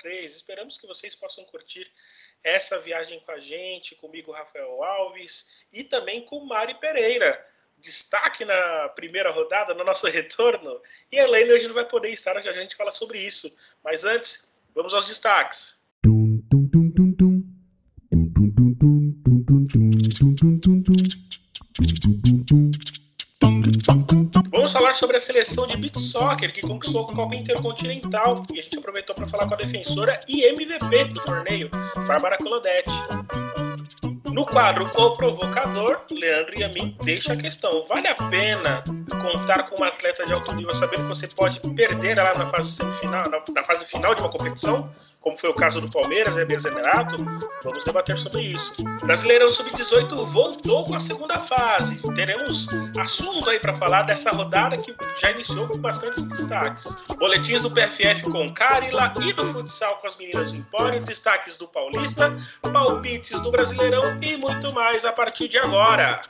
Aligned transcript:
3. 0.00 0.34
Esperamos 0.34 0.78
que 0.78 0.86
vocês 0.86 1.14
possam 1.14 1.44
curtir 1.44 1.90
essa 2.42 2.78
viagem 2.80 3.20
com 3.20 3.32
a 3.32 3.40
gente, 3.40 3.94
comigo, 3.96 4.32
Rafael 4.32 4.82
Alves, 4.82 5.46
e 5.72 5.84
também 5.84 6.24
com 6.24 6.44
Mari 6.44 6.74
Pereira. 6.74 7.44
Destaque 7.78 8.44
na 8.44 8.88
primeira 8.90 9.30
rodada, 9.30 9.72
no 9.72 9.84
nosso 9.84 10.06
retorno. 10.06 10.80
E 11.10 11.18
a 11.18 11.24
Helena 11.24 11.54
hoje 11.54 11.66
não 11.66 11.74
vai 11.74 11.88
poder 11.88 12.12
estar, 12.12 12.40
já 12.40 12.50
a 12.50 12.54
gente 12.54 12.76
fala 12.76 12.90
sobre 12.90 13.18
isso. 13.18 13.50
Mas 13.82 14.04
antes, 14.04 14.48
vamos 14.74 14.92
aos 14.92 15.06
destaques. 15.06 15.78
Vamos 16.04 16.40
falar 24.90 24.94
sobre 24.94 25.16
a 25.16 25.20
seleção 25.20 25.66
de 25.66 25.76
beat 25.76 25.98
soccer 25.98 26.52
que 26.52 26.60
conquistou 26.62 27.04
a 27.04 27.14
Copa 27.14 27.34
Intercontinental 27.36 28.42
e 28.52 28.58
a 28.58 28.62
gente 28.62 28.78
aproveitou 28.78 29.14
para 29.14 29.28
falar 29.28 29.46
com 29.46 29.54
a 29.54 29.56
defensora 29.56 30.18
e 30.26 30.42
MVP 30.42 31.04
do 31.04 31.20
torneio, 31.20 31.70
Bárbara 32.06 32.36
Colodetti. 32.38 32.90
No 34.32 34.46
quadro 34.46 34.86
O 34.96 35.12
Provocador, 35.12 36.02
Leandro 36.10 36.58
e 36.58 36.64
a 36.64 36.68
mim 36.68 36.96
deixa 37.02 37.32
a 37.32 37.36
questão: 37.36 37.84
vale 37.88 38.08
a 38.08 38.14
pena 38.14 38.82
contar 39.22 39.64
com 39.64 39.76
uma 39.76 39.88
atleta 39.88 40.24
de 40.24 40.32
alto 40.32 40.52
nível 40.54 40.74
sabendo 40.76 41.02
que 41.02 41.08
você 41.08 41.28
pode 41.28 41.60
perder 41.60 42.18
ela 42.18 42.34
na 42.34 42.50
fase 42.50 42.76
semifinal, 42.76 43.28
na, 43.28 43.42
na 43.52 43.64
fase 43.64 43.84
final 43.86 44.14
de 44.14 44.20
uma 44.20 44.30
competição? 44.30 44.90
Como 45.20 45.38
foi 45.38 45.50
o 45.50 45.54
caso 45.54 45.80
do 45.80 45.90
Palmeiras 45.90 46.34
e 46.36 46.60
Zenerato, 46.60 47.16
vamos 47.62 47.84
debater 47.84 48.16
sobre 48.18 48.42
isso. 48.42 48.72
Brasileirão 49.04 49.52
Sub-18 49.52 50.32
voltou 50.32 50.84
com 50.86 50.94
a 50.94 51.00
segunda 51.00 51.38
fase. 51.40 52.00
Teremos 52.14 52.66
assunto 52.98 53.48
aí 53.48 53.58
para 53.58 53.76
falar 53.76 54.02
dessa 54.02 54.30
rodada 54.30 54.76
que 54.78 54.94
já 55.20 55.30
iniciou 55.30 55.68
com 55.68 55.78
bastantes 55.78 56.22
destaques. 56.24 56.84
Boletins 57.18 57.62
do 57.62 57.70
PFF 57.70 58.22
com 58.22 58.48
Carila 58.54 59.12
e 59.20 59.32
do 59.32 59.52
futsal 59.52 59.96
com 59.96 60.06
as 60.06 60.16
meninas 60.16 60.50
do 60.50 60.56
Empório, 60.56 61.04
destaques 61.04 61.58
do 61.58 61.68
Paulista, 61.68 62.36
palpites 62.72 63.38
do 63.40 63.50
Brasileirão 63.50 64.18
e 64.22 64.36
muito 64.38 64.74
mais 64.74 65.04
a 65.04 65.12
partir 65.12 65.48
de 65.48 65.58
agora. 65.58 66.20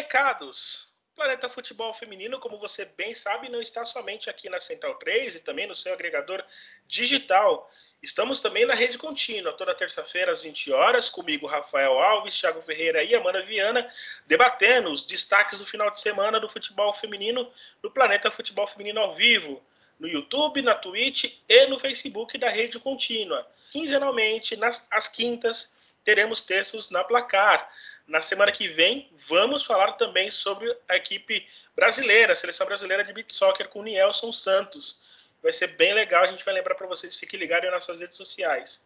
Recados. 0.00 0.88
Planeta 1.14 1.46
Futebol 1.50 1.92
Feminino, 1.92 2.40
como 2.40 2.58
você 2.58 2.86
bem 2.86 3.14
sabe, 3.14 3.50
não 3.50 3.60
está 3.60 3.84
somente 3.84 4.30
aqui 4.30 4.48
na 4.48 4.58
Central 4.58 4.94
3 4.94 5.36
e 5.36 5.40
também 5.40 5.66
no 5.66 5.76
seu 5.76 5.92
agregador 5.92 6.42
digital. 6.88 7.70
Estamos 8.02 8.40
também 8.40 8.64
na 8.64 8.72
rede 8.72 8.96
contínua, 8.96 9.52
toda 9.52 9.74
terça-feira 9.74 10.32
às 10.32 10.42
20 10.42 10.72
horas, 10.72 11.10
comigo 11.10 11.46
Rafael 11.46 11.98
Alves, 11.98 12.40
Thiago 12.40 12.62
Ferreira 12.62 13.04
e 13.04 13.14
Amanda 13.14 13.42
Viana, 13.42 13.92
debatendo 14.26 14.90
os 14.90 15.06
destaques 15.06 15.58
do 15.58 15.66
final 15.66 15.90
de 15.90 16.00
semana 16.00 16.40
do 16.40 16.48
futebol 16.48 16.94
feminino 16.94 17.52
no 17.82 17.90
Planeta 17.90 18.30
Futebol 18.30 18.66
Feminino 18.68 19.00
ao 19.00 19.12
vivo, 19.12 19.62
no 19.98 20.08
YouTube, 20.08 20.62
na 20.62 20.74
Twitch 20.76 21.24
e 21.46 21.66
no 21.66 21.78
Facebook 21.78 22.38
da 22.38 22.48
rede 22.48 22.78
contínua. 22.78 23.46
Quinzenalmente, 23.70 24.56
nas, 24.56 24.82
às 24.90 25.08
quintas, 25.08 25.70
teremos 26.02 26.40
textos 26.40 26.90
na 26.90 27.04
placar. 27.04 27.70
Na 28.10 28.20
semana 28.20 28.50
que 28.50 28.66
vem, 28.66 29.08
vamos 29.28 29.64
falar 29.64 29.92
também 29.92 30.32
sobre 30.32 30.68
a 30.88 30.96
equipe 30.96 31.46
brasileira, 31.76 32.32
a 32.32 32.36
seleção 32.36 32.66
brasileira 32.66 33.04
de 33.04 33.12
beat 33.12 33.30
soccer 33.30 33.68
com 33.68 33.78
o 33.78 33.82
Nielson 33.84 34.32
Santos. 34.32 35.00
Vai 35.40 35.52
ser 35.52 35.68
bem 35.76 35.94
legal, 35.94 36.24
a 36.24 36.26
gente 36.26 36.44
vai 36.44 36.52
lembrar 36.52 36.74
para 36.74 36.88
vocês, 36.88 37.16
fiquem 37.16 37.38
ligados 37.38 37.70
nas 37.70 37.86
nossas 37.86 38.00
redes 38.00 38.16
sociais. 38.16 38.84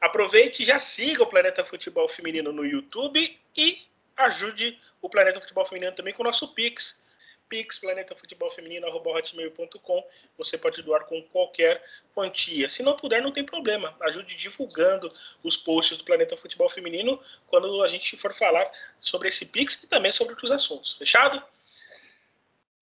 Aproveite 0.00 0.64
e 0.64 0.66
já 0.66 0.80
siga 0.80 1.22
o 1.22 1.26
Planeta 1.28 1.64
Futebol 1.64 2.08
Feminino 2.08 2.52
no 2.52 2.66
YouTube 2.66 3.38
e 3.56 3.86
ajude 4.16 4.76
o 5.00 5.08
Planeta 5.08 5.40
Futebol 5.40 5.64
Feminino 5.64 5.92
também 5.92 6.12
com 6.12 6.24
o 6.24 6.26
nosso 6.26 6.52
Pix 6.52 7.00
Pix, 7.48 7.78
planetafutebolfeminino.com. 7.78 10.04
Você 10.36 10.58
pode 10.58 10.82
doar 10.82 11.06
com 11.06 11.22
qualquer 11.24 11.82
quantia. 12.14 12.68
Se 12.68 12.82
não 12.82 12.96
puder, 12.96 13.22
não 13.22 13.32
tem 13.32 13.44
problema. 13.44 13.94
Ajude 14.02 14.36
divulgando 14.36 15.12
os 15.42 15.56
posts 15.56 15.98
do 15.98 16.04
Planeta 16.04 16.36
Futebol 16.36 16.70
Feminino 16.70 17.20
quando 17.46 17.82
a 17.82 17.88
gente 17.88 18.16
for 18.18 18.34
falar 18.34 18.70
sobre 19.00 19.28
esse 19.28 19.46
Pix 19.46 19.82
e 19.82 19.88
também 19.88 20.12
sobre 20.12 20.34
outros 20.34 20.50
assuntos. 20.50 20.98
Fechado? 20.98 21.42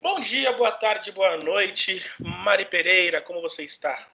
Bom 0.02 0.18
dia, 0.20 0.52
boa 0.52 0.72
tarde, 0.72 1.12
boa 1.12 1.36
noite. 1.36 2.04
Mari 2.18 2.64
Pereira, 2.66 3.22
como 3.22 3.40
você 3.40 3.64
está? 3.64 4.08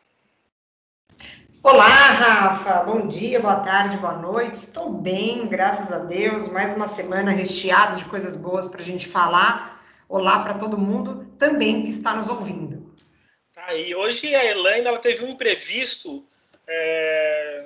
Olá, 1.62 1.86
Rafa. 1.86 2.82
Bom 2.82 3.06
dia, 3.06 3.38
boa 3.38 3.60
tarde, 3.60 3.96
boa 3.98 4.14
noite. 4.14 4.54
Estou 4.54 4.92
bem, 4.92 5.46
graças 5.46 5.92
a 5.92 5.98
Deus. 5.98 6.48
Mais 6.48 6.74
uma 6.74 6.88
semana 6.88 7.30
recheada 7.30 7.96
de 7.96 8.04
coisas 8.06 8.34
boas 8.34 8.66
para 8.66 8.80
a 8.80 8.84
gente 8.84 9.06
falar. 9.06 9.81
Olá 10.12 10.42
para 10.42 10.58
todo 10.58 10.76
mundo 10.76 11.24
também 11.38 11.84
que 11.84 11.88
está 11.88 12.14
nos 12.14 12.28
ouvindo. 12.28 12.94
Tá, 13.54 13.72
e 13.74 13.94
hoje 13.94 14.34
a 14.34 14.44
Elaine 14.44 14.86
ela 14.86 14.98
teve 14.98 15.24
um 15.24 15.30
imprevisto 15.30 16.28
é, 16.68 17.64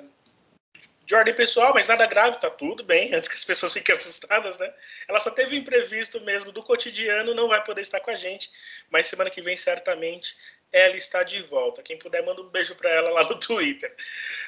de 1.05 1.13
ordem 1.13 1.33
pessoal, 1.33 1.73
mas 1.73 1.89
nada 1.89 2.05
grave, 2.05 2.39
tá 2.39 2.49
tudo 2.49 2.85
bem, 2.85 3.11
antes 3.13 3.27
que 3.27 3.35
as 3.35 3.43
pessoas 3.43 3.73
fiquem 3.73 3.93
assustadas, 3.93 4.57
né? 4.57 4.73
Ela 5.09 5.19
só 5.19 5.29
teve 5.29 5.55
um 5.55 5.59
imprevisto 5.59 6.21
mesmo 6.21 6.53
do 6.53 6.63
cotidiano, 6.63 7.35
não 7.35 7.49
vai 7.49 7.61
poder 7.65 7.81
estar 7.81 7.99
com 7.99 8.11
a 8.11 8.15
gente, 8.15 8.49
mas 8.89 9.07
semana 9.07 9.29
que 9.29 9.41
vem 9.41 9.57
certamente 9.57 10.33
ela 10.71 10.95
está 10.95 11.23
de 11.23 11.41
volta. 11.43 11.81
Quem 11.81 11.97
puder, 11.97 12.23
manda 12.25 12.41
um 12.41 12.49
beijo 12.49 12.75
para 12.75 12.89
ela 12.89 13.09
lá 13.09 13.23
no 13.23 13.39
Twitter. 13.39 13.93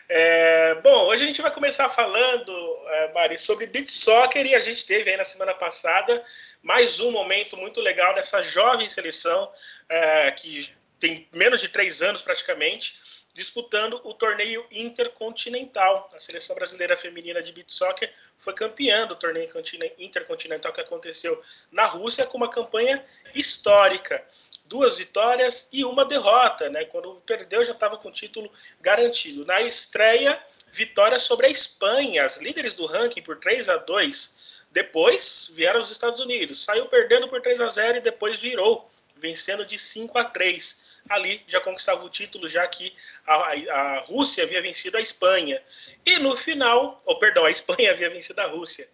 É, 0.08 0.76
bom, 0.76 1.06
hoje 1.08 1.24
a 1.24 1.28
gente 1.28 1.42
vai 1.42 1.52
começar 1.52 1.90
falando, 1.90 2.52
é, 2.88 3.14
Mari, 3.14 3.38
sobre 3.38 3.68
beat 3.68 3.90
soccer 3.90 4.46
e 4.46 4.56
a 4.56 4.60
gente 4.60 4.86
teve 4.86 5.10
aí 5.10 5.18
na 5.18 5.26
semana 5.26 5.54
passada 5.54 6.24
mais 6.62 7.00
um 7.00 7.12
momento 7.12 7.56
muito 7.56 7.80
legal 7.80 8.14
dessa 8.14 8.42
jovem 8.42 8.90
seleção 8.90 9.52
é, 9.88 10.32
que 10.32 10.70
tem 11.00 11.28
menos 11.32 11.62
de 11.62 11.70
três 11.70 12.02
anos 12.02 12.22
praticamente, 12.22 13.00
disputando 13.34 14.02
o 14.04 14.14
torneio 14.14 14.66
intercontinental. 14.70 16.10
A 16.14 16.20
seleção 16.20 16.56
brasileira 16.56 16.98
feminina 16.98 17.42
de 17.42 17.54
beach 17.54 17.74
soccer 17.74 18.12
foi 18.40 18.54
campeã 18.54 19.08
do 19.08 19.16
torneio 19.16 19.50
intercontinental 19.98 20.74
que 20.74 20.82
aconteceu 20.82 21.42
na 21.72 21.86
Rússia 21.86 22.26
com 22.26 22.38
uma 22.38 22.50
campanha 22.50 23.06
histórica. 23.34 24.26
Duas 24.70 24.98
vitórias 24.98 25.68
e 25.74 25.84
uma 25.84 26.06
derrota, 26.06 26.70
né? 26.70 26.86
Quando 26.86 27.16
perdeu 27.26 27.66
já 27.66 27.74
estava 27.74 27.98
com 27.98 28.08
o 28.08 28.14
título 28.14 28.50
garantido. 28.80 29.44
Na 29.46 29.62
estreia, 29.62 30.42
vitória 30.72 31.20
sobre 31.20 31.48
a 31.48 31.50
Espanha, 31.50 32.26
as 32.26 32.38
líderes 32.38 32.74
do 32.74 32.86
ranking 32.86 33.22
por 33.22 33.38
3 33.40 33.68
a 33.68 33.78
2 33.78 34.40
depois 34.72 35.52
vieram 35.56 35.82
os 35.82 35.90
Estados 35.90 36.20
Unidos. 36.20 36.64
Saiu 36.64 36.86
perdendo 36.86 37.28
por 37.28 37.42
3 37.42 37.60
a 37.62 37.70
0 37.70 37.98
e 37.98 38.02
depois 38.02 38.40
virou, 38.40 38.90
vencendo 39.16 39.66
de 39.66 39.80
5 39.80 40.18
a 40.18 40.26
3. 40.26 40.90
Ali 41.10 41.44
já 41.48 41.60
conquistava 41.60 42.04
o 42.04 42.10
título, 42.10 42.48
já 42.48 42.68
que 42.68 42.94
a, 43.26 43.34
a 43.34 44.00
Rússia 44.02 44.44
havia 44.44 44.62
vencido 44.62 44.98
a 44.98 45.02
Espanha. 45.02 45.62
E 46.06 46.20
no 46.20 46.38
final, 46.38 47.02
ou 47.06 47.18
perdão, 47.18 47.46
a 47.46 47.52
Espanha 47.52 47.90
havia 47.92 48.10
vencido 48.10 48.40
a 48.42 48.46
Rússia. 48.46 48.88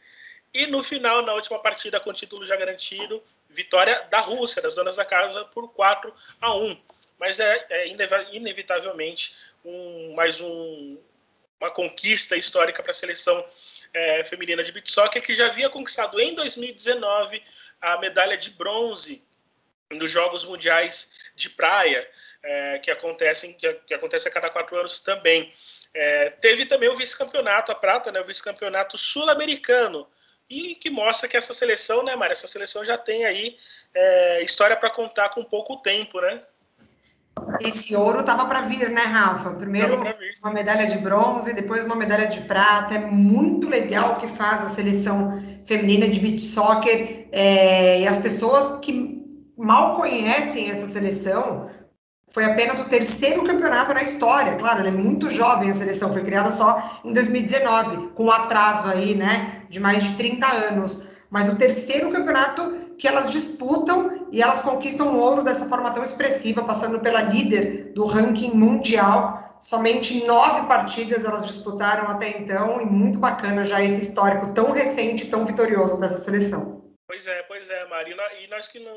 E 0.54 0.66
no 0.66 0.82
final, 0.82 1.22
na 1.24 1.34
última 1.34 1.60
partida 1.60 2.00
com 2.00 2.14
título 2.14 2.48
já 2.48 2.56
garantido, 2.56 3.22
vitória 3.56 4.06
da 4.12 4.20
Rússia, 4.20 4.62
das 4.62 4.76
donas 4.76 4.98
da 4.98 5.06
casa, 5.06 5.46
por 5.46 5.74
4 5.74 6.14
a 6.42 6.54
1. 6.54 6.78
Mas 7.18 7.40
é, 7.40 7.66
é 7.70 7.88
inevitavelmente 8.34 9.34
um, 9.64 10.14
mais 10.14 10.40
um, 10.42 10.98
uma 11.60 11.72
conquista 11.72 12.36
histórica 12.36 12.84
para 12.84 12.92
a 12.92 12.96
seleção 12.96 13.44
é, 13.94 14.24
feminina 14.26 14.64
de 14.64 14.72
beach 14.72 14.92
soccer, 14.92 15.24
que 15.24 15.34
já 15.34 15.48
havia 15.48 15.70
conquistado 15.70 16.20
em 16.20 16.36
2019 16.36 17.42
a 17.82 17.98
medalha 17.98 18.38
de 18.38 18.50
bronze 18.52 19.24
nos 19.92 20.12
Jogos 20.12 20.44
Mundiais 20.44 21.10
de 21.36 21.50
Praia, 21.50 22.08
é, 22.44 22.80
que, 22.80 22.92
acontecem, 22.92 23.54
que, 23.54 23.74
que, 23.88 23.94
acontece 23.94 24.28
a 24.28 24.32
cada 24.32 24.50
quatro 24.50 24.78
anos 24.78 25.00
também. 25.00 25.54
É, 25.94 26.30
teve 26.30 26.66
também 26.66 26.90
o 26.90 26.96
vice-campeonato, 26.96 27.72
a 27.72 27.76
prata, 27.76 28.12
né, 28.12 28.20
o 28.20 28.26
vice-campeonato 28.26 28.98
sul-americano, 28.98 30.08
e 30.50 30.76
que 30.76 30.90
mostra 30.90 31.28
que 31.28 31.38
essa 31.38 31.54
seleção, 31.54 32.04
né, 32.04 32.16
Mário, 32.16 32.34
essa 32.34 32.48
seleção 32.48 32.86
já 32.86 32.98
tem 32.98 33.26
aí 33.26 33.58
é, 33.94 34.44
história 34.44 34.76
para 34.76 34.90
contar 34.90 35.30
com 35.30 35.44
pouco 35.44 35.78
tempo, 35.78 36.22
né? 36.22 36.42
Esse 37.60 37.96
ouro 37.96 38.22
estava 38.22 38.46
para 38.46 38.62
vir, 38.62 38.90
né, 38.90 39.02
Rafa? 39.02 39.52
Primeiro 39.52 40.02
uma 40.42 40.54
medalha 40.54 40.88
de 40.88 40.98
bronze, 40.98 41.54
depois 41.54 41.86
uma 41.86 41.96
medalha 41.96 42.28
de 42.28 42.42
prata. 42.42 42.96
É 42.96 43.00
muito 43.00 43.68
legal 43.68 44.14
o 44.14 44.16
que 44.20 44.28
faz 44.28 44.64
a 44.64 44.70
seleção 44.70 45.34
feminina 45.66 46.08
de 46.08 46.20
beach 46.20 46.42
soccer 46.42 47.28
é, 47.32 48.00
e 48.02 48.08
as 48.08 48.18
pessoas 48.18 48.80
que 48.80 49.22
mal 49.58 49.96
conhecem 49.96 50.70
essa 50.70 50.88
seleção. 50.88 51.70
Foi 52.36 52.44
apenas 52.44 52.80
o 52.80 52.86
terceiro 52.86 53.44
campeonato 53.44 53.94
na 53.94 54.04
história. 54.04 54.56
Claro, 54.56 54.82
ela 54.82 54.90
é 54.90 54.92
muito 54.92 55.30
jovem 55.30 55.72
a 55.72 55.74
seleção, 55.74 56.14
foi 56.14 56.22
criada 56.22 56.52
só 56.52 57.00
em 57.04 57.12
2019, 57.12 58.10
com 58.10 58.26
um 58.26 58.32
atraso 58.32 58.90
aí, 58.90 59.16
né, 59.16 59.64
de 59.70 59.80
mais 59.80 60.04
de 60.04 60.16
30 60.16 60.46
anos 60.46 61.16
mas 61.36 61.50
o 61.50 61.58
terceiro 61.58 62.12
campeonato 62.12 62.96
que 62.98 63.08
elas 63.08 63.30
disputam 63.30 64.30
e 64.32 64.42
elas 64.42 64.62
conquistam 64.62 65.08
o 65.08 65.20
ouro 65.20 65.44
dessa 65.44 65.68
forma 65.68 65.92
tão 65.92 66.02
expressiva, 66.02 66.64
passando 66.64 67.02
pela 67.02 67.22
líder 67.22 67.92
do 67.94 68.06
ranking 68.06 68.52
mundial. 68.52 69.58
Somente 69.60 70.26
nove 70.26 70.66
partidas 70.68 71.26
elas 71.26 71.46
disputaram 71.46 72.08
até 72.08 72.30
então, 72.38 72.82
e 72.82 72.86
muito 72.86 73.20
bacana 73.20 73.66
já 73.66 73.82
esse 73.82 74.02
histórico 74.02 74.54
tão 74.54 74.72
recente, 74.72 75.26
tão 75.26 75.46
vitorioso 75.46 76.00
dessa 76.00 76.18
seleção. 76.18 76.86
Pois 77.06 77.28
é, 77.28 77.44
pois 77.44 77.70
é, 77.70 77.86
Marina. 77.90 78.24
E 78.42 78.48
nós 78.48 78.70
que 78.70 78.80
não, 78.80 78.94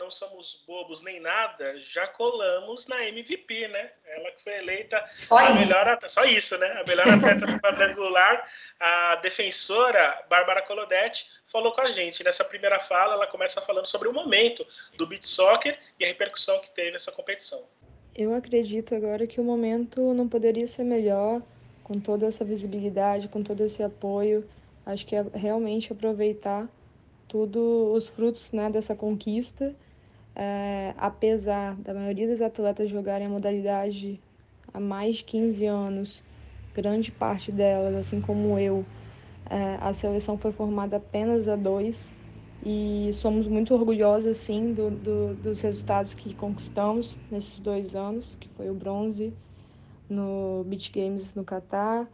não 0.00 0.10
somos 0.10 0.64
bobos 0.66 1.02
nem 1.02 1.20
nada, 1.20 1.78
já 1.78 2.06
colamos 2.08 2.86
na 2.88 3.06
MVP, 3.06 3.68
né? 3.68 3.90
Ela 4.06 4.30
que 4.32 4.42
foi 4.42 4.54
eleita 4.54 5.04
só 5.12 5.36
a 5.36 5.50
isso. 5.52 5.68
melhor 5.68 5.98
só 6.08 6.24
isso, 6.24 6.58
né? 6.58 6.80
A 6.80 6.84
melhor 6.84 7.06
atleta 7.06 7.46
do 7.46 7.60
quadrangular, 7.60 8.48
a 8.80 9.16
defensora 9.16 10.24
Bárbara 10.28 10.62
Colodetti 10.62 11.26
falou 11.52 11.72
com 11.72 11.82
a 11.82 11.90
gente. 11.90 12.24
Nessa 12.24 12.44
primeira 12.44 12.80
fala, 12.80 13.14
ela 13.14 13.26
começa 13.26 13.60
falando 13.60 13.86
sobre 13.86 14.08
o 14.08 14.12
momento 14.12 14.66
do 14.96 15.06
beat 15.06 15.26
soccer 15.26 15.78
e 15.98 16.04
a 16.04 16.08
repercussão 16.08 16.58
que 16.60 16.70
teve 16.70 16.92
nessa 16.92 17.12
competição. 17.12 17.62
Eu 18.14 18.34
acredito 18.34 18.94
agora 18.94 19.26
que 19.26 19.40
o 19.40 19.44
momento 19.44 20.14
não 20.14 20.28
poderia 20.28 20.66
ser 20.66 20.82
melhor, 20.82 21.40
com 21.84 22.00
toda 22.00 22.26
essa 22.26 22.44
visibilidade, 22.44 23.28
com 23.28 23.42
todo 23.42 23.62
esse 23.62 23.82
apoio. 23.82 24.48
Acho 24.86 25.04
que 25.04 25.14
é 25.14 25.24
realmente 25.34 25.92
aproveitar 25.92 26.68
tudo 27.30 27.92
os 27.92 28.08
frutos 28.08 28.50
né, 28.50 28.68
dessa 28.68 28.94
conquista. 28.94 29.74
É, 30.34 30.94
apesar 30.96 31.76
da 31.76 31.92
maioria 31.94 32.28
dos 32.28 32.40
atletas 32.40 32.88
jogarem 32.90 33.26
a 33.26 33.30
modalidade 33.30 34.20
há 34.72 34.80
mais 34.80 35.16
de 35.18 35.24
15 35.24 35.66
anos, 35.66 36.24
grande 36.74 37.10
parte 37.12 37.52
delas, 37.52 37.94
assim 37.94 38.20
como 38.20 38.58
eu, 38.58 38.86
é, 39.48 39.76
a 39.80 39.92
seleção 39.92 40.38
foi 40.38 40.52
formada 40.52 40.96
apenas 40.98 41.48
a 41.48 41.56
dois 41.56 42.16
e 42.64 43.10
somos 43.14 43.46
muito 43.48 43.74
orgulhosos, 43.74 44.38
sim, 44.38 44.72
do, 44.74 44.90
do, 44.90 45.34
dos 45.36 45.60
resultados 45.62 46.14
que 46.14 46.34
conquistamos 46.34 47.18
nesses 47.30 47.58
dois 47.60 47.94
anos, 47.96 48.36
que 48.40 48.48
foi 48.50 48.70
o 48.70 48.74
bronze 48.74 49.34
no 50.08 50.64
Beach 50.66 50.90
Games 50.92 51.34
no 51.34 51.44
Catar, 51.44 52.08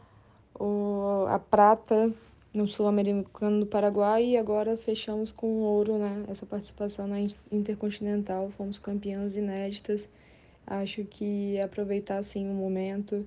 o, 0.58 1.26
a 1.28 1.38
prata 1.38 2.12
no 2.56 2.66
Sul-Americano 2.66 3.60
do 3.60 3.66
Paraguai 3.66 4.24
e 4.24 4.36
agora 4.38 4.78
fechamos 4.78 5.30
com 5.30 5.60
ouro, 5.60 5.98
né? 5.98 6.24
Essa 6.26 6.46
participação 6.46 7.06
na 7.06 7.18
Intercontinental, 7.52 8.50
fomos 8.56 8.78
campeãs 8.78 9.36
inéditas. 9.36 10.08
Acho 10.66 11.04
que 11.04 11.60
aproveitar 11.60 12.16
assim 12.16 12.48
o 12.48 12.54
momento. 12.54 13.26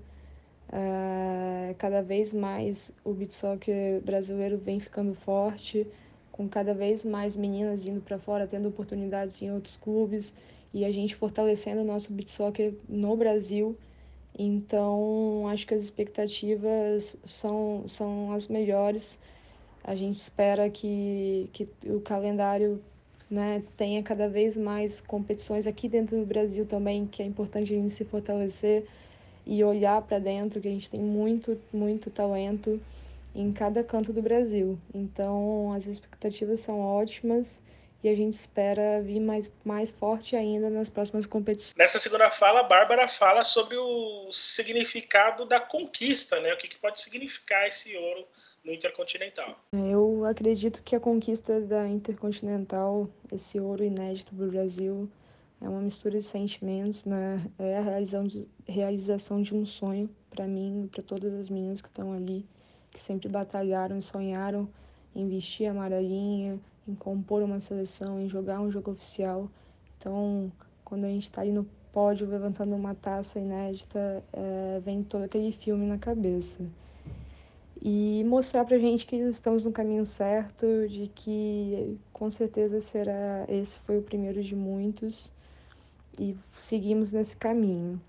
Uh, 0.70 1.76
cada 1.78 2.02
vez 2.02 2.34
mais 2.34 2.92
o 3.04 3.14
beat 3.14 3.32
soccer 3.32 4.02
brasileiro 4.02 4.58
vem 4.58 4.80
ficando 4.80 5.14
forte, 5.14 5.86
com 6.32 6.50
cada 6.50 6.74
vez 6.74 7.06
mais 7.06 7.36
meninas 7.36 7.86
indo 7.86 8.02
para 8.02 8.18
fora, 8.18 8.48
tendo 8.48 8.68
oportunidades 8.70 9.40
em 9.44 9.52
outros 9.52 9.78
clubes 9.78 10.34
e 10.74 10.84
a 10.84 10.92
gente 10.92 11.16
fortalecendo 11.16 11.82
o 11.82 11.86
nosso 11.86 12.12
beat 12.12 12.30
soccer 12.30 12.74
no 12.88 13.16
Brasil. 13.16 13.78
Então, 14.42 15.50
acho 15.50 15.68
que 15.68 15.74
as 15.74 15.82
expectativas 15.82 17.18
são, 17.26 17.84
são 17.90 18.32
as 18.32 18.48
melhores. 18.48 19.20
A 19.84 19.96
gente 19.96 20.16
espera 20.16 20.70
que, 20.70 21.50
que 21.52 21.68
o 21.86 22.00
calendário 22.00 22.82
né, 23.30 23.62
tenha 23.76 24.02
cada 24.02 24.30
vez 24.30 24.56
mais 24.56 25.02
competições 25.02 25.68
aqui 25.68 25.90
dentro 25.90 26.18
do 26.18 26.26
Brasil 26.26 26.66
também, 26.66 27.06
que 27.06 27.22
é 27.22 27.26
importante 27.26 27.74
a 27.74 27.76
gente 27.76 27.94
se 27.94 28.06
fortalecer 28.06 28.88
e 29.46 29.62
olhar 29.62 30.02
para 30.04 30.20
dentro, 30.20 30.62
que 30.62 30.70
a 30.70 30.72
gente 30.72 30.90
tem 30.90 31.02
muito, 31.02 31.60
muito 31.74 32.10
talento 32.10 32.80
em 33.36 33.52
cada 33.52 33.84
canto 33.84 34.14
do 34.14 34.22
Brasil. 34.22 34.80
Então, 34.96 35.74
as 35.74 35.86
expectativas 35.86 36.62
são 36.62 36.80
ótimas 36.80 37.62
e 38.04 38.10
a 38.10 38.16
gente 38.16 38.34
espera 38.34 39.02
vir 39.02 39.20
mais, 39.20 39.52
mais 39.66 39.92
forte 39.92 40.36
ainda 40.36 40.70
nas 40.70 40.88
próximas 40.88 41.26
competições. 41.26 41.76
Nessa 41.76 42.00
segunda 42.00 42.32
fala, 42.32 42.62
a 42.62 42.64
Bárbara 42.64 43.08
fala 43.10 43.44
sobre 43.44 43.78
o 43.78 44.32
significado 44.32 45.46
da 45.46 45.60
conquista, 45.60 46.40
né? 46.40 46.54
O 46.54 46.58
que, 46.58 46.68
que 46.68 46.78
pode 46.78 47.02
significar 47.02 47.68
esse 47.68 47.96
ouro 47.98 48.26
no 48.64 48.74
Intercontinental. 48.74 49.60
Eu 49.74 50.26
acredito 50.26 50.84
que 50.84 50.96
a 50.96 51.00
conquista 51.00 51.62
da 51.62 51.88
Intercontinental, 51.88 53.10
esse 53.32 53.60
ouro 53.60 53.84
inédito 53.84 54.36
para 54.36 54.46
o 54.46 54.50
Brasil, 54.50 55.10
é 55.62 55.68
uma 55.68 55.82
mistura 55.82 56.18
de 56.18 56.24
sentimentos, 56.24 57.06
né? 57.06 57.46
É 57.58 57.78
a 57.78 57.82
realização 58.68 59.42
de, 59.42 59.54
um 59.54 59.66
sonho 59.66 60.10
para 60.30 60.48
mim 60.48 60.86
e 60.86 60.88
para 60.88 61.04
todas 61.04 61.34
as 61.34 61.50
meninas 61.50 61.82
que 61.82 61.90
estão 61.90 62.14
ali, 62.14 62.46
que 62.92 63.00
sempre 63.00 63.28
batalharam 63.28 63.98
e 63.98 64.02
sonharam 64.02 64.70
em 65.16 65.28
vestir 65.28 65.68
a 65.68 65.72
amarelinha, 65.72 66.60
em 66.90 66.96
compor 66.96 67.44
uma 67.44 67.60
seleção, 67.60 68.20
em 68.20 68.28
jogar 68.28 68.60
um 68.60 68.72
jogo 68.72 68.92
oficial. 68.92 69.50
Então, 69.98 70.52
quando 70.84 71.06
a 71.06 71.10
gente 71.10 71.24
está 71.24 71.42
ali 71.42 71.52
no 71.52 71.66
pódio 71.94 72.28
levantando 72.28 72.76
uma 72.76 72.96
taça 72.96 73.40
inédita, 73.40 74.24
é, 74.34 74.80
vem 74.84 75.04
todo 75.04 75.24
aquele 75.24 75.52
filme 75.52 75.86
na 75.86 75.98
cabeça. 75.98 76.60
E 77.82 78.24
mostrar 78.26 78.66
pra 78.66 78.78
gente 78.78 79.06
que 79.06 79.16
estamos 79.16 79.66
no 79.66 79.72
caminho 79.72 80.06
certo, 80.06 80.66
de 80.90 81.10
que 81.16 81.98
com 82.12 82.30
certeza 82.30 82.82
será 82.82 83.46
esse 83.48 83.80
foi 83.80 84.00
o 84.00 84.02
primeiro 84.02 84.44
de 84.44 84.56
muitos 84.56 85.32
e 86.20 86.36
seguimos 86.58 87.12
nesse 87.12 87.38
caminho. 87.38 88.02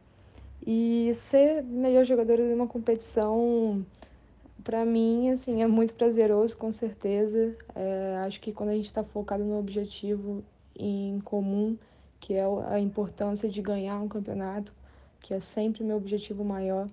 E 0.67 1.13
ser 1.15 1.63
melhor 1.63 2.05
jogadora 2.05 2.47
de 2.47 2.53
uma 2.53 2.67
competição 2.67 3.85
para 4.71 4.85
mim, 4.85 5.31
assim, 5.31 5.65
é 5.65 5.67
muito 5.67 5.95
prazeroso, 5.95 6.57
com 6.57 6.71
certeza. 6.71 7.57
É, 7.75 8.23
acho 8.25 8.41
que 8.41 8.53
quando 8.53 8.69
a 8.69 8.75
gente 8.77 8.85
está 8.85 9.03
focado 9.03 9.43
no 9.43 9.59
objetivo 9.59 10.45
em 10.79 11.19
comum, 11.25 11.77
que 12.21 12.35
é 12.35 12.45
a 12.69 12.79
importância 12.79 13.49
de 13.49 13.61
ganhar 13.61 13.99
um 14.01 14.07
campeonato, 14.07 14.73
que 15.19 15.35
é 15.35 15.41
sempre 15.41 15.83
meu 15.83 15.97
objetivo 15.97 16.45
maior, 16.45 16.89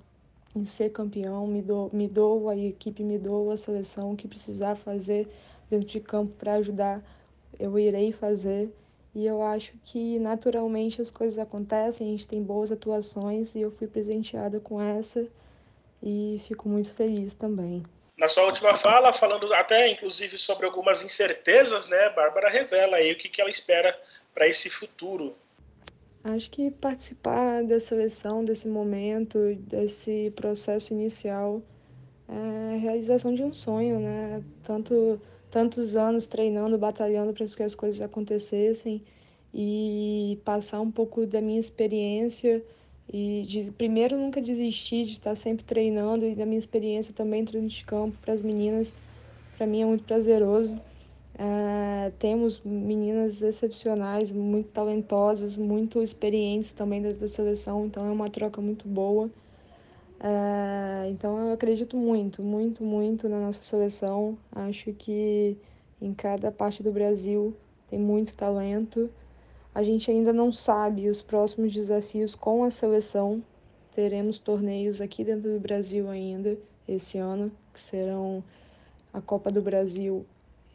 em 0.56 0.65
ser 0.65 0.89
campeão, 0.89 1.45
me 1.45 1.61
dou, 1.61 1.87
me 1.94 2.07
dou 2.07 2.49
a 2.49 2.57
equipe, 2.57 3.04
me 3.04 3.19
dou 3.19 3.51
a 3.51 3.57
seleção, 3.57 4.11
o 4.11 4.16
que 4.16 4.28
precisar 4.28 4.73
fazer 4.73 5.30
dentro 5.69 5.87
de 5.87 5.99
campo 5.99 6.33
para 6.33 6.56
ajudar, 6.56 7.04
eu 7.59 7.78
irei 7.78 8.11
fazer. 8.11 8.73
E 9.13 9.23
eu 9.23 9.44
acho 9.44 9.73
que 9.83 10.18
naturalmente 10.18 10.99
as 10.99 11.11
coisas 11.11 11.37
acontecem, 11.37 12.07
a 12.07 12.09
gente 12.09 12.28
tem 12.28 12.42
boas 12.42 12.71
atuações 12.71 13.54
e 13.54 13.61
eu 13.61 13.69
fui 13.69 13.85
presenteada 13.85 14.59
com 14.59 14.81
essa 14.81 15.28
e 16.01 16.42
fico 16.47 16.69
muito 16.69 16.94
feliz 16.94 17.33
também. 17.33 17.83
Na 18.18 18.27
sua 18.27 18.45
última 18.45 18.77
fala, 18.77 19.13
falando 19.13 19.54
até 19.54 19.92
inclusive 19.92 20.37
sobre 20.37 20.66
algumas 20.66 21.04
incertezas, 21.04 21.87
né, 21.87 22.09
Bárbara 22.16 22.49
revela 22.49 22.97
aí 22.97 23.11
o 23.11 23.18
que, 23.18 23.30
que 23.30 23.39
ela 23.39 23.51
espera 23.51 23.97
para 24.33 24.47
esse 24.47 24.69
futuro. 24.69 25.35
Acho 26.23 26.49
que 26.49 26.71
participar 26.71 27.63
da 27.63 27.80
seleção, 27.80 28.44
desse 28.44 28.68
momento, 28.68 29.56
desse 29.56 30.33
processo 30.35 30.94
inicial, 30.94 31.61
é 32.27 32.75
a 32.75 32.77
realização 32.77 33.33
de 33.33 33.44
um 33.44 33.54
sonho, 33.54 33.99
né? 33.99 34.44
Tanto, 34.63 35.21
tantos 35.49 35.95
anos 35.95 36.27
treinando, 36.27 36.77
batalhando 36.77 37.33
para 37.33 37.45
que 37.45 37.63
as 37.63 37.73
coisas 37.73 38.01
acontecessem 38.01 39.04
e 39.54 40.39
passar 40.44 40.81
um 40.81 40.92
pouco 40.92 41.25
da 41.25 41.39
minha 41.39 41.59
experiência 41.59 42.63
e 43.11 43.44
de, 43.47 43.71
primeiro, 43.71 44.18
nunca 44.18 44.42
desistir 44.42 45.06
de 45.06 45.14
estar 45.14 45.35
sempre 45.35 45.64
treinando 45.64 46.26
e 46.26 46.35
da 46.35 46.45
minha 46.45 46.59
experiência 46.59 47.14
também 47.14 47.44
dentro 47.44 47.61
de 47.66 47.83
campo 47.85 48.18
para 48.21 48.33
as 48.33 48.42
meninas, 48.42 48.92
para 49.57 49.66
mim 49.66 49.81
é 49.81 49.85
muito 49.85 50.04
prazeroso. 50.04 50.80
É, 51.40 52.11
temos 52.18 52.59
meninas 52.66 53.42
excepcionais, 53.42 54.31
muito 54.31 54.69
talentosas, 54.69 55.56
muito 55.56 56.02
experientes 56.02 56.73
também 56.73 57.02
da 57.02 57.28
seleção, 57.28 57.85
então 57.85 58.06
é 58.07 58.11
uma 58.11 58.28
troca 58.28 58.59
muito 58.59 58.87
boa. 58.87 59.30
É, 60.19 61.09
então 61.09 61.37
eu 61.47 61.54
acredito 61.54 61.95
muito, 61.95 62.42
muito, 62.42 62.83
muito 62.83 63.30
na 63.30 63.40
nossa 63.40 63.61
seleção. 63.61 64.37
Acho 64.52 64.92
que 64.94 65.56
em 66.02 66.14
cada 66.14 66.52
parte 66.52 66.81
do 66.81 66.92
Brasil 66.92 67.56
tem 67.90 67.99
muito 67.99 68.35
talento. 68.35 69.09
A 69.77 69.83
gente 69.83 70.09
ainda 70.09 70.33
não 70.33 70.51
sabe 70.51 71.07
os 71.07 71.21
próximos 71.21 71.71
desafios 71.71 72.33
com 72.33 72.63
a 72.63 72.71
seleção. 72.71 73.43
Teremos 73.93 74.39
torneios 74.39 74.99
aqui 74.99 75.23
dentro 75.23 75.53
do 75.53 75.59
Brasil 75.59 76.09
ainda 76.09 76.57
esse 76.87 77.19
ano, 77.19 77.51
que 77.71 77.79
serão 77.79 78.43
a 79.13 79.21
Copa 79.21 79.51
do 79.51 79.61
Brasil 79.61 80.25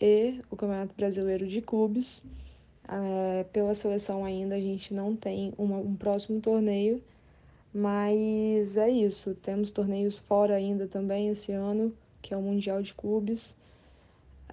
e 0.00 0.40
o 0.48 0.54
Campeonato 0.54 0.94
Brasileiro 0.96 1.48
de 1.48 1.60
Clubes. 1.60 2.22
É, 2.88 3.42
pela 3.52 3.74
seleção 3.74 4.24
ainda 4.24 4.54
a 4.54 4.60
gente 4.60 4.94
não 4.94 5.16
tem 5.16 5.52
uma, 5.58 5.78
um 5.78 5.96
próximo 5.96 6.40
torneio, 6.40 7.02
mas 7.74 8.76
é 8.76 8.88
isso. 8.88 9.34
Temos 9.34 9.72
torneios 9.72 10.20
fora 10.20 10.54
ainda 10.54 10.86
também 10.86 11.26
esse 11.26 11.50
ano, 11.50 11.92
que 12.22 12.32
é 12.32 12.36
o 12.36 12.40
Mundial 12.40 12.80
de 12.80 12.94
Clubes. 12.94 13.52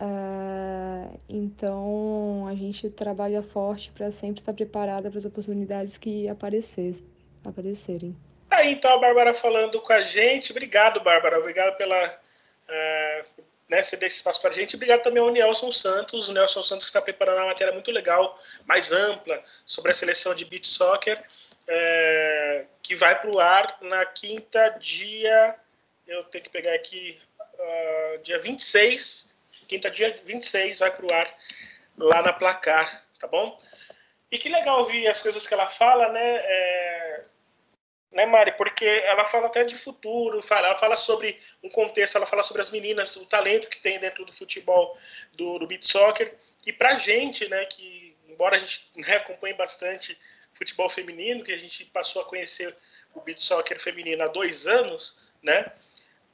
Uh, 0.02 1.20
então 1.28 2.48
a 2.48 2.56
gente 2.56 2.90
trabalha 2.90 3.44
forte 3.44 3.92
para 3.92 4.10
sempre 4.12 4.40
estar 4.40 4.54
preparada 4.54 5.10
para 5.10 5.20
as 5.20 5.26
oportunidades 5.26 5.98
que 5.98 6.30
aparecer, 6.30 6.96
aparecerem. 7.44 8.16
Aí 8.50 8.72
então 8.72 8.92
a 8.92 8.98
Bárbara 8.98 9.34
falando 9.34 9.82
com 9.82 9.92
a 9.92 10.02
gente. 10.02 10.52
Obrigado, 10.52 11.02
Bárbara. 11.02 11.38
Obrigado 11.38 11.76
pela, 11.76 12.08
uh, 12.08 13.44
né, 13.70 13.84
ceder 13.84 14.08
esse 14.08 14.18
espaço 14.18 14.42
para 14.42 14.52
a 14.52 14.54
gente. 14.54 14.76
Obrigado 14.76 15.04
também 15.04 15.22
ao 15.22 15.32
Nelson 15.32 15.72
Santos, 15.72 16.30
o 16.30 16.34
Nelson 16.34 16.64
Santos 16.64 16.88
está 16.88 17.02
preparando 17.02 17.38
uma 17.38 17.48
matéria 17.48 17.74
muito 17.74 17.92
legal, 17.92 18.42
mais 18.66 18.92
ampla, 18.92 19.44
sobre 19.66 19.92
a 19.92 19.94
seleção 19.94 20.34
de 20.34 20.46
beach 20.46 20.68
soccer, 20.68 21.22
é, 21.68 22.66
que 22.82 22.96
vai 22.96 23.20
para 23.20 23.30
o 23.30 23.40
ar 23.40 23.78
na 23.82 24.06
quinta, 24.06 24.70
dia. 24.80 25.56
Eu 26.08 26.24
tenho 26.24 26.44
que 26.44 26.50
pegar 26.50 26.74
aqui, 26.74 27.20
uh, 27.40 28.24
dia 28.24 28.40
26. 28.40 29.29
Quinta, 29.70 29.92
dia 29.92 30.20
26, 30.26 30.80
vai 30.80 30.90
para 30.90 31.06
o 31.06 31.14
ar 31.14 31.32
lá 31.96 32.24
na 32.24 32.34
placar, 32.34 33.06
tá 33.20 33.28
bom? 33.28 33.56
E 34.32 34.40
que 34.40 34.50
legal 34.50 34.80
ouvir 34.80 35.08
as 35.08 35.22
coisas 35.22 35.46
que 35.46 35.54
ela 35.54 35.70
fala, 35.70 36.10
né? 36.10 36.38
É, 36.42 37.24
né, 38.12 38.26
Mari? 38.26 38.54
Porque 38.54 38.84
ela 38.84 39.26
fala 39.26 39.46
até 39.46 39.64
de 39.64 39.78
futuro, 39.78 40.42
fala, 40.42 40.70
ela 40.70 40.80
fala 40.80 40.98
sobre 40.98 41.40
um 41.64 41.70
contexto, 41.70 42.16
ela 42.16 42.26
fala 42.26 42.42
sobre 42.42 42.64
as 42.64 42.72
meninas, 42.72 43.16
o 43.16 43.28
talento 43.28 43.70
que 43.70 43.80
tem 43.80 44.00
dentro 44.00 44.26
do 44.26 44.34
futebol, 44.34 44.98
do, 45.34 45.60
do 45.60 45.68
beat 45.68 45.84
soccer. 45.86 46.34
E 46.66 46.74
pra 46.74 46.96
gente, 46.96 47.48
né, 47.48 47.64
que 47.66 48.18
embora 48.28 48.56
a 48.56 48.60
gente 48.60 48.90
né, 48.96 49.18
acompanhe 49.18 49.54
bastante 49.54 50.18
futebol 50.58 50.90
feminino, 50.90 51.44
que 51.44 51.52
a 51.52 51.58
gente 51.58 51.86
passou 51.86 52.24
a 52.24 52.26
conhecer 52.26 52.76
o 53.14 53.22
beat 53.22 53.40
soccer 53.40 53.80
feminino 53.80 54.24
há 54.24 54.28
dois 54.28 54.66
anos, 54.66 55.20
né? 55.44 55.72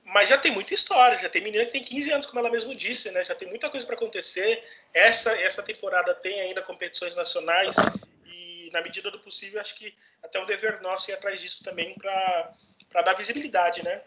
Mas 0.06 0.30
já 0.30 0.38
tem 0.38 0.54
muita 0.54 0.74
história, 0.74 1.18
já 1.18 1.28
tem 1.28 1.44
menina 1.44 1.66
que 1.66 1.72
tem 1.72 1.84
15 1.84 2.12
anos, 2.12 2.26
como 2.28 2.40
ela 2.40 2.52
mesmo 2.52 2.76
disse, 2.76 3.10
né? 3.10 3.26
Já 3.26 3.34
tem 3.34 3.50
muita 3.50 3.72
coisa 3.72 3.86
para 3.88 3.96
acontecer. 3.96 4.64
Essa 4.94 5.32
essa 5.32 5.64
temporada 5.64 6.14
tem 6.14 6.40
ainda 6.42 6.62
competições 6.62 7.16
nacionais 7.16 7.76
e 8.24 8.70
na 8.72 8.82
medida 8.82 9.10
do 9.10 9.20
possível 9.20 9.60
acho 9.60 9.76
que 9.76 9.94
até 10.24 10.40
um 10.40 10.46
dever 10.46 10.80
nosso 10.82 11.10
ir 11.10 11.16
atrás 11.16 11.42
disso 11.42 11.64
também 11.64 11.96
para 11.96 13.02
dar 13.02 13.14
visibilidade, 13.14 13.84
né? 13.84 14.02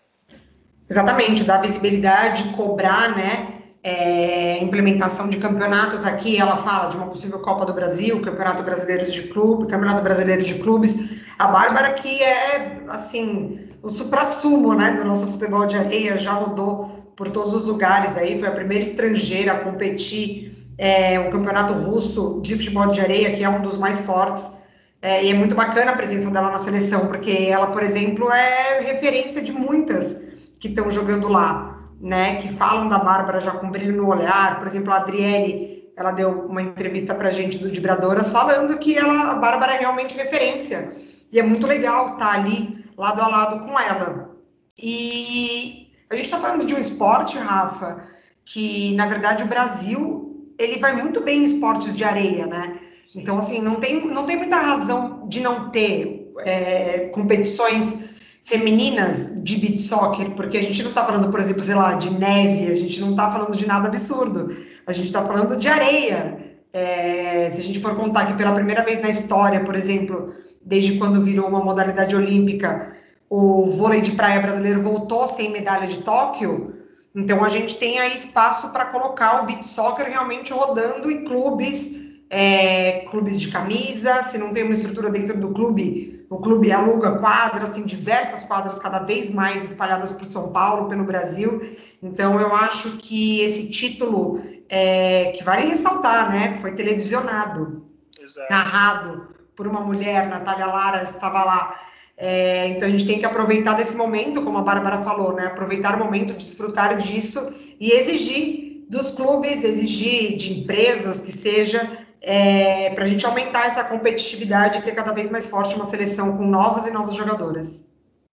Exatamente, 0.89 1.45
dar 1.45 1.61
visibilidade, 1.61 2.45
cobrar, 2.55 3.17
né? 3.17 3.63
É, 3.83 4.59
implementação 4.59 5.29
de 5.29 5.39
campeonatos 5.39 6.05
aqui, 6.07 6.39
ela 6.39 6.57
fala 6.57 6.89
de 6.89 6.97
uma 6.97 7.09
possível 7.09 7.41
Copa 7.41 7.65
do 7.65 7.73
Brasil, 7.73 8.21
Campeonato 8.21 8.63
Brasileiro 8.63 9.05
de 9.07 9.29
Clube, 9.29 9.71
Campeonato 9.71 10.03
Brasileiro 10.03 10.43
de 10.43 10.55
Clubes. 10.59 11.29
A 11.39 11.47
Bárbara 11.49 11.95
que 11.95 12.23
é, 12.23 12.81
assim, 12.89 13.68
o 13.83 13.89
supra-sumo, 13.89 14.75
né, 14.75 14.93
do 14.93 15.05
nosso 15.05 15.27
futebol 15.27 15.67
de 15.67 15.77
areia, 15.77 16.19
já 16.19 16.33
rodou 16.33 17.13
por 17.17 17.29
todos 17.31 17.55
os 17.55 17.65
lugares 17.65 18.17
aí, 18.17 18.39
foi 18.39 18.49
a 18.49 18.53
primeira 18.53 18.83
estrangeira 18.83 19.53
a 19.53 19.59
competir 19.59 20.53
é, 20.79 21.19
um 21.19 21.31
campeonato 21.31 21.73
russo 21.75 22.41
de 22.43 22.57
futebol 22.57 22.87
de 22.87 23.01
areia, 23.01 23.33
que 23.35 23.43
é 23.43 23.49
um 23.49 23.61
dos 23.61 23.77
mais 23.77 24.01
fortes. 24.01 24.59
É, 25.03 25.25
e 25.25 25.31
é 25.31 25.35
muito 25.35 25.55
bacana 25.55 25.93
a 25.93 25.97
presença 25.97 26.31
dela 26.31 26.51
na 26.51 26.59
seleção, 26.59 27.07
porque 27.07 27.31
ela, 27.31 27.69
por 27.69 27.83
exemplo, 27.83 28.31
é 28.31 28.81
referência 28.81 29.43
de 29.43 29.53
muitas 29.53 30.29
que 30.59 30.69
estão 30.69 30.91
jogando 30.91 31.29
lá, 31.29 31.89
né? 32.01 32.37
Que 32.37 32.53
falam 32.53 32.89
da 32.89 32.99
Bárbara 32.99 33.41
já 33.41 33.53
com 33.53 33.71
brilho 33.71 33.97
no 33.97 34.09
olhar. 34.09 34.59
Por 34.59 34.67
exemplo, 34.67 34.93
a 34.93 34.97
Adriele, 34.97 35.93
ela 35.97 36.11
deu 36.11 36.31
uma 36.47 36.63
entrevista 36.63 37.15
para 37.15 37.29
a 37.29 37.33
gente 37.33 37.59
do 37.59 37.69
Vibradoras 37.69 38.31
falando 38.31 38.77
que 38.79 38.97
ela, 38.97 39.33
a 39.33 39.35
Bárbara 39.35 39.75
é 39.75 39.79
realmente 39.79 40.17
referência. 40.17 40.93
E 41.31 41.39
é 41.39 41.43
muito 41.43 41.67
legal 41.67 42.15
estar 42.15 42.33
tá 42.33 42.33
ali, 42.33 42.78
lado 42.99 43.23
a 43.23 43.29
lado 43.29 43.65
com 43.65 43.79
ela. 43.79 44.37
E 44.77 45.93
a 46.11 46.17
gente 46.17 46.25
está 46.25 46.39
falando 46.39 46.67
de 46.67 46.75
um 46.75 46.79
esporte, 46.79 47.39
Rafa, 47.39 48.03
que, 48.45 48.95
na 48.97 49.07
verdade, 49.07 49.45
o 49.45 49.47
Brasil, 49.47 50.53
ele 50.59 50.79
vai 50.79 50.95
muito 51.01 51.21
bem 51.21 51.41
em 51.41 51.45
esportes 51.45 51.97
de 51.97 52.03
areia, 52.03 52.47
né? 52.47 52.79
Então, 53.15 53.39
assim, 53.39 53.63
não 53.63 53.77
tem, 53.77 54.07
não 54.07 54.27
tem 54.27 54.37
muita 54.37 54.57
razão 54.57 55.27
de 55.29 55.41
não 55.41 55.71
ter 55.71 56.33
é, 56.41 57.11
competições 57.13 58.09
femininas 58.43 59.43
de 59.45 59.57
beach 59.57 59.79
soccer, 59.79 60.31
porque 60.31 60.57
a 60.57 60.63
gente 60.63 60.83
não 60.83 60.91
está 60.91 61.05
falando, 61.05 61.31
por 61.31 61.39
exemplo, 61.39 61.63
sei 61.63 61.75
lá, 61.75 61.95
de 61.95 62.11
neve, 62.11 62.73
a 62.73 62.75
gente 62.75 63.01
não 63.01 63.11
está 63.11 63.31
falando 63.31 63.57
de 63.57 63.67
nada 63.67 63.89
absurdo, 63.89 64.57
a 64.87 64.93
gente 64.93 65.07
está 65.07 65.25
falando 65.25 65.57
de 65.57 65.69
areia. 65.69 66.39
É, 66.73 67.49
se 67.51 67.61
a 67.61 67.65
gente 67.65 67.81
for 67.81 67.95
contar 67.97 68.27
que 68.27 68.35
pela 68.35 68.53
primeira 68.53 68.85
vez 68.85 69.01
na 69.01 69.09
história, 69.09 69.65
por 69.65 69.75
exemplo, 69.75 70.35
desde 70.69 70.99
quando 70.99 71.23
virou 71.23 71.49
uma 71.49 71.65
modalidade 71.65 72.15
olímpica, 72.15 72.95
o 73.29 73.71
vôlei 73.73 74.03
de 74.03 74.13
praia 74.13 74.41
brasileiro 74.41 74.83
voltou 74.83 75.27
sem 75.27 75.51
medalha 75.51 75.87
de 75.87 75.99
Tóquio, 76.03 76.75
então 77.15 77.43
a 77.43 77.49
gente 77.49 77.77
tem 77.77 77.99
aí 77.99 78.15
espaço 78.15 78.71
para 78.71 78.87
colocar 78.87 79.43
o 79.43 79.47
beach 79.47 79.67
soccer 79.67 80.07
realmente 80.07 80.53
rodando 80.53 81.11
em 81.11 81.25
clubes 81.25 82.07
é, 82.31 83.07
clubes 83.11 83.41
de 83.41 83.49
camisa, 83.49 84.23
se 84.23 84.37
não 84.37 84.53
tem 84.53 84.65
uma 84.65 84.75
estrutura 84.75 85.11
dentro 85.11 85.39
do 85.41 85.51
clube, 85.51 86.27
o 86.29 86.39
clube 86.39 86.71
aluga 86.71 87.19
quadras, 87.19 87.71
tem 87.71 87.85
diversas 87.85 88.43
quadras 88.43 88.79
cada 88.79 88.99
vez 88.99 89.31
mais 89.31 89.71
espalhadas 89.71 90.13
por 90.13 90.27
São 90.27 90.53
Paulo, 90.53 90.87
pelo 90.87 91.05
Brasil. 91.05 91.63
Então, 92.03 92.39
eu 92.39 92.55
acho 92.55 92.99
que 92.99 93.41
esse 93.41 93.71
título, 93.71 94.43
é, 94.69 95.33
que 95.35 95.43
vale 95.43 95.69
ressaltar, 95.69 96.31
né? 96.31 96.59
Foi 96.61 96.75
televisionado, 96.75 97.87
Exato. 98.21 98.47
narrado 98.51 99.38
por 99.59 99.67
uma 99.67 99.81
mulher, 99.81 100.29
Natália 100.29 100.67
Lara 100.67 101.03
estava 101.03 101.43
lá. 101.43 101.85
É, 102.17 102.69
então, 102.69 102.87
a 102.87 102.91
gente 102.91 103.05
tem 103.05 103.19
que 103.19 103.27
aproveitar 103.27 103.75
desse 103.75 103.97
momento, 103.97 104.45
como 104.45 104.59
a 104.59 104.63
Bárbara 104.63 105.03
falou, 105.03 105.35
né? 105.35 105.47
Aproveitar 105.47 105.97
o 105.97 105.99
momento, 105.99 106.33
desfrutar 106.33 106.97
disso 106.97 107.53
e 107.81 107.91
exigir 107.91 108.87
dos 108.89 109.11
clubes, 109.11 109.65
exigir 109.65 110.37
de 110.37 110.61
empresas 110.61 111.21
que 111.21 111.33
seja 111.33 111.81
é, 112.23 112.91
para 112.91 113.05
a 113.05 113.09
gente 113.09 113.27
aumentar 113.27 113.67
essa 113.67 113.83
competitividade 113.83 114.79
e 114.79 114.83
ter 114.83 114.95
cada 114.95 115.13
vez 115.13 115.29
mais 115.29 115.45
forte 115.45 115.75
uma 115.75 115.85
seleção 115.85 116.37
com 116.37 116.45
novas 116.45 116.87
e 116.87 116.93
novas 116.93 117.15
jogadoras. 117.15 117.85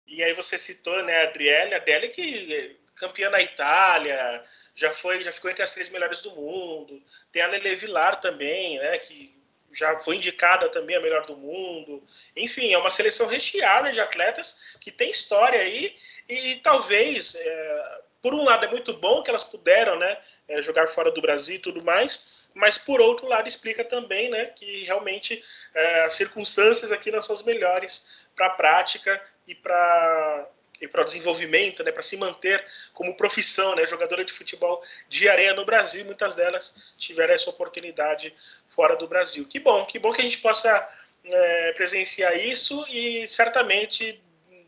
E 0.08 0.22
aí 0.22 0.32
você 0.34 0.58
citou, 0.58 1.04
né, 1.04 1.24
a 1.24 1.28
Adriele, 1.28 1.74
a 1.74 1.76
Adriele 1.76 2.08
que 2.08 2.54
é 2.54 2.70
campeã 2.98 3.28
na 3.28 3.42
Itália, 3.42 4.42
já 4.74 4.90
foi, 4.94 5.22
já 5.22 5.32
ficou 5.32 5.50
entre 5.50 5.62
as 5.62 5.72
três 5.72 5.90
melhores 5.90 6.22
do 6.22 6.30
mundo. 6.30 7.00
Tem 7.30 7.42
a 7.42 7.46
Lele 7.46 7.76
Vilar 7.76 8.20
também, 8.20 8.78
né, 8.78 8.98
que 8.98 9.39
já 9.72 9.98
foi 10.00 10.16
indicada 10.16 10.68
também 10.68 10.96
a 10.96 11.00
melhor 11.00 11.26
do 11.26 11.36
mundo. 11.36 12.02
Enfim, 12.36 12.72
é 12.72 12.78
uma 12.78 12.90
seleção 12.90 13.26
recheada 13.26 13.92
de 13.92 14.00
atletas 14.00 14.58
que 14.80 14.90
tem 14.90 15.10
história 15.10 15.60
aí 15.60 15.96
e, 16.28 16.56
talvez, 16.56 17.34
é, 17.34 18.00
por 18.22 18.34
um 18.34 18.44
lado 18.44 18.64
é 18.64 18.68
muito 18.68 18.92
bom 18.94 19.22
que 19.22 19.30
elas 19.30 19.44
puderam, 19.44 19.98
né, 19.98 20.18
é, 20.48 20.62
jogar 20.62 20.88
fora 20.88 21.10
do 21.10 21.20
Brasil 21.20 21.56
e 21.56 21.60
tudo 21.60 21.84
mais, 21.84 22.20
mas 22.54 22.76
por 22.78 23.00
outro 23.00 23.26
lado 23.26 23.48
explica 23.48 23.84
também 23.84 24.28
né, 24.28 24.46
que 24.56 24.84
realmente 24.84 25.42
é, 25.74 26.04
as 26.04 26.14
circunstâncias 26.14 26.90
aqui 26.90 27.10
não 27.10 27.22
são 27.22 27.34
as 27.34 27.42
melhores 27.42 28.06
para 28.34 28.46
a 28.46 28.50
prática 28.50 29.22
e 29.46 29.54
para 29.54 30.48
e 30.80 30.88
para 30.88 31.02
o 31.02 31.04
desenvolvimento, 31.04 31.84
né, 31.84 31.92
para 31.92 32.02
se 32.02 32.16
manter 32.16 32.64
como 32.94 33.14
profissão, 33.14 33.74
né, 33.74 33.86
jogadora 33.86 34.24
de 34.24 34.32
futebol 34.32 34.82
de 35.10 35.28
areia 35.28 35.52
no 35.52 35.64
Brasil, 35.64 36.04
muitas 36.06 36.34
delas 36.34 36.74
tiveram 36.96 37.34
essa 37.34 37.50
oportunidade 37.50 38.34
fora 38.80 38.96
do 38.96 39.06
Brasil. 39.06 39.46
Que 39.46 39.60
bom, 39.60 39.84
que 39.84 39.98
bom 39.98 40.10
que 40.10 40.22
a 40.22 40.24
gente 40.24 40.38
possa 40.38 40.88
é, 41.22 41.72
presenciar 41.74 42.34
isso 42.34 42.82
e 42.88 43.28
certamente 43.28 44.18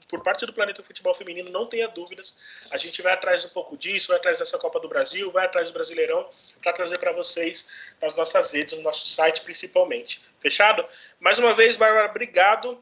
por 0.06 0.22
parte 0.22 0.44
do 0.44 0.52
Planeta 0.52 0.82
Futebol 0.82 1.14
Feminino, 1.14 1.48
não 1.48 1.64
tenha 1.64 1.88
dúvidas. 1.88 2.36
A 2.70 2.76
gente 2.76 3.00
vai 3.00 3.14
atrás 3.14 3.42
um 3.46 3.48
pouco 3.48 3.74
disso, 3.74 4.08
vai 4.08 4.18
atrás 4.18 4.38
dessa 4.38 4.58
Copa 4.58 4.78
do 4.78 4.86
Brasil, 4.86 5.30
vai 5.30 5.46
atrás 5.46 5.68
do 5.68 5.72
Brasileirão, 5.72 6.28
para 6.62 6.74
trazer 6.74 6.98
para 6.98 7.12
vocês 7.12 7.66
nas 8.02 8.14
nossas 8.14 8.52
redes, 8.52 8.76
no 8.76 8.82
nosso 8.82 9.06
site 9.06 9.40
principalmente. 9.40 10.20
Fechado? 10.38 10.84
Mais 11.18 11.38
uma 11.38 11.54
vez, 11.54 11.78
Bárbara, 11.78 12.10
obrigado 12.10 12.78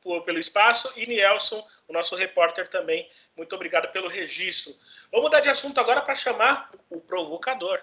por, 0.00 0.22
pelo 0.22 0.38
espaço. 0.38 0.88
E 0.94 1.04
Nielson, 1.08 1.66
o 1.88 1.92
nosso 1.92 2.14
repórter 2.14 2.68
também, 2.68 3.10
muito 3.36 3.52
obrigado 3.56 3.90
pelo 3.90 4.06
registro. 4.06 4.72
Vamos 5.10 5.24
mudar 5.24 5.40
de 5.40 5.48
assunto 5.48 5.80
agora 5.80 6.00
para 6.00 6.14
chamar 6.14 6.70
o 6.88 7.00
provocador. 7.00 7.80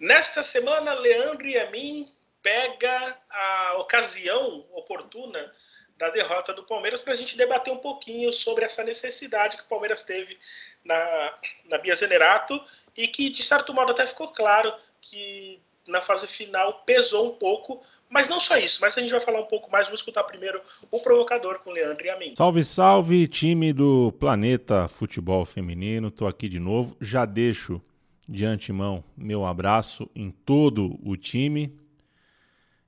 Nesta 0.00 0.42
semana, 0.42 0.94
Leandro 0.94 1.46
e 1.46 1.58
a 1.58 1.70
mim 1.70 2.12
pega 2.42 3.16
a 3.30 3.78
ocasião 3.78 4.66
oportuna 4.72 5.50
da 5.96 6.10
derrota 6.10 6.52
do 6.52 6.64
Palmeiras 6.64 7.00
para 7.00 7.12
a 7.12 7.16
gente 7.16 7.36
debater 7.36 7.72
um 7.72 7.78
pouquinho 7.78 8.32
sobre 8.32 8.64
essa 8.64 8.82
necessidade 8.82 9.56
que 9.56 9.62
o 9.62 9.68
Palmeiras 9.68 10.02
teve 10.02 10.36
na, 10.84 11.34
na 11.70 11.78
Bia 11.78 11.94
Zenerato 11.94 12.60
e 12.96 13.08
que, 13.08 13.30
de 13.30 13.42
certo 13.42 13.72
modo, 13.72 13.92
até 13.92 14.06
ficou 14.06 14.28
claro 14.28 14.72
que 15.00 15.60
na 15.86 16.00
fase 16.00 16.26
final 16.26 16.82
pesou 16.86 17.28
um 17.32 17.38
pouco, 17.38 17.80
mas 18.08 18.28
não 18.28 18.40
só 18.40 18.56
isso, 18.56 18.78
mas 18.80 18.96
a 18.96 19.00
gente 19.00 19.10
vai 19.10 19.20
falar 19.20 19.40
um 19.40 19.46
pouco 19.46 19.70
mais, 19.70 19.86
vamos 19.86 20.00
escutar 20.00 20.24
primeiro 20.24 20.60
o 20.90 21.00
provocador 21.00 21.58
com 21.60 21.70
Leandro 21.70 22.04
e 22.04 22.10
a 22.10 22.18
mim. 22.18 22.34
Salve, 22.36 22.64
salve, 22.64 23.26
time 23.26 23.72
do 23.72 24.12
Planeta 24.18 24.88
Futebol 24.88 25.44
Feminino, 25.44 26.10
tô 26.10 26.26
aqui 26.26 26.48
de 26.48 26.58
novo, 26.58 26.96
já 27.00 27.24
deixo 27.24 27.82
de 28.28 28.44
antemão 28.44 29.04
meu 29.16 29.44
abraço 29.44 30.08
em 30.14 30.30
todo 30.30 30.98
o 31.02 31.16
time 31.16 31.78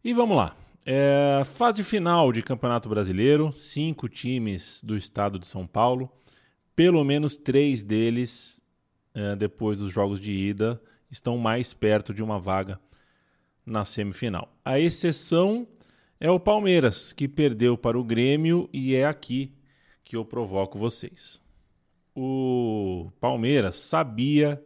e 0.02 0.12
vamos 0.14 0.36
lá. 0.36 0.56
É, 0.84 1.42
fase 1.44 1.82
final 1.82 2.30
de 2.32 2.42
Campeonato 2.42 2.88
Brasileiro, 2.88 3.50
cinco 3.52 4.08
times 4.08 4.80
do 4.84 4.96
estado 4.96 5.38
de 5.38 5.46
São 5.46 5.66
Paulo, 5.66 6.08
pelo 6.76 7.02
menos 7.02 7.36
três 7.36 7.82
deles, 7.82 8.60
é, 9.12 9.34
depois 9.34 9.78
dos 9.78 9.92
jogos 9.92 10.20
de 10.20 10.32
ida, 10.32 10.80
estão 11.10 11.36
mais 11.38 11.74
perto 11.74 12.14
de 12.14 12.22
uma 12.22 12.38
vaga 12.38 12.78
na 13.64 13.84
semifinal. 13.84 14.56
A 14.64 14.78
exceção 14.78 15.66
é 16.20 16.30
o 16.30 16.38
Palmeiras, 16.38 17.12
que 17.12 17.26
perdeu 17.26 17.76
para 17.76 17.98
o 17.98 18.04
Grêmio 18.04 18.70
e 18.72 18.94
é 18.94 19.04
aqui 19.04 19.52
que 20.04 20.14
eu 20.16 20.24
provoco 20.24 20.78
vocês. 20.78 21.42
o 22.14 23.10
Palmeiras 23.20 23.76
sabia 23.76 24.64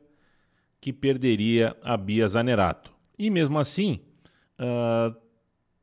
que 0.81 0.93
perderia 0.93 1.77
a 1.83 1.97
Bia 1.97 2.27
Zanerato. 2.27 2.93
E 3.19 3.31
mesmo 3.31 3.59
assim, 3.59 4.01
uh, 4.59 5.15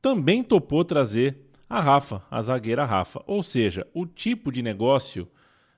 também 0.01 0.43
topou 0.43 0.83
trazer 0.83 1.37
a 1.69 1.79
Rafa, 1.79 2.23
a 2.31 2.41
zagueira 2.41 2.85
Rafa. 2.85 3.21
Ou 3.27 3.43
seja, 3.43 3.85
o 3.93 4.05
tipo 4.05 4.51
de 4.51 4.61
negócio 4.61 5.27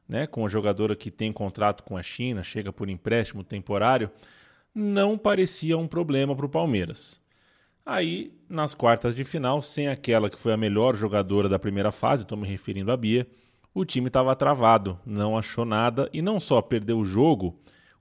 né, 0.09 0.25
com 0.25 0.43
a 0.43 0.49
jogadora 0.49 0.95
que 0.95 1.11
tem 1.11 1.31
contrato 1.31 1.83
com 1.83 1.95
a 1.95 2.01
China, 2.01 2.41
chega 2.41 2.73
por 2.73 2.89
empréstimo 2.89 3.43
temporário, 3.43 4.09
não 4.73 5.15
parecia 5.15 5.77
um 5.77 5.87
problema 5.87 6.35
para 6.35 6.47
o 6.47 6.49
Palmeiras. 6.49 7.21
Aí, 7.85 8.33
nas 8.49 8.73
quartas 8.73 9.13
de 9.13 9.23
final, 9.23 9.61
sem 9.61 9.87
aquela 9.87 10.29
que 10.29 10.39
foi 10.39 10.51
a 10.51 10.57
melhor 10.57 10.95
jogadora 10.95 11.47
da 11.47 11.59
primeira 11.59 11.91
fase, 11.91 12.23
estou 12.23 12.37
me 12.37 12.47
referindo 12.47 12.91
a 12.91 12.97
Bia, 12.97 13.27
o 13.73 13.85
time 13.85 14.07
estava 14.07 14.35
travado, 14.35 14.99
não 15.05 15.37
achou 15.37 15.63
nada 15.63 16.09
e 16.11 16.21
não 16.21 16.39
só 16.39 16.59
perdeu 16.59 16.97
o 16.97 17.05
jogo, 17.05 17.59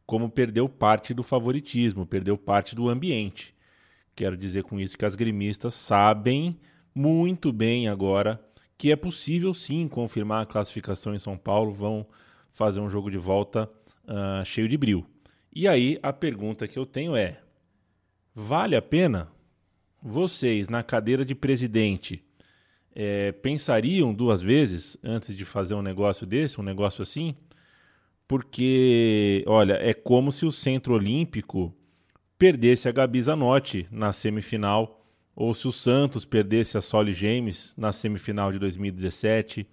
como 0.08 0.30
perdeu 0.30 0.70
parte 0.70 1.12
do 1.12 1.22
favoritismo, 1.22 2.06
perdeu 2.06 2.38
parte 2.38 2.74
do 2.74 2.88
ambiente. 2.88 3.54
Quero 4.16 4.38
dizer 4.38 4.62
com 4.62 4.80
isso 4.80 4.96
que 4.96 5.04
as 5.04 5.14
gremistas 5.14 5.74
sabem 5.74 6.58
muito 6.94 7.52
bem 7.52 7.88
agora 7.88 8.42
que 8.78 8.90
é 8.90 8.96
possível 8.96 9.52
sim 9.52 9.86
confirmar 9.86 10.44
a 10.44 10.46
classificação 10.46 11.14
em 11.14 11.18
São 11.18 11.36
Paulo, 11.36 11.74
vão 11.74 12.06
fazer 12.50 12.80
um 12.80 12.88
jogo 12.88 13.10
de 13.10 13.18
volta 13.18 13.68
uh, 14.04 14.42
cheio 14.46 14.66
de 14.66 14.78
brilho. 14.78 15.04
E 15.54 15.68
aí 15.68 15.98
a 16.02 16.10
pergunta 16.10 16.66
que 16.66 16.78
eu 16.78 16.86
tenho 16.86 17.14
é: 17.14 17.42
vale 18.34 18.76
a 18.76 18.80
pena 18.80 19.28
vocês 20.02 20.70
na 20.70 20.82
cadeira 20.82 21.22
de 21.22 21.34
presidente 21.34 22.24
é, 22.94 23.32
pensariam 23.32 24.14
duas 24.14 24.40
vezes 24.40 24.96
antes 25.04 25.36
de 25.36 25.44
fazer 25.44 25.74
um 25.74 25.82
negócio 25.82 26.26
desse, 26.26 26.58
um 26.58 26.64
negócio 26.64 27.02
assim? 27.02 27.36
Porque, 28.28 29.42
olha, 29.46 29.78
é 29.80 29.94
como 29.94 30.30
se 30.30 30.44
o 30.44 30.52
Centro 30.52 30.94
Olímpico 30.94 31.74
perdesse 32.38 32.86
a 32.86 32.92
Gabi 32.92 33.22
Zanotti 33.22 33.88
na 33.90 34.12
semifinal, 34.12 35.02
ou 35.34 35.54
se 35.54 35.66
o 35.66 35.72
Santos 35.72 36.26
perdesse 36.26 36.76
a 36.76 36.82
Soli 36.82 37.12
James 37.14 37.72
na 37.76 37.90
semifinal 37.90 38.52
de 38.52 38.58
2017. 38.58 39.66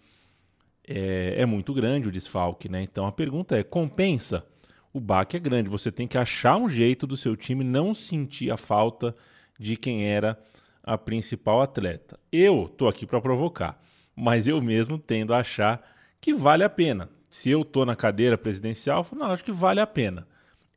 É, 0.87 1.41
é 1.41 1.45
muito 1.45 1.73
grande 1.73 2.07
o 2.07 2.11
desfalque, 2.11 2.69
né? 2.69 2.81
Então 2.81 3.05
a 3.05 3.11
pergunta 3.11 3.57
é: 3.57 3.63
compensa? 3.63 4.45
O 4.93 4.99
baque 5.01 5.35
é 5.35 5.39
grande, 5.39 5.67
você 5.67 5.91
tem 5.91 6.07
que 6.07 6.17
achar 6.17 6.55
um 6.55 6.69
jeito 6.69 7.05
do 7.05 7.17
seu 7.17 7.35
time 7.35 7.65
não 7.65 7.93
sentir 7.93 8.49
a 8.49 8.55
falta 8.55 9.13
de 9.59 9.75
quem 9.75 10.05
era 10.05 10.39
a 10.81 10.97
principal 10.97 11.61
atleta. 11.61 12.17
Eu 12.31 12.71
tô 12.77 12.87
aqui 12.87 13.05
para 13.05 13.19
provocar, 13.19 13.83
mas 14.15 14.47
eu 14.47 14.61
mesmo 14.61 14.97
tendo 14.97 15.33
a 15.33 15.39
achar 15.39 15.85
que 16.21 16.33
vale 16.33 16.63
a 16.63 16.69
pena. 16.69 17.09
Se 17.35 17.49
eu 17.49 17.65
tô 17.65 17.85
na 17.85 17.97
cadeira 17.97 18.37
presidencial, 18.37 18.99
eu 18.99 19.03
falo, 19.03 19.21
não, 19.21 19.31
acho 19.31 19.43
que 19.43 19.51
vale 19.51 19.81
a 19.81 19.85
pena. 19.85 20.25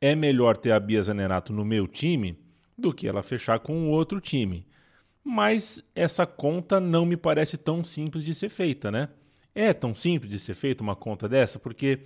É 0.01 0.13
melhor 0.13 0.57
ter 0.57 0.73
a 0.73 0.79
Bia 0.79 1.01
Zanerato 1.01 1.53
no 1.53 1.63
meu 1.63 1.87
time 1.87 2.37
do 2.77 2.93
que 2.93 3.07
ela 3.07 3.23
fechar 3.23 3.59
com 3.59 3.89
outro 3.89 4.19
time. 4.19 4.67
Mas 5.23 5.81
essa 5.95 6.25
conta 6.25 6.77
não 6.77 7.05
me 7.05 7.15
parece 7.15 7.57
tão 7.57 7.81
simples 7.85 8.25
de 8.25 8.35
ser 8.35 8.49
feita, 8.49 8.91
né? 8.91 9.07
É 9.55 9.71
tão 9.71 9.95
simples 9.95 10.29
de 10.29 10.37
ser 10.37 10.53
feita 10.53 10.83
uma 10.83 10.97
conta 10.97 11.29
dessa? 11.29 11.57
Porque 11.57 12.01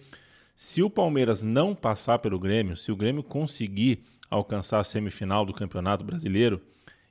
se 0.56 0.84
o 0.84 0.90
Palmeiras 0.90 1.42
não 1.42 1.74
passar 1.74 2.20
pelo 2.20 2.40
Grêmio, 2.40 2.78
se 2.78 2.92
o 2.92 2.96
Grêmio 2.96 3.24
conseguir 3.24 4.04
alcançar 4.30 4.80
a 4.80 4.84
semifinal 4.84 5.48
do 5.48 5.54
Campeonato 5.54 6.06
Brasileiro, 6.06 6.62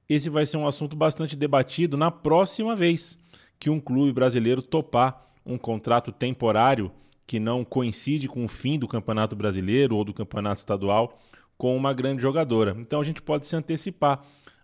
esse 0.08 0.30
vai 0.30 0.46
ser 0.46 0.58
um 0.58 0.66
assunto 0.66 0.94
bastante 0.94 1.34
debatido 1.34 1.96
na 1.96 2.10
próxima 2.10 2.76
vez 2.76 3.18
que 3.58 3.68
um 3.68 3.80
clube 3.80 4.12
brasileiro 4.12 4.62
topar 4.62 5.32
um 5.44 5.58
contrato 5.58 6.12
temporário 6.12 6.92
que 7.32 7.40
não 7.40 7.64
coincide 7.64 8.28
com 8.28 8.44
o 8.44 8.48
fim 8.48 8.78
do 8.78 8.86
Campeonato 8.86 9.34
Brasileiro 9.34 9.96
ou 9.96 10.04
do 10.04 10.12
Campeonato 10.12 10.58
Estadual 10.58 11.18
com 11.56 11.74
uma 11.74 11.94
grande 11.94 12.20
jogadora. 12.20 12.76
Então 12.78 13.00
a 13.00 13.04
gente 13.04 13.22
pode 13.22 13.46
se 13.46 13.56
antecipar 13.56 14.18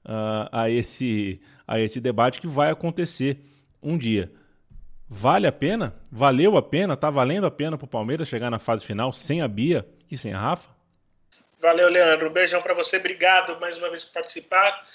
uh, 0.05 0.51
a, 0.53 0.69
esse, 0.69 1.41
a 1.67 1.81
esse 1.81 1.99
debate 1.99 2.43
que 2.43 2.47
vai 2.47 2.71
acontecer 2.71 3.39
um 3.83 3.97
dia. 3.97 4.31
Vale 5.09 5.47
a 5.47 5.53
pena? 5.53 5.95
Valeu 6.13 6.59
a 6.59 6.63
pena? 6.63 6.95
Tá 6.95 7.09
valendo 7.09 7.47
a 7.47 7.51
pena 7.51 7.79
para 7.79 7.87
o 7.87 7.89
Palmeiras 7.89 8.29
chegar 8.29 8.51
na 8.51 8.59
fase 8.59 8.85
final 8.85 9.15
sem 9.15 9.41
a 9.41 9.49
Bia 9.49 9.89
e 10.11 10.19
sem 10.19 10.35
a 10.35 10.39
Rafa? 10.39 10.69
Valeu, 11.63 11.89
Leandro. 11.89 12.29
Um 12.29 12.33
beijão 12.35 12.61
para 12.61 12.75
você. 12.75 12.99
Obrigado 12.99 13.59
mais 13.59 13.79
uma 13.79 13.89
vez 13.89 14.05
por 14.05 14.13
participar. 14.13 14.87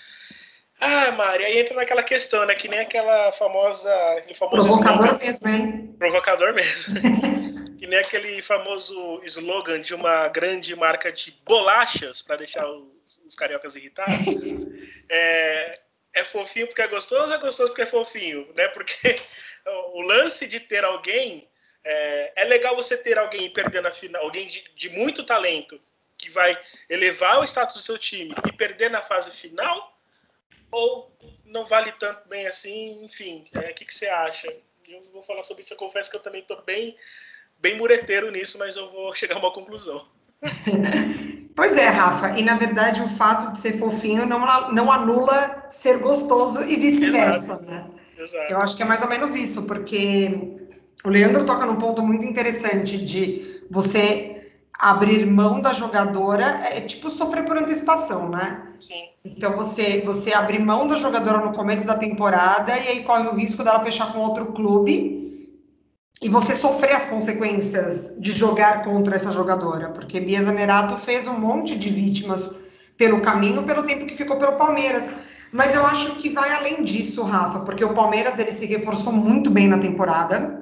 Ah, 0.86 1.12
Mari, 1.12 1.46
aí 1.46 1.60
entra 1.60 1.76
naquela 1.76 2.04
questão, 2.04 2.46
né? 2.46 2.54
Que 2.56 2.68
nem 2.68 2.80
aquela 2.80 3.32
famosa. 3.34 3.90
Provocador 4.38 5.06
slogan, 5.06 5.18
mesmo, 5.18 5.48
hein? 5.48 5.96
Provocador 5.98 6.54
mesmo. 6.54 6.94
que 7.80 7.88
nem 7.88 8.00
aquele 8.00 8.42
famoso 8.42 9.22
slogan 9.24 9.82
de 9.82 9.94
uma 9.96 10.28
grande 10.28 10.76
marca 10.76 11.10
de 11.10 11.32
bolachas, 11.46 12.22
para 12.22 12.36
deixar 12.36 12.68
os, 12.70 13.18
os, 13.26 13.34
cariocas 13.34 13.78
irritados. 13.78 14.14
é, 15.10 15.80
é 16.16 16.26
fofinho 16.26 16.68
porque 16.68 16.82
é 16.82 16.88
gostoso 16.88 17.28
ou 17.28 17.34
é 17.34 17.38
gostoso 17.38 17.70
porque 17.70 17.84
é 17.84 17.90
fofinho? 17.90 18.46
Né? 18.54 18.68
Porque 18.68 19.16
o 19.94 20.02
lance 20.02 20.46
de 20.46 20.60
ter 20.60 20.84
alguém. 20.84 21.48
É, 21.86 22.34
é 22.36 22.44
legal 22.44 22.76
você 22.76 22.98
ter 22.98 23.18
alguém 23.18 23.50
perdendo 23.52 23.88
a 23.88 23.92
final, 23.92 24.22
alguém 24.22 24.50
de, 24.50 24.62
de 24.76 24.90
muito 24.90 25.26
talento, 25.26 25.80
que 26.18 26.30
vai 26.30 26.58
elevar 26.90 27.40
o 27.40 27.44
status 27.46 27.76
do 27.76 27.86
seu 27.86 27.98
time 27.98 28.36
e 28.48 28.52
perder 28.52 28.90
na 28.90 29.02
fase 29.02 29.32
final 29.32 29.93
ou 30.74 31.16
não 31.46 31.66
vale 31.66 31.92
tanto 31.94 32.28
bem 32.28 32.48
assim, 32.48 33.06
enfim, 33.06 33.46
é, 33.54 33.72
o 33.72 33.76
que, 33.76 33.86
que 33.86 33.94
você 33.94 34.08
acha? 34.08 34.48
Eu 34.88 35.02
vou 35.14 35.24
falar 35.24 35.44
sobre 35.44 35.64
isso, 35.64 35.74
eu 35.74 35.78
confesso 35.78 36.10
que 36.10 36.18
eu 36.18 36.22
também 36.22 36.42
estou 36.42 36.62
bem, 36.64 36.98
bem 37.60 37.78
mureteiro 37.78 38.30
nisso, 38.32 38.58
mas 38.58 38.76
eu 38.76 38.92
vou 38.92 39.14
chegar 39.16 39.36
a 39.36 39.40
uma 39.40 39.54
conclusão. 39.54 40.06
Pois 41.56 41.78
é, 41.78 41.88
Rafa, 41.88 42.40
e 42.40 42.42
na 42.42 42.56
verdade 42.56 43.00
o 43.04 43.08
fato 43.10 43.54
de 43.54 43.60
ser 43.60 43.78
fofinho 43.78 44.26
não, 44.26 44.40
não 44.72 44.92
anula 44.92 45.68
ser 45.70 46.00
gostoso 46.00 46.64
e 46.64 46.76
vice-versa, 46.76 47.62
né? 47.62 47.86
Exato. 48.18 48.52
Eu 48.52 48.58
acho 48.58 48.76
que 48.76 48.82
é 48.82 48.86
mais 48.88 49.04
ou 49.04 49.08
menos 49.08 49.36
isso, 49.36 49.68
porque 49.68 50.58
o 51.04 51.10
Leandro 51.10 51.46
toca 51.46 51.68
num 51.68 51.76
ponto 51.76 52.02
muito 52.02 52.26
interessante 52.26 52.98
de 52.98 53.62
você 53.70 54.23
abrir 54.84 55.26
mão 55.26 55.62
da 55.62 55.72
jogadora, 55.72 56.60
é 56.70 56.82
tipo 56.82 57.10
sofrer 57.10 57.46
por 57.46 57.58
antecipação, 57.58 58.28
né? 58.28 58.68
Sim. 58.86 59.06
Então 59.24 59.56
você 59.56 60.02
você 60.02 60.34
abre 60.34 60.60
mão 60.60 60.90
da 60.90 60.98
jogadora 60.98 61.38
no 61.38 61.54
começo 61.54 61.88
da 61.88 61.98
temporada 61.98 62.78
e 62.78 62.88
aí 62.90 63.04
corre 63.04 63.28
o 63.30 63.34
risco 63.34 63.64
dela 63.64 63.82
fechar 63.82 64.12
com 64.12 64.20
outro 64.20 64.48
clube 64.48 65.48
e 66.22 66.28
você 66.28 66.54
sofrer 66.54 66.98
as 66.98 67.06
consequências 67.06 68.20
de 68.20 68.34
jogar 68.34 68.84
contra 68.84 69.16
essa 69.16 69.32
jogadora, 69.32 69.90
porque 69.90 70.20
Bia 70.20 70.44
Zanerato 70.44 70.98
fez 70.98 71.28
um 71.28 71.40
monte 71.40 71.78
de 71.78 71.90
vítimas 71.90 72.60
pelo 72.98 73.22
caminho, 73.22 73.64
pelo 73.64 73.84
tempo 73.84 74.06
que 74.06 74.18
ficou 74.18 74.38
pelo 74.38 74.58
Palmeiras. 74.58 75.10
Mas 75.50 75.74
eu 75.74 75.86
acho 75.86 76.16
que 76.16 76.30
vai 76.30 76.54
além 76.54 76.84
disso, 76.84 77.24
Rafa, 77.24 77.60
porque 77.62 77.86
o 77.86 77.94
Palmeiras 77.94 78.38
ele 78.38 78.52
se 78.52 78.66
reforçou 78.66 79.14
muito 79.14 79.50
bem 79.50 79.68
na 79.70 79.78
temporada. 79.78 80.62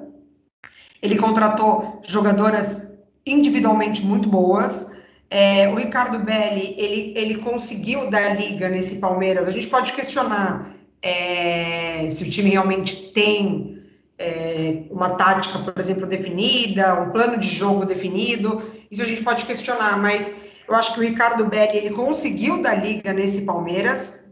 Ele 1.00 1.16
contratou 1.16 2.00
jogadoras 2.06 2.91
individualmente 3.26 4.04
muito 4.04 4.28
boas. 4.28 4.90
É, 5.30 5.68
o 5.68 5.76
Ricardo 5.76 6.18
Belli, 6.18 6.74
ele, 6.76 7.14
ele 7.16 7.34
conseguiu 7.36 8.10
dar 8.10 8.38
liga 8.38 8.68
nesse 8.68 8.96
Palmeiras. 8.96 9.48
A 9.48 9.50
gente 9.50 9.68
pode 9.68 9.92
questionar 9.92 10.74
é, 11.00 12.06
se 12.10 12.24
o 12.24 12.30
time 12.30 12.50
realmente 12.50 13.12
tem 13.12 13.82
é, 14.18 14.82
uma 14.90 15.10
tática, 15.10 15.58
por 15.58 15.78
exemplo, 15.78 16.06
definida, 16.06 17.00
um 17.00 17.10
plano 17.10 17.38
de 17.38 17.48
jogo 17.48 17.84
definido. 17.84 18.62
Isso 18.90 19.02
a 19.02 19.06
gente 19.06 19.22
pode 19.22 19.46
questionar, 19.46 19.98
mas 19.98 20.36
eu 20.68 20.74
acho 20.74 20.94
que 20.94 21.00
o 21.00 21.02
Ricardo 21.02 21.44
Belli, 21.46 21.78
ele 21.78 21.90
conseguiu 21.90 22.62
dar 22.62 22.74
liga 22.74 23.12
nesse 23.12 23.42
Palmeiras. 23.42 24.24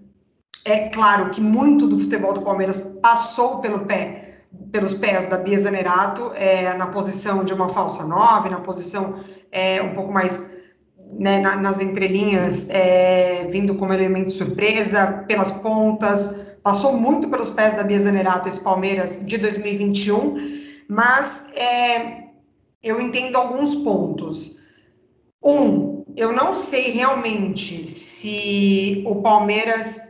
É 0.64 0.88
claro 0.90 1.30
que 1.30 1.40
muito 1.40 1.86
do 1.86 1.98
futebol 1.98 2.34
do 2.34 2.42
Palmeiras 2.42 2.80
passou 3.00 3.58
pelo 3.60 3.86
pé, 3.86 4.19
pelos 4.70 4.94
pés 4.94 5.28
da 5.28 5.36
Bia 5.38 5.58
Zanerato, 5.60 6.32
é, 6.34 6.74
na 6.74 6.86
posição 6.86 7.44
de 7.44 7.52
uma 7.52 7.68
falsa 7.68 8.04
nove, 8.04 8.48
na 8.48 8.60
posição 8.60 9.20
é, 9.50 9.82
um 9.82 9.94
pouco 9.94 10.12
mais 10.12 10.50
né, 11.12 11.38
na, 11.38 11.56
nas 11.56 11.80
entrelinhas, 11.80 12.68
é, 12.70 13.44
vindo 13.50 13.74
como 13.74 13.92
elemento 13.92 14.32
surpresa, 14.32 15.24
pelas 15.26 15.50
pontas, 15.50 16.56
passou 16.62 16.96
muito 16.96 17.28
pelos 17.28 17.50
pés 17.50 17.74
da 17.74 17.82
Bia 17.82 18.00
Zanerato 18.00 18.48
esse 18.48 18.62
Palmeiras 18.62 19.24
de 19.24 19.38
2021, 19.38 20.36
mas 20.88 21.46
é, 21.54 22.24
eu 22.82 23.00
entendo 23.00 23.36
alguns 23.36 23.74
pontos. 23.76 24.60
Um, 25.42 26.04
eu 26.16 26.32
não 26.32 26.54
sei 26.54 26.92
realmente 26.92 27.88
se 27.88 29.02
o 29.06 29.16
Palmeiras 29.16 30.09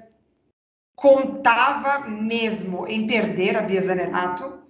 contava 1.00 2.06
mesmo 2.06 2.86
em 2.86 3.06
perder 3.06 3.56
a 3.56 3.62
Bia 3.62 3.80
Zanerato. 3.80 4.60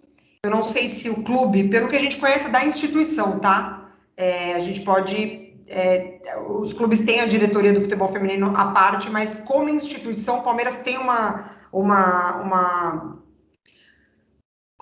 Eu 0.45 0.51
não 0.51 0.63
sei 0.63 0.89
se 0.89 1.11
o 1.11 1.25
clube, 1.25 1.69
pelo 1.69 1.89
que 1.89 1.97
a 1.97 2.01
gente 2.01 2.19
conhece 2.19 2.49
da 2.51 2.65
instituição, 2.65 3.41
tá? 3.41 3.91
É, 4.17 4.55
a 4.55 4.61
gente 4.61 4.81
pode 4.83 5.51
é, 5.67 6.21
os 6.49 6.73
clubes 6.73 7.01
têm 7.01 7.21
a 7.21 7.27
diretoria 7.27 7.73
do 7.73 7.81
futebol 7.81 8.13
feminino 8.13 8.57
à 8.57 8.71
parte, 8.71 9.11
mas 9.11 9.39
como 9.39 9.69
instituição, 9.69 10.39
o 10.39 10.43
Palmeiras 10.43 10.79
tem 10.79 10.99
uma, 10.99 11.49
uma, 11.73 12.37
uma, 12.43 13.19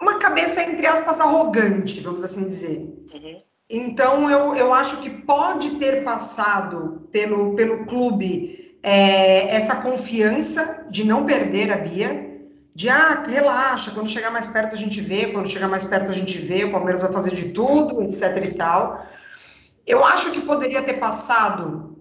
uma 0.00 0.18
cabeça, 0.18 0.62
entre 0.62 0.86
aspas, 0.86 1.18
arrogante, 1.18 2.00
vamos 2.00 2.24
assim 2.24 2.44
dizer. 2.44 2.78
Uhum. 3.12 3.42
Então, 3.70 4.30
eu, 4.30 4.54
eu 4.54 4.72
acho 4.72 4.98
que 4.98 5.10
pode 5.10 5.76
ter 5.76 6.04
passado 6.04 7.08
pelo, 7.10 7.54
pelo 7.54 7.86
clube 7.86 8.67
é, 8.88 9.54
essa 9.54 9.76
confiança 9.76 10.86
de 10.88 11.04
não 11.04 11.26
perder 11.26 11.70
a 11.70 11.76
Bia, 11.76 12.26
de 12.74 12.88
ah, 12.88 13.22
relaxa, 13.28 13.90
quando 13.90 14.08
chegar 14.08 14.30
mais 14.30 14.46
perto 14.46 14.74
a 14.74 14.78
gente 14.78 14.98
vê, 14.98 15.26
quando 15.26 15.50
chegar 15.50 15.68
mais 15.68 15.84
perto 15.84 16.10
a 16.10 16.14
gente 16.14 16.38
vê, 16.38 16.64
o 16.64 16.72
Palmeiras 16.72 17.02
vai 17.02 17.12
fazer 17.12 17.34
de 17.34 17.50
tudo, 17.50 18.02
etc 18.02 18.42
e 18.42 18.54
tal. 18.54 19.06
Eu 19.86 20.02
acho 20.02 20.30
que 20.30 20.40
poderia 20.40 20.80
ter 20.80 20.94
passado 20.94 21.98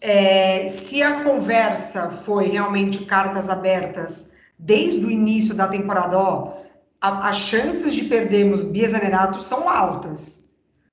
é, 0.00 0.68
se 0.68 1.02
a 1.02 1.22
conversa 1.22 2.08
foi 2.24 2.46
realmente 2.46 3.04
cartas 3.04 3.50
abertas 3.50 4.32
desde 4.58 5.04
o 5.04 5.10
início 5.10 5.54
da 5.54 5.68
temporada, 5.68 6.18
ó, 6.18 6.54
as 6.98 7.36
chances 7.36 7.92
de 7.94 8.04
perdermos 8.04 8.62
Bia 8.62 8.88
Zanerato 8.88 9.42
são 9.42 9.68
altas. 9.68 10.48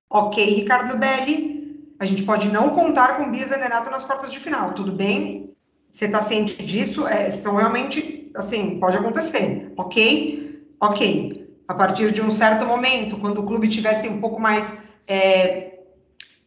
Ok, 0.09 0.43
Ricardo 0.43 0.97
Belli, 0.97 1.58
a 1.99 2.05
gente 2.05 2.23
pode 2.23 2.47
não 2.47 2.69
contar 2.69 3.17
com 3.17 3.29
Bia 3.29 3.45
Zanerato 3.45 3.89
nas 3.91 4.03
quartas 4.03 4.31
de 4.31 4.39
final, 4.39 4.73
tudo 4.73 4.91
bem? 4.91 5.53
Você 5.91 6.05
está 6.05 6.21
ciente 6.21 6.63
disso? 6.63 7.05
É, 7.05 7.29
são 7.29 7.57
realmente, 7.57 8.31
assim, 8.35 8.79
pode 8.79 8.95
acontecer, 8.95 9.73
ok? 9.77 10.63
Ok. 10.79 11.49
A 11.67 11.73
partir 11.73 12.11
de 12.11 12.21
um 12.21 12.31
certo 12.31 12.65
momento, 12.65 13.17
quando 13.17 13.39
o 13.39 13.43
clube 13.43 13.67
tivesse 13.67 14.07
um 14.07 14.21
pouco 14.21 14.39
mais 14.39 14.81
é, 15.07 15.79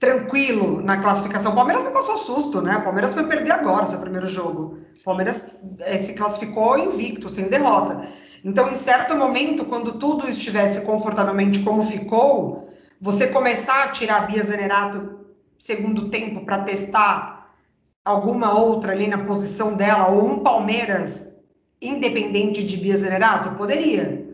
tranquilo 0.00 0.80
na 0.82 0.96
classificação, 0.96 1.52
o 1.52 1.54
Palmeiras 1.54 1.84
não 1.84 1.92
passou 1.92 2.16
susto, 2.16 2.62
né? 2.62 2.78
O 2.78 2.82
Palmeiras 2.82 3.12
foi 3.12 3.24
perder 3.24 3.52
agora 3.52 3.86
seu 3.86 3.98
primeiro 3.98 4.26
jogo. 4.26 4.78
O 5.00 5.04
Palmeiras 5.04 5.58
é, 5.80 5.98
se 5.98 6.14
classificou 6.14 6.78
invicto, 6.78 7.28
sem 7.28 7.48
derrota. 7.48 8.08
Então, 8.42 8.70
em 8.70 8.74
certo 8.74 9.14
momento, 9.14 9.66
quando 9.66 9.92
tudo 9.98 10.28
estivesse 10.28 10.80
confortavelmente 10.80 11.60
como 11.60 11.84
ficou, 11.84 12.70
você 13.00 13.26
começar 13.26 13.84
a 13.84 13.88
tirar 13.88 14.26
Bia 14.26 14.42
Zanerato 14.42 15.21
segundo 15.62 16.08
tempo 16.08 16.44
para 16.44 16.64
testar 16.64 17.54
alguma 18.04 18.52
outra 18.52 18.90
ali 18.90 19.06
na 19.06 19.18
posição 19.18 19.74
dela, 19.74 20.08
ou 20.08 20.26
um 20.26 20.38
Palmeiras 20.40 21.36
independente 21.80 22.64
de 22.64 22.76
Bia 22.76 22.96
Zanerato, 22.96 23.54
poderia. 23.54 24.28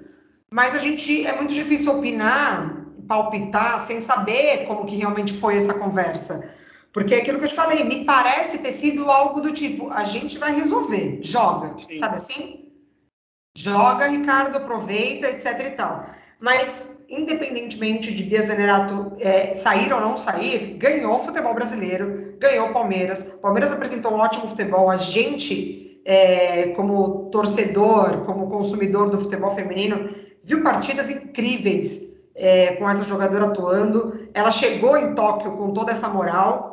Mas 0.51 0.75
a 0.75 0.79
gente 0.79 1.27
é 1.27 1.37
muito 1.37 1.53
difícil 1.53 1.99
opinar, 1.99 2.83
palpitar, 3.07 3.79
sem 3.83 4.01
saber 4.01 4.67
como 4.67 4.87
que 4.87 4.97
realmente 4.97 5.35
foi 5.35 5.59
essa 5.59 5.75
conversa. 5.75 6.51
Porque 6.95 7.15
é 7.15 7.19
aquilo 7.19 7.39
que 7.39 7.45
eu 7.45 7.51
te 7.51 7.55
falei, 7.55 7.85
me 7.85 8.07
parece 8.07 8.59
ter 8.59 8.73
sido 8.73 9.11
algo 9.11 9.43
do 9.43 9.53
tipo, 9.53 9.91
a 9.91 10.05
gente 10.05 10.39
vai 10.39 10.55
resolver, 10.55 11.21
joga, 11.23 11.77
Sim. 11.79 11.97
sabe 11.97 12.17
assim? 12.17 12.73
Joga, 13.55 14.07
Ricardo, 14.07 14.57
aproveita, 14.57 15.29
etc 15.29 15.67
e 15.67 15.71
tal. 15.73 16.07
Mas, 16.41 16.98
independentemente 17.09 18.15
de 18.15 18.23
Bia 18.23 18.43
Zanerato 18.43 19.13
é, 19.19 19.55
sair 19.55 19.93
ou 19.93 20.01
não 20.01 20.17
sair, 20.17 20.75
ganhou 20.75 21.17
o 21.17 21.25
futebol 21.25 21.55
brasileiro, 21.55 22.35
ganhou 22.39 22.69
o 22.69 22.73
Palmeiras. 22.73 23.23
O 23.23 23.39
Palmeiras 23.39 23.73
apresentou 23.73 24.13
um 24.13 24.19
ótimo 24.19 24.49
futebol. 24.49 24.91
A 24.91 24.97
gente, 24.99 26.01
é, 26.05 26.69
como 26.69 27.31
torcedor, 27.31 28.25
como 28.27 28.51
consumidor 28.51 29.09
do 29.09 29.21
futebol 29.21 29.55
feminino, 29.55 30.11
viu 30.45 30.63
partidas 30.63 31.09
incríveis 31.09 32.09
é, 32.35 32.73
com 32.73 32.89
essa 32.89 33.05
jogadora 33.05 33.47
atuando. 33.47 34.29
Ela 34.35 34.51
chegou 34.51 34.97
em 34.99 35.15
Tóquio 35.15 35.57
com 35.57 35.73
toda 35.73 35.93
essa 35.93 36.09
moral, 36.09 36.69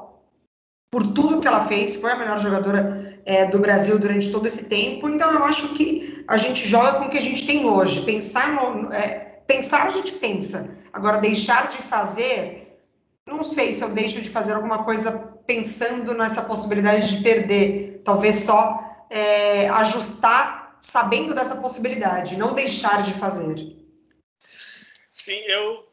por 0.91 1.07
tudo 1.07 1.41
que 1.41 1.47
ela 1.47 1.65
fez, 1.65 1.95
foi 1.95 2.11
a 2.11 2.15
melhor 2.15 2.39
jogadora 2.39 3.19
é, 3.25 3.45
do 3.45 3.59
Brasil 3.59 3.99
durante 3.99 4.31
todo 4.31 4.45
esse 4.45 4.69
tempo. 4.69 5.09
Então, 5.09 5.31
eu 5.31 5.43
acho 5.43 5.69
que 5.69 6.23
a 6.27 6.37
gente 6.37 6.65
joga 6.67 6.99
com 6.99 7.05
o 7.05 7.09
que 7.09 7.17
a 7.17 7.21
gente 7.21 7.45
tem 7.45 7.65
hoje. 7.65 8.05
Pensar, 8.05 8.53
no, 8.53 8.93
é, 8.93 9.24
pensar 9.47 9.87
a 9.87 9.89
gente 9.89 10.13
pensa. 10.13 10.77
Agora, 10.91 11.17
deixar 11.17 11.69
de 11.69 11.77
fazer, 11.77 12.79
não 13.25 13.43
sei 13.43 13.73
se 13.73 13.83
eu 13.83 13.89
deixo 13.89 14.21
de 14.21 14.29
fazer 14.29 14.53
alguma 14.53 14.83
coisa 14.83 15.11
pensando 15.45 16.13
nessa 16.13 16.43
possibilidade 16.43 17.17
de 17.17 17.23
perder. 17.23 18.01
Talvez 18.03 18.37
só 18.37 19.07
é, 19.09 19.67
ajustar 19.69 20.77
sabendo 20.79 21.33
dessa 21.33 21.55
possibilidade, 21.55 22.37
não 22.37 22.53
deixar 22.53 23.01
de 23.03 23.13
fazer. 23.13 23.55
Sim, 25.11 25.39
eu 25.47 25.85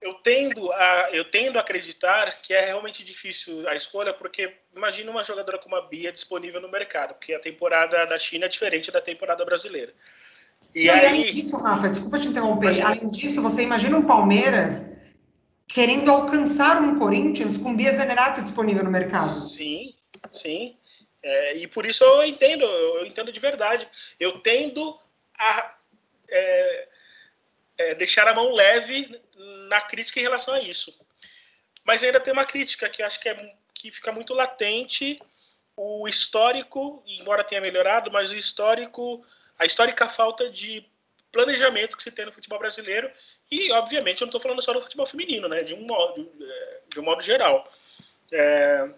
eu 0.00 0.14
tendo 0.14 0.70
a 0.72 1.08
eu 1.12 1.24
tendo 1.30 1.58
a 1.58 1.62
acreditar 1.62 2.40
que 2.42 2.52
é 2.52 2.66
realmente 2.66 3.02
difícil 3.02 3.66
a 3.68 3.74
escolha 3.74 4.12
porque 4.12 4.54
imagina 4.74 5.10
uma 5.10 5.24
jogadora 5.24 5.58
como 5.58 5.74
a 5.74 5.80
Bia 5.80 6.12
disponível 6.12 6.60
no 6.60 6.70
mercado 6.70 7.14
porque 7.14 7.32
a 7.32 7.40
temporada 7.40 8.04
da 8.04 8.18
China 8.18 8.44
é 8.44 8.48
diferente 8.48 8.92
da 8.92 9.00
temporada 9.00 9.44
brasileira 9.44 9.92
e, 10.74 10.90
aí... 10.90 11.06
além 11.06 11.30
disso 11.30 11.56
Rafa 11.56 11.88
desculpa 11.88 12.18
te 12.18 12.28
interromper 12.28 12.80
além 12.82 13.08
disso 13.08 13.42
você 13.42 13.62
imagina 13.62 13.96
um 13.96 14.02
Palmeiras 14.02 14.96
querendo 15.68 16.10
alcançar 16.10 16.80
um 16.82 16.98
Corinthians 16.98 17.56
com 17.56 17.74
Bia 17.74 17.92
Zenerato 17.92 18.42
disponível 18.42 18.84
no 18.84 18.90
mercado? 18.90 19.48
Sim 19.48 19.94
sim. 20.32 20.76
É, 21.22 21.56
e 21.56 21.66
por 21.66 21.84
isso 21.86 22.04
eu 22.04 22.22
entendo 22.24 22.64
eu 22.64 23.06
entendo 23.06 23.32
de 23.32 23.40
verdade. 23.40 23.88
Eu 24.18 24.40
tendo 24.40 24.98
a 25.38 25.76
é, 26.28 26.88
é, 27.78 27.94
deixar 27.94 28.26
a 28.28 28.34
mão 28.34 28.52
leve 28.52 29.20
na 29.68 29.80
crítica 29.80 30.20
em 30.20 30.22
relação 30.22 30.54
a 30.54 30.60
isso. 30.60 30.94
Mas 31.84 32.02
ainda 32.02 32.20
tem 32.20 32.32
uma 32.32 32.44
crítica 32.44 32.88
que 32.88 33.02
acho 33.02 33.20
que, 33.20 33.28
é, 33.28 33.54
que 33.74 33.90
fica 33.90 34.12
muito 34.12 34.34
latente. 34.34 35.20
O 35.76 36.08
histórico, 36.08 37.02
embora 37.06 37.44
tenha 37.44 37.60
melhorado, 37.60 38.10
mas 38.10 38.30
o 38.30 38.36
histórico, 38.36 39.24
a 39.58 39.64
histórica 39.64 40.08
falta 40.10 40.50
de 40.50 40.84
planejamento 41.32 41.96
que 41.96 42.02
se 42.02 42.10
tem 42.10 42.24
no 42.24 42.32
futebol 42.32 42.58
brasileiro 42.58 43.10
e, 43.50 43.70
obviamente, 43.72 44.20
eu 44.20 44.26
não 44.26 44.30
estou 44.30 44.40
falando 44.40 44.62
só 44.62 44.72
do 44.72 44.82
futebol 44.82 45.06
feminino, 45.06 45.48
né? 45.48 45.62
De 45.62 45.74
um 45.74 45.86
modo, 45.86 46.30
de 46.88 46.98
um 47.00 47.02
modo 47.02 47.22
geral. 47.22 47.70
É, 48.32 48.88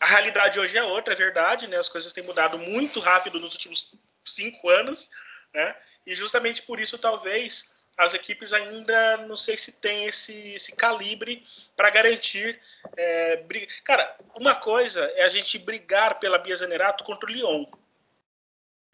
a 0.00 0.06
realidade 0.06 0.58
hoje 0.60 0.76
é 0.76 0.82
outra, 0.82 1.14
é 1.14 1.16
verdade, 1.16 1.66
né? 1.66 1.76
As 1.76 1.88
coisas 1.88 2.12
têm 2.12 2.24
mudado 2.24 2.58
muito 2.58 3.00
rápido 3.00 3.40
nos 3.40 3.54
últimos 3.54 3.92
cinco 4.24 4.68
anos, 4.68 5.10
né? 5.52 5.74
E 6.06 6.14
justamente 6.14 6.62
por 6.62 6.78
isso, 6.78 6.98
talvez, 6.98 7.64
as 7.96 8.14
equipes 8.14 8.52
ainda 8.52 9.18
não 9.18 9.36
sei 9.36 9.56
se 9.56 9.72
tem 9.80 10.06
esse, 10.06 10.54
esse 10.54 10.72
calibre 10.72 11.44
para 11.76 11.90
garantir. 11.90 12.60
É, 12.96 13.36
brig... 13.38 13.66
Cara, 13.82 14.16
uma 14.36 14.54
coisa 14.54 15.00
é 15.16 15.24
a 15.24 15.28
gente 15.28 15.58
brigar 15.58 16.18
pela 16.20 16.38
Bia 16.38 16.56
Zenerato 16.56 17.04
contra 17.04 17.28
o 17.28 17.32
Lyon. 17.32 17.64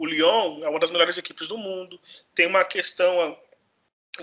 O 0.00 0.06
Lyon 0.06 0.64
é 0.64 0.68
uma 0.70 0.80
das 0.80 0.90
melhores 0.90 1.18
equipes 1.18 1.46
do 1.46 1.58
mundo, 1.58 2.00
tem 2.34 2.46
uma 2.46 2.64
questão 2.64 3.38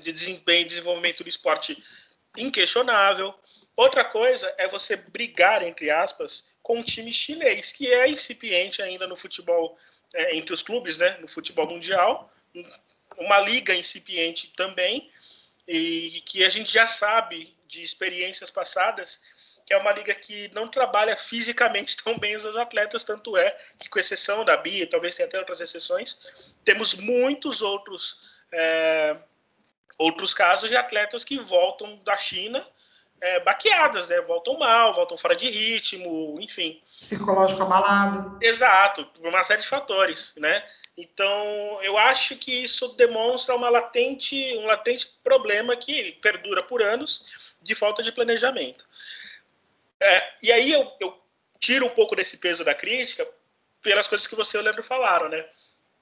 de 0.02 0.12
desempenho 0.12 0.62
e 0.62 0.70
desenvolvimento 0.70 1.24
do 1.24 1.30
esporte 1.30 1.78
inquestionável. 2.36 3.32
Outra 3.76 4.04
coisa 4.04 4.52
é 4.58 4.68
você 4.68 4.96
brigar, 4.96 5.62
entre 5.62 5.92
aspas, 5.92 6.52
com 6.64 6.80
um 6.80 6.84
time 6.84 7.14
chinês, 7.14 7.72
que 7.72 7.94
é 7.94 8.10
incipiente 8.10 8.82
ainda 8.82 9.06
no 9.06 9.16
futebol, 9.16 9.78
é, 10.16 10.36
entre 10.36 10.52
os 10.52 10.64
clubes, 10.64 10.98
né, 10.98 11.16
no 11.20 11.28
futebol 11.28 11.68
mundial, 11.68 12.34
uma 13.16 13.40
liga 13.40 13.76
incipiente 13.76 14.52
também, 14.58 15.12
e 15.68 16.24
que 16.26 16.44
a 16.44 16.50
gente 16.50 16.74
já 16.74 16.88
sabe 16.88 17.56
de 17.68 17.84
experiências 17.84 18.50
passadas 18.50 19.22
que 19.68 19.74
é 19.74 19.78
uma 19.78 19.92
liga 19.92 20.16
que 20.16 20.50
não 20.54 20.70
trabalha 20.70 21.18
fisicamente 21.18 21.98
tão 22.02 22.18
bem 22.18 22.38
os 22.38 22.56
atletas, 22.56 23.04
tanto 23.04 23.36
é 23.36 23.56
que, 23.78 23.90
com 23.90 24.00
exceção 24.00 24.46
da 24.46 24.56
Bia, 24.56 24.90
talvez 24.90 25.16
tenha 25.16 25.28
até 25.28 25.38
outras 25.38 25.60
exceções, 25.60 26.18
temos 26.64 26.96
muitos 26.96 27.62
outros, 27.62 28.22
é, 28.52 29.18
outros 29.98 30.34
casos 30.34 30.70
de 30.70 30.78
atletas 30.78 31.26
que 31.26 31.38
voltam 31.38 31.98
da 31.98 32.18
China 32.18 32.66
é, 33.20 33.40
baqueadas, 33.42 34.08
né? 34.08 34.22
Voltam 34.22 34.58
mal, 34.58 34.94
voltam 34.94 35.18
fora 35.18 35.36
de 35.36 35.50
ritmo, 35.50 36.38
enfim. 36.40 36.82
Psicológico 37.02 37.64
abalado. 37.64 38.38
Exato, 38.42 39.06
por 39.06 39.28
uma 39.28 39.44
série 39.44 39.62
de 39.62 39.68
fatores, 39.68 40.34
né? 40.38 40.64
Então, 40.98 41.80
eu 41.84 41.98
acho 41.98 42.36
que 42.38 42.64
isso 42.64 42.88
demonstra 42.96 43.56
uma 43.56 43.70
latente, 43.70 44.36
um 44.58 44.66
latente 44.66 45.08
problema 45.24 45.76
que 45.76 46.14
perdura 46.22 46.64
por 46.64 46.82
anos 46.82 47.24
de 47.62 47.76
falta 47.76 48.02
de 48.02 48.12
planejamento. 48.12 48.87
É, 50.00 50.34
e 50.42 50.52
aí 50.52 50.72
eu, 50.72 50.92
eu, 51.00 51.22
tiro 51.60 51.86
um 51.86 51.90
pouco 51.90 52.16
desse 52.16 52.38
peso 52.38 52.64
da 52.64 52.76
crítica 52.76 53.28
pelas 53.82 54.08
coisas 54.08 54.28
que 54.28 54.36
você 54.36 54.58
e 54.58 54.60
o 54.60 54.64
Leandro 54.64 54.84
falaram, 54.84 55.28
né? 55.30 55.46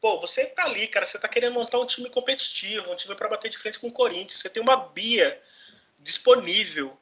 Pô, 0.02 0.20
você 0.20 0.46
tá 0.48 0.66
ali, 0.66 0.88
cara, 0.88 1.06
você 1.06 1.18
tá 1.18 1.28
querendo 1.28 1.54
montar 1.54 1.80
um 1.80 1.86
time 1.86 2.10
competitivo, 2.10 2.92
um 2.92 2.96
time 2.96 3.16
para 3.16 3.30
bater 3.30 3.50
de 3.50 3.58
frente 3.58 3.80
com 3.80 3.88
o 3.88 3.94
Corinthians, 3.94 4.40
você 4.40 4.50
tem 4.50 4.62
uma 4.62 4.76
Bia 4.76 5.42
disponível, 6.00 6.98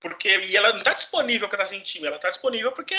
porque 0.00 0.28
e 0.28 0.56
ela 0.56 0.72
não 0.72 0.82
tá 0.82 0.94
disponível 0.94 1.48
porque 1.48 1.62
tá 1.62 1.68
sem 1.68 1.80
time, 1.80 2.06
ela 2.06 2.18
tá 2.18 2.30
disponível 2.30 2.72
porque 2.72 2.96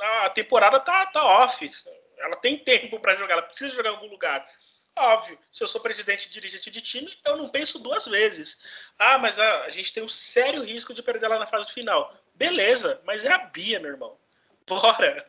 a 0.00 0.30
temporada 0.30 0.80
tá, 0.80 1.06
tá 1.06 1.24
off, 1.24 1.70
ela 2.18 2.36
tem 2.36 2.58
tempo 2.58 2.98
para 3.00 3.14
jogar, 3.14 3.34
ela 3.34 3.42
precisa 3.42 3.74
jogar 3.74 3.90
em 3.90 3.94
algum 3.94 4.08
lugar. 4.08 4.46
Óbvio, 4.94 5.38
se 5.50 5.64
eu 5.64 5.68
sou 5.68 5.80
presidente 5.80 6.26
e 6.26 6.30
dirigente 6.30 6.70
de 6.70 6.82
time, 6.82 7.16
eu 7.24 7.36
não 7.36 7.48
penso 7.48 7.78
duas 7.78 8.06
vezes. 8.06 8.60
Ah, 8.98 9.16
mas 9.16 9.38
a, 9.38 9.64
a 9.64 9.70
gente 9.70 9.92
tem 9.92 10.02
um 10.02 10.08
sério 10.08 10.62
risco 10.62 10.92
de 10.92 11.02
perder 11.02 11.26
ela 11.26 11.38
na 11.38 11.46
fase 11.46 11.72
final. 11.72 12.14
Beleza, 12.34 13.00
mas 13.04 13.24
é 13.24 13.32
a 13.32 13.38
Bia, 13.38 13.78
meu 13.80 13.90
irmão. 13.90 14.18
Bora! 14.66 15.26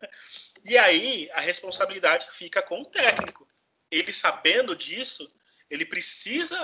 E 0.64 0.78
aí 0.78 1.30
a 1.32 1.40
responsabilidade 1.40 2.26
fica 2.38 2.62
com 2.62 2.80
o 2.82 2.86
técnico. 2.86 3.46
Ele 3.90 4.12
sabendo 4.12 4.74
disso, 4.74 5.30
ele 5.68 5.84
precisa 5.84 6.56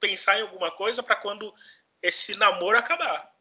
pensar 0.00 0.38
em 0.38 0.42
alguma 0.42 0.70
coisa 0.72 1.02
para 1.02 1.16
quando 1.16 1.54
esse 2.02 2.34
namoro 2.36 2.76
acabar. 2.76 3.32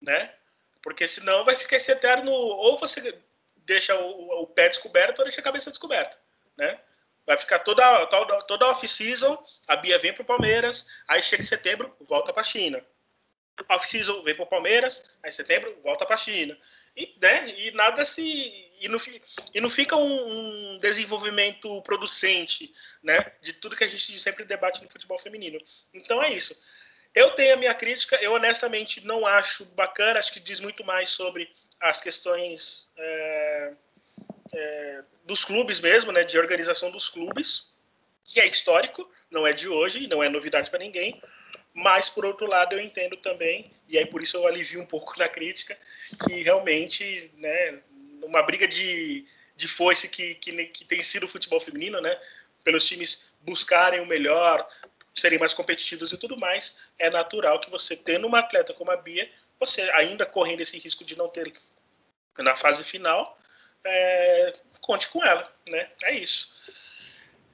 né? 0.00 0.34
Porque 0.82 1.06
senão 1.06 1.44
vai 1.44 1.56
ficar 1.56 1.76
esse 1.76 1.92
eterno, 1.92 2.30
ou 2.32 2.78
você 2.78 3.18
deixa 3.56 3.94
o, 3.98 4.42
o 4.42 4.46
pé 4.46 4.68
descoberto 4.68 5.18
ou 5.18 5.24
deixa 5.24 5.40
a 5.40 5.44
cabeça 5.44 5.70
descoberta, 5.70 6.18
né? 6.56 6.80
Vai 7.26 7.36
ficar 7.36 7.60
toda, 7.60 8.06
toda, 8.06 8.42
toda 8.44 8.66
off-season, 8.70 9.42
a 9.68 9.76
Bia 9.76 9.98
vem 9.98 10.12
para 10.12 10.22
o 10.22 10.26
Palmeiras, 10.26 10.86
aí 11.06 11.22
chega 11.22 11.42
em 11.42 11.46
setembro, 11.46 11.94
volta 12.00 12.32
para 12.32 12.42
China. 12.42 12.84
Off-season 13.68 14.22
vem 14.22 14.34
para 14.34 14.44
o 14.44 14.48
Palmeiras, 14.48 15.02
aí 15.22 15.30
em 15.30 15.32
setembro, 15.32 15.76
volta 15.82 16.06
para 16.06 16.16
a 16.16 16.18
China. 16.18 16.56
E, 16.96 17.14
né, 17.20 17.48
e 17.58 17.70
nada 17.72 18.04
se. 18.04 18.22
E 18.80 18.88
não, 18.88 18.98
e 19.54 19.60
não 19.60 19.68
fica 19.68 19.94
um, 19.94 20.74
um, 20.74 20.78
desenvolvimento 20.78 21.82
producente 21.82 22.72
né, 23.02 23.32
de 23.42 23.52
tudo 23.52 23.76
que 23.76 23.84
a 23.84 23.88
gente 23.88 24.18
sempre 24.18 24.44
debate 24.44 24.82
no 24.82 24.90
futebol 24.90 25.18
feminino. 25.18 25.60
Então 25.92 26.22
é 26.22 26.32
isso. 26.32 26.56
Eu 27.14 27.32
tenho 27.32 27.54
a 27.54 27.56
minha 27.56 27.74
crítica, 27.74 28.16
eu 28.22 28.32
honestamente 28.32 29.04
não 29.04 29.26
acho 29.26 29.64
bacana, 29.74 30.18
acho 30.18 30.32
que 30.32 30.40
diz 30.40 30.60
muito 30.60 30.84
mais 30.84 31.10
sobre 31.10 31.50
as 31.80 32.00
questões 32.00 32.90
é, 32.96 33.72
é, 34.54 35.02
dos 35.24 35.44
clubes 35.44 35.80
mesmo, 35.80 36.12
né, 36.12 36.24
de 36.24 36.38
organização 36.38 36.90
dos 36.90 37.08
clubes, 37.08 37.70
que 38.24 38.40
é 38.40 38.46
histórico, 38.46 39.10
não 39.30 39.46
é 39.46 39.52
de 39.52 39.68
hoje, 39.68 40.06
não 40.06 40.22
é 40.22 40.28
novidade 40.28 40.70
para 40.70 40.78
ninguém, 40.78 41.20
mas 41.74 42.08
por 42.08 42.24
outro 42.24 42.46
lado 42.46 42.74
eu 42.74 42.80
entendo 42.80 43.16
também, 43.16 43.70
e 43.88 43.98
aí 43.98 44.06
por 44.06 44.22
isso 44.22 44.36
eu 44.36 44.46
alivio 44.46 44.80
um 44.80 44.86
pouco 44.86 45.14
na 45.18 45.28
crítica, 45.28 45.76
que 46.26 46.42
realmente, 46.42 47.30
né, 47.36 47.80
uma 48.22 48.42
briga 48.42 48.66
de, 48.66 49.26
de 49.56 49.68
foice 49.68 50.08
que, 50.08 50.34
que, 50.36 50.64
que 50.66 50.84
tem 50.84 51.02
sido 51.02 51.26
o 51.26 51.28
futebol 51.28 51.60
feminino, 51.60 52.00
né, 52.00 52.18
pelos 52.64 52.86
times 52.86 53.30
buscarem 53.42 54.00
o 54.00 54.06
melhor, 54.06 54.66
serem 55.14 55.38
mais 55.38 55.54
competitivos 55.54 56.12
e 56.12 56.18
tudo 56.18 56.36
mais, 56.36 56.78
é 56.98 57.10
natural 57.10 57.60
que 57.60 57.70
você 57.70 57.96
tendo 57.96 58.26
uma 58.26 58.40
atleta 58.40 58.74
como 58.74 58.90
a 58.90 58.96
Bia, 58.96 59.30
você 59.58 59.82
ainda 59.92 60.24
correndo 60.24 60.60
esse 60.60 60.78
risco 60.78 61.04
de 61.04 61.16
não 61.16 61.28
ter 61.28 61.52
na 62.38 62.56
fase 62.56 62.84
final, 62.84 63.38
é, 63.84 64.54
conte 64.80 65.08
com 65.08 65.24
ela, 65.24 65.50
né? 65.66 65.90
É 66.04 66.14
isso. 66.14 66.48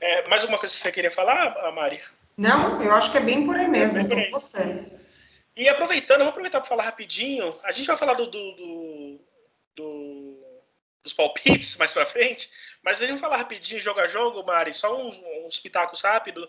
É, 0.00 0.28
mais 0.28 0.42
alguma 0.42 0.58
coisa 0.58 0.74
que 0.74 0.80
você 0.80 0.92
queria 0.92 1.10
falar, 1.10 1.72
Mari? 1.72 2.02
Não, 2.36 2.82
eu 2.82 2.92
acho 2.92 3.10
que 3.10 3.18
é 3.18 3.20
bem 3.20 3.46
por 3.46 3.56
aí 3.56 3.68
mesmo, 3.68 3.98
é 3.98 4.04
por 4.04 4.18
aí. 4.18 4.30
você. 4.30 4.84
E 5.56 5.68
aproveitando, 5.68 6.20
vou 6.20 6.28
aproveitar 6.28 6.60
para 6.60 6.68
falar 6.68 6.84
rapidinho. 6.84 7.58
A 7.62 7.72
gente 7.72 7.86
vai 7.86 7.96
falar 7.96 8.14
do, 8.14 8.26
do, 8.26 8.52
do, 8.52 9.20
do 9.74 10.46
dos 11.06 11.14
palpites 11.14 11.76
mais 11.76 11.92
para 11.92 12.04
frente, 12.06 12.50
mas 12.82 13.00
a 13.00 13.06
gente 13.06 13.20
vai 13.20 13.30
falar 13.30 13.36
rapidinho, 13.38 13.80
jogo 13.80 14.00
a 14.00 14.08
jogo, 14.08 14.44
Mari, 14.44 14.74
só 14.74 15.00
uns, 15.00 15.16
uns 15.46 15.58
pitacos 15.60 16.02
rápidos. 16.02 16.48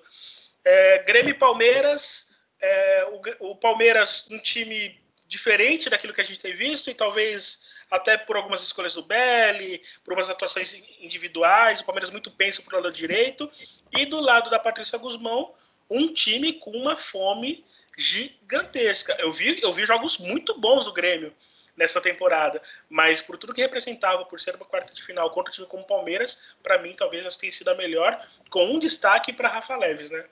É, 0.65 1.03
Grêmio 1.03 1.29
e 1.29 1.35
Palmeiras, 1.35 2.27
é, 2.59 3.05
o, 3.39 3.51
o, 3.51 3.55
Palmeiras 3.55 4.27
um 4.31 4.39
time 4.39 4.99
diferente 5.27 5.89
daquilo 5.89 6.13
que 6.13 6.21
a 6.21 6.23
gente 6.23 6.39
tem 6.39 6.55
visto 6.55 6.89
e 6.89 6.95
talvez 6.95 7.59
até 7.89 8.17
por 8.17 8.35
algumas 8.35 8.63
escolhas 8.63 8.95
do 8.95 9.03
Belli, 9.03 9.81
por 10.03 10.13
umas 10.13 10.29
atuações 10.29 10.73
individuais, 10.99 11.79
o 11.79 11.85
Palmeiras 11.85 12.09
muito 12.09 12.31
pensa 12.31 12.61
para 12.61 12.79
o 12.79 12.81
lado 12.81 12.93
direito 12.93 13.49
e 13.95 14.05
do 14.05 14.19
lado 14.19 14.49
da 14.49 14.59
Patrícia 14.59 14.97
Guzmão, 14.97 15.53
um 15.89 16.13
time 16.13 16.53
com 16.53 16.71
uma 16.71 16.95
fome 16.95 17.65
gigantesca. 17.97 19.15
Eu 19.19 19.31
vi, 19.31 19.59
eu 19.61 19.73
vi 19.73 19.85
jogos 19.85 20.17
muito 20.17 20.59
bons 20.59 20.85
do 20.85 20.93
Grêmio 20.93 21.33
nessa 21.75 22.01
temporada, 22.01 22.61
mas 22.89 23.21
por 23.21 23.37
tudo 23.37 23.53
que 23.53 23.61
representava, 23.61 24.25
por 24.25 24.41
ser 24.41 24.55
uma 24.55 24.65
quarta 24.65 24.93
de 24.93 25.03
final 25.03 25.29
contra 25.29 25.51
um 25.51 25.53
time 25.53 25.67
como 25.67 25.83
o 25.83 25.87
Palmeiras, 25.87 26.37
para 26.63 26.81
mim 26.81 26.95
talvez 26.97 27.25
essa 27.25 27.37
tenha 27.37 27.51
sido 27.51 27.69
a 27.69 27.75
melhor, 27.75 28.19
com 28.49 28.65
um 28.65 28.79
destaque 28.79 29.31
para 29.31 29.47
Rafa 29.47 29.75
Leves, 29.75 30.09
né? 30.09 30.25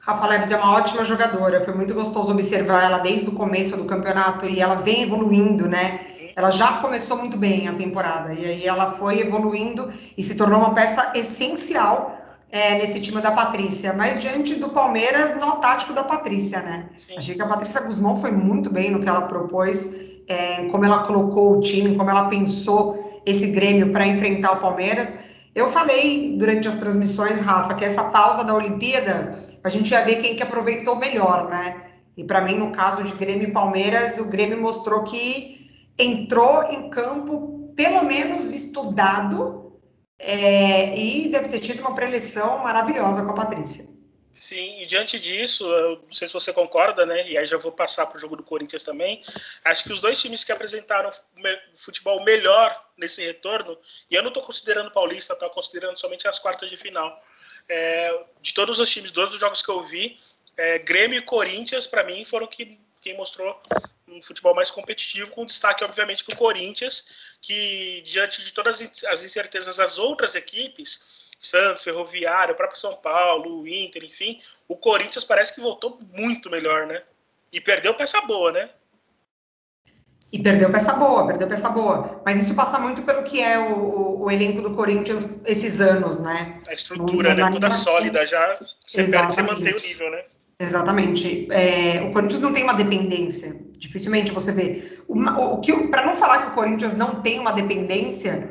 Rafa 0.00 0.26
Leves 0.26 0.50
é 0.50 0.56
uma 0.56 0.74
ótima 0.76 1.04
jogadora, 1.04 1.64
foi 1.64 1.74
muito 1.74 1.94
gostoso 1.94 2.32
observar 2.32 2.82
ela 2.82 2.98
desde 2.98 3.28
o 3.28 3.36
começo 3.36 3.76
do 3.76 3.86
campeonato 3.86 4.48
e 4.48 4.60
ela 4.60 4.74
vem 4.74 5.02
evoluindo, 5.02 5.68
né? 5.68 6.32
Ela 6.34 6.50
já 6.50 6.80
começou 6.80 7.16
muito 7.18 7.36
bem 7.36 7.68
a 7.68 7.74
temporada 7.74 8.34
e 8.34 8.44
aí 8.44 8.66
ela 8.66 8.90
foi 8.90 9.20
evoluindo 9.20 9.92
e 10.16 10.22
se 10.22 10.36
tornou 10.36 10.58
uma 10.58 10.74
peça 10.74 11.12
essencial 11.16 12.21
é, 12.52 12.74
nesse 12.74 13.00
time 13.00 13.20
da 13.20 13.32
Patrícia. 13.32 13.94
Mas 13.94 14.20
diante 14.20 14.54
do 14.56 14.68
Palmeiras, 14.68 15.34
no 15.34 15.52
tático 15.52 15.94
da 15.94 16.04
Patrícia, 16.04 16.60
né? 16.60 16.90
Sim. 17.06 17.16
Achei 17.16 17.34
que 17.34 17.42
a 17.42 17.46
Patrícia 17.46 17.80
Guzmão 17.80 18.14
foi 18.14 18.30
muito 18.30 18.70
bem 18.70 18.90
no 18.90 19.00
que 19.00 19.08
ela 19.08 19.22
propôs, 19.22 19.92
é, 20.28 20.66
como 20.66 20.84
ela 20.84 21.04
colocou 21.04 21.56
o 21.56 21.60
time, 21.62 21.96
como 21.96 22.10
ela 22.10 22.28
pensou 22.28 23.22
esse 23.24 23.46
Grêmio 23.48 23.90
para 23.90 24.06
enfrentar 24.06 24.52
o 24.52 24.56
Palmeiras. 24.56 25.16
Eu 25.54 25.70
falei 25.70 26.36
durante 26.38 26.68
as 26.68 26.76
transmissões, 26.76 27.40
Rafa, 27.40 27.74
que 27.74 27.84
essa 27.84 28.04
pausa 28.04 28.44
da 28.44 28.54
Olimpíada, 28.54 29.38
a 29.64 29.68
gente 29.68 29.90
ia 29.90 30.04
ver 30.04 30.16
quem 30.16 30.36
que 30.36 30.42
aproveitou 30.42 30.96
melhor, 30.96 31.48
né? 31.48 31.76
E 32.16 32.24
para 32.24 32.42
mim, 32.42 32.56
no 32.56 32.70
caso 32.72 33.02
de 33.02 33.14
Grêmio 33.14 33.48
e 33.48 33.52
Palmeiras, 33.52 34.18
o 34.18 34.26
Grêmio 34.26 34.60
mostrou 34.60 35.02
que 35.04 35.70
entrou 35.98 36.64
em 36.64 36.90
campo 36.90 37.72
pelo 37.74 38.04
menos 38.04 38.52
estudado 38.52 39.61
é, 40.22 40.96
e 40.96 41.28
deve 41.28 41.48
ter 41.48 41.60
tido 41.60 41.80
uma 41.80 41.94
preleção 41.94 42.58
maravilhosa 42.58 43.24
com 43.24 43.32
a 43.32 43.34
Patrícia. 43.34 43.92
Sim, 44.34 44.82
e 44.82 44.86
diante 44.86 45.20
disso, 45.20 45.64
eu 45.64 46.02
não 46.02 46.12
sei 46.12 46.26
se 46.26 46.34
você 46.34 46.52
concorda, 46.52 47.06
né? 47.06 47.30
E 47.30 47.38
aí 47.38 47.46
já 47.46 47.56
vou 47.56 47.70
passar 47.70 48.06
para 48.06 48.16
o 48.16 48.20
jogo 48.20 48.34
do 48.34 48.42
Corinthians 48.42 48.82
também. 48.82 49.22
Acho 49.64 49.84
que 49.84 49.92
os 49.92 50.00
dois 50.00 50.20
times 50.20 50.42
que 50.42 50.50
apresentaram 50.50 51.12
futebol 51.84 52.24
melhor 52.24 52.76
nesse 52.96 53.24
retorno, 53.24 53.78
e 54.10 54.16
eu 54.16 54.22
não 54.22 54.30
estou 54.30 54.42
considerando 54.42 54.90
Paulista, 54.90 55.34
estou 55.34 55.48
considerando 55.50 55.96
somente 55.96 56.26
as 56.26 56.40
quartas 56.40 56.68
de 56.68 56.76
final. 56.76 57.22
É, 57.68 58.24
de 58.40 58.52
todos 58.52 58.80
os 58.80 58.90
times, 58.90 59.12
todos 59.12 59.34
os 59.34 59.40
jogos 59.40 59.62
que 59.62 59.70
eu 59.70 59.84
vi, 59.84 60.18
é, 60.56 60.78
Grêmio 60.78 61.18
e 61.18 61.22
Corinthians, 61.22 61.86
para 61.86 62.02
mim, 62.02 62.24
foram 62.24 62.48
que, 62.48 62.80
quem 63.00 63.16
mostrou 63.16 63.60
um 64.08 64.20
futebol 64.22 64.56
mais 64.56 64.70
competitivo, 64.72 65.30
com 65.30 65.46
destaque, 65.46 65.84
obviamente, 65.84 66.24
para 66.24 66.34
o 66.34 66.38
Corinthians, 66.38 67.06
que 67.42 68.02
diante 68.06 68.42
de 68.44 68.52
todas 68.52 68.80
as 68.80 69.24
incertezas 69.24 69.76
das 69.76 69.98
outras 69.98 70.34
equipes 70.34 71.00
Santos, 71.38 71.82
Ferroviário, 71.82 72.54
o 72.54 72.56
próprio 72.56 72.78
São 72.80 72.94
Paulo, 72.94 73.62
o 73.62 73.68
Inter, 73.68 74.04
enfim, 74.04 74.40
o 74.68 74.76
Corinthians 74.76 75.24
parece 75.24 75.52
que 75.52 75.60
voltou 75.60 75.98
muito 76.12 76.48
melhor, 76.48 76.86
né? 76.86 77.02
E 77.52 77.60
perdeu 77.60 77.94
peça 77.94 78.20
boa, 78.20 78.52
né? 78.52 78.70
E 80.32 80.38
perdeu 80.38 80.70
peça 80.70 80.94
boa, 80.94 81.26
perdeu 81.26 81.48
peça 81.48 81.68
boa. 81.68 82.22
Mas 82.24 82.42
isso 82.42 82.54
passa 82.54 82.78
muito 82.78 83.02
pelo 83.02 83.24
que 83.24 83.42
é 83.42 83.58
o, 83.58 83.74
o, 83.74 84.24
o 84.24 84.30
elenco 84.30 84.62
do 84.62 84.74
Corinthians 84.74 85.42
esses 85.44 85.80
anos, 85.80 86.20
né? 86.20 86.62
A 86.68 86.74
estrutura, 86.74 87.34
no, 87.34 87.44
né? 87.44 87.50
Toda 87.50 87.70
sólida 87.78 88.24
já. 88.26 88.58
Você 88.86 89.00
Exatamente. 89.00 89.34
Perde, 89.34 89.34
você 89.34 89.42
mantém 89.42 89.74
o 89.74 89.88
nível, 89.88 90.10
né? 90.12 90.24
Exatamente. 90.60 91.48
É, 91.52 92.02
o 92.02 92.12
Corinthians 92.12 92.40
não 92.40 92.52
tem 92.52 92.62
uma 92.62 92.74
dependência. 92.74 93.52
Dificilmente 93.76 94.30
você 94.30 94.52
vê. 94.52 94.91
O, 95.12 95.54
o 95.54 95.60
que, 95.60 95.88
para 95.88 96.06
não 96.06 96.16
falar 96.16 96.42
que 96.42 96.48
o 96.48 96.54
Corinthians 96.54 96.94
não 96.94 97.20
tem 97.20 97.38
uma 97.38 97.52
dependência, 97.52 98.50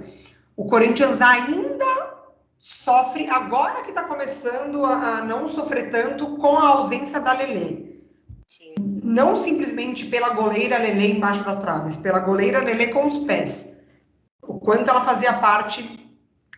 o 0.55 0.65
Corinthians 0.65 1.19
ainda 1.19 2.13
sofre, 2.59 3.27
agora 3.27 3.81
que 3.81 3.89
está 3.89 4.03
começando 4.03 4.85
a, 4.85 5.17
a, 5.17 5.25
não 5.25 5.49
sofrer 5.49 5.89
tanto 5.89 6.37
com 6.37 6.57
a 6.57 6.67
ausência 6.67 7.19
da 7.19 7.33
Lele. 7.33 7.99
Não 8.79 9.35
simplesmente 9.35 10.05
pela 10.05 10.29
goleira 10.29 10.77
Lele 10.77 11.13
embaixo 11.13 11.43
das 11.43 11.55
traves, 11.55 11.95
pela 11.95 12.19
goleira 12.19 12.59
Lele 12.59 12.87
com 12.87 13.07
os 13.07 13.17
pés. 13.17 13.79
O 14.43 14.59
quanto 14.59 14.91
ela 14.91 15.03
fazia 15.03 15.33
parte 15.33 15.99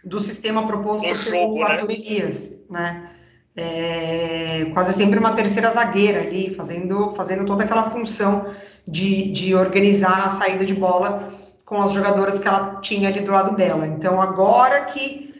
do 0.04 0.20
sistema 0.20 0.68
proposto 0.68 1.08
pelo 1.24 1.56
né? 1.56 1.64
Arthur 1.64 1.92
Elias, 1.92 2.66
né? 2.70 3.10
É, 3.56 4.66
quase 4.74 4.94
sempre 4.94 5.20
uma 5.20 5.34
terceira 5.34 5.70
zagueira 5.70 6.22
ali, 6.22 6.54
fazendo, 6.54 7.14
fazendo 7.14 7.46
toda 7.46 7.64
aquela 7.64 7.90
função 7.90 8.52
de, 8.88 9.32
de 9.32 9.56
organizar 9.56 10.26
a 10.26 10.30
saída 10.30 10.66
de 10.66 10.74
bola 10.74 11.30
com 11.66 11.82
as 11.82 11.92
jogadoras 11.92 12.40
que 12.40 12.48
ela 12.48 12.82
tinha 12.82 13.10
ali 13.10 13.22
do 13.22 13.32
lado 13.32 13.56
dela. 13.56 13.88
Então, 13.88 14.22
agora 14.22 14.82
que 14.86 15.34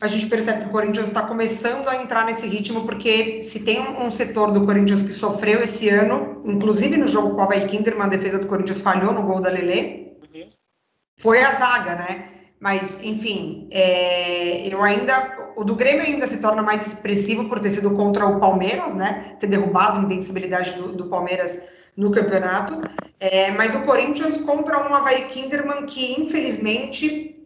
a 0.00 0.06
gente 0.06 0.26
percebe 0.26 0.62
que 0.62 0.68
o 0.68 0.70
Corinthians 0.70 1.08
está 1.08 1.22
começando 1.22 1.88
a 1.88 1.96
entrar 1.96 2.24
nesse 2.24 2.46
ritmo, 2.46 2.84
porque 2.84 3.42
se 3.42 3.64
tem 3.64 3.80
um, 3.80 4.06
um, 4.06 4.10
setor 4.10 4.52
do 4.52 4.64
Corinthians 4.64 5.02
que 5.02 5.12
sofreu 5.12 5.60
esse 5.60 5.88
ano, 5.88 6.40
inclusive 6.46 6.96
no 6.96 7.08
jogo 7.08 7.34
com 7.34 7.42
a 7.42 7.46
Bay 7.46 7.66
Kinderman, 7.66 8.04
a 8.04 8.08
defesa 8.08 8.38
do 8.38 8.46
Corinthians 8.46 8.80
falhou 8.80 9.12
no 9.12 9.24
gol 9.24 9.40
da 9.40 9.50
Lele, 9.50 10.16
foi 11.18 11.42
a 11.42 11.50
zaga, 11.50 11.96
né? 11.96 12.28
Mas, 12.60 13.02
enfim, 13.04 13.68
é, 13.72 14.66
eu 14.68 14.82
ainda. 14.82 15.52
O 15.56 15.64
do 15.64 15.74
Grêmio 15.74 16.02
ainda 16.02 16.26
se 16.26 16.40
torna 16.40 16.62
mais 16.62 16.86
expressivo 16.86 17.48
por 17.48 17.58
ter 17.58 17.70
sido 17.70 17.96
contra 17.96 18.26
o 18.26 18.38
Palmeiras, 18.38 18.94
né? 18.94 19.36
Ter 19.40 19.48
derrubado 19.48 19.98
a 19.98 20.02
invencibilidade 20.02 20.74
do, 20.74 20.92
do 20.92 21.06
Palmeiras 21.06 21.60
no 21.98 22.12
campeonato. 22.12 22.80
É, 23.18 23.50
mas 23.50 23.74
o 23.74 23.84
Corinthians 23.84 24.36
contra 24.36 24.88
um 24.88 24.94
Havaí 24.94 25.24
Kinderman 25.24 25.84
que, 25.84 26.20
infelizmente, 26.20 27.36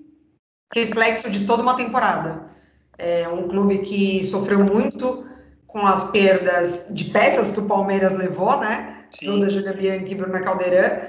reflexo 0.74 1.30
de 1.30 1.46
toda 1.46 1.62
uma 1.62 1.74
temporada. 1.74 2.50
É 2.98 3.26
um 3.26 3.48
clube 3.48 3.78
que 3.78 4.22
sofreu 4.22 4.62
muito 4.62 5.24
com 5.66 5.86
as 5.86 6.10
perdas 6.10 6.88
de 6.90 7.06
peças 7.06 7.50
que 7.50 7.60
o 7.60 7.66
Palmeiras 7.66 8.12
levou, 8.12 8.58
né? 8.60 9.06
Sim. 9.10 9.26
Duda 9.26 9.48
Júlia 9.48 9.72
Bianchi 9.72 10.12
e 10.12 10.14
Bruna 10.14 10.40
Caldeirão. 10.40 11.00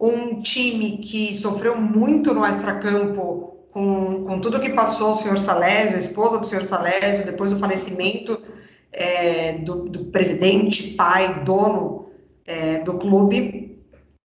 Um 0.00 0.40
time 0.40 0.98
que 0.98 1.34
sofreu 1.34 1.76
muito 1.76 2.32
no 2.32 2.46
extracampo 2.46 3.66
com, 3.72 4.24
com 4.24 4.40
tudo 4.40 4.60
que 4.60 4.70
passou 4.70 5.10
o 5.10 5.14
senhor 5.14 5.38
Salésio, 5.38 5.96
a 5.96 6.00
esposa 6.00 6.38
do 6.38 6.46
senhor 6.46 6.64
Salésio, 6.64 7.26
depois 7.26 7.50
do 7.50 7.58
falecimento 7.58 8.40
é, 8.92 9.54
do, 9.58 9.88
do, 9.88 10.04
presidente, 10.06 10.94
pai, 10.94 11.42
dono 11.44 12.01
é, 12.46 12.78
do 12.78 12.98
clube. 12.98 13.78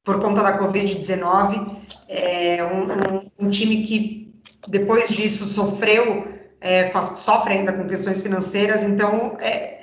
por 0.04 0.20
conta 0.20 0.44
da 0.44 0.60
Covid-19. 0.60 1.78
É 2.08 2.64
um, 2.64 2.84
um, 2.84 3.48
um, 3.48 3.50
time 3.50 3.84
que, 3.84 4.36
depois 4.68 5.10
disso, 5.10 5.46
sofreu, 5.46 6.28
é, 6.62 6.92
sofre 7.02 7.54
ainda 7.54 7.74
com 7.74 7.88
questões 7.88 8.22
financeiras. 8.22 8.84
Então, 8.84 9.36
é, 9.40 9.76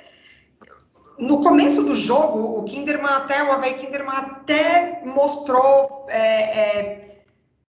no 1.17 1.41
começo 1.41 1.83
do 1.83 1.95
jogo, 1.95 2.59
o 2.59 2.63
Kinderman 2.63 3.11
até, 3.11 3.43
o 3.43 3.51
Havaí 3.51 3.75
Kinderman 3.75 4.15
até 4.15 5.01
mostrou 5.05 6.05
é, 6.09 6.19
é, 6.59 7.23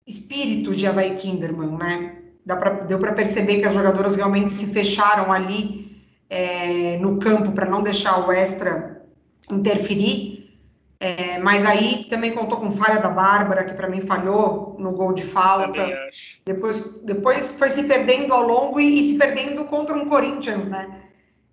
espírito 0.08 0.76
de 0.76 0.88
Havaí 0.88 1.16
Kinderman, 1.16 1.78
né? 1.78 2.16
Pra, 2.48 2.70
deu 2.70 3.00
para 3.00 3.14
perceber 3.14 3.60
que 3.60 3.66
as 3.66 3.74
jogadoras 3.74 4.16
realmente 4.16 4.52
se 4.52 4.72
fecharam 4.72 5.32
ali 5.32 6.00
é, 6.30 6.98
no 6.98 7.18
campo 7.18 7.52
para 7.52 7.66
não 7.66 7.82
deixar 7.82 8.26
o 8.26 8.32
extra 8.32 9.04
interferir. 9.52 10.35
É, 11.00 11.38
mas 11.40 11.66
aí 11.66 12.06
também 12.10 12.32
contou 12.32 12.60
com 12.60 12.72
falha 12.72 13.00
da 13.00 13.10
Bárbara, 13.10 13.64
que 13.64 13.74
para 13.74 13.90
mim 13.90 14.02
falhou 14.02 14.76
no 14.80 14.92
gol 14.92 15.14
de 15.14 15.24
falta. 15.24 15.88
Depois, 16.46 17.02
depois 17.04 17.52
foi 17.54 17.70
se 17.70 17.84
perdendo 17.84 18.34
ao 18.34 18.42
longo 18.42 18.80
e, 18.80 19.00
e, 19.00 19.04
se 19.04 19.18
perdendo 19.18 19.66
contra 19.66 19.96
um 19.96 20.08
Corinthians, 20.08 20.66
né? 20.66 21.02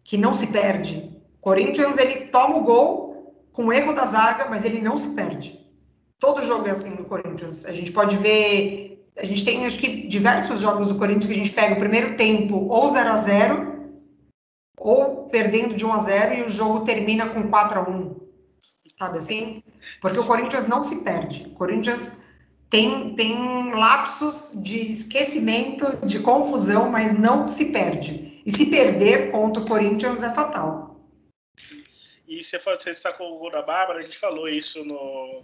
Que 0.04 0.16
não 0.16 0.32
se 0.32 0.48
perde. 0.48 1.10
Corinthians, 1.40 1.98
ele 1.98 2.26
toma 2.26 2.56
o 2.56 2.62
gol 2.62 3.34
com 3.52 3.72
erro 3.72 3.92
da 3.92 4.04
zaga, 4.04 4.46
mas 4.48 4.64
ele 4.64 4.80
não 4.80 4.96
se 4.96 5.08
perde. 5.10 5.60
Todo 6.20 6.44
jogo 6.44 6.68
é 6.68 6.70
assim 6.70 6.96
no 6.96 7.04
Corinthians. 7.04 7.66
A 7.66 7.72
gente 7.72 7.90
pode 7.90 8.16
ver. 8.16 9.04
A 9.18 9.26
gente 9.26 9.44
tem, 9.44 9.66
acho 9.66 9.78
que, 9.78 10.06
diversos 10.06 10.60
jogos 10.60 10.86
do 10.86 10.94
Corinthians 10.94 11.26
que 11.26 11.32
a 11.32 11.36
gente 11.36 11.52
pega 11.52 11.74
o 11.74 11.78
primeiro 11.78 12.16
tempo 12.16 12.68
ou 12.68 12.88
0 12.88 13.10
a 13.10 13.16
0 13.16 13.72
ou 14.78 15.28
perdendo 15.28 15.74
de 15.74 15.84
1 15.84 15.92
a 15.92 15.98
0 15.98 16.34
e 16.34 16.42
o 16.42 16.48
jogo 16.48 16.80
termina 16.80 17.26
com 17.28 17.48
4 17.48 17.78
a 17.78 17.82
1 17.88 18.21
sabe 19.02 19.18
assim? 19.18 19.62
Porque 20.00 20.18
o 20.18 20.26
Corinthians 20.26 20.68
não 20.68 20.82
se 20.82 21.02
perde. 21.02 21.46
O 21.46 21.54
Corinthians 21.54 22.24
tem, 22.70 23.14
tem 23.16 23.74
lapsos 23.74 24.62
de 24.62 24.90
esquecimento, 24.90 26.06
de 26.06 26.20
confusão, 26.20 26.88
mas 26.88 27.18
não 27.18 27.46
se 27.46 27.72
perde. 27.72 28.40
E 28.46 28.50
se 28.50 28.70
perder 28.70 29.32
contra 29.32 29.62
o 29.62 29.66
Corinthians 29.66 30.22
é 30.22 30.32
fatal. 30.32 31.00
E 32.28 32.42
você, 32.42 32.58
você 32.58 32.90
está 32.90 33.12
com 33.12 33.24
o 33.24 33.38
gol 33.38 33.50
da 33.50 33.62
Bárbara, 33.62 33.98
a 33.98 34.02
gente 34.02 34.18
falou 34.18 34.48
isso 34.48 34.82
no, 34.84 35.42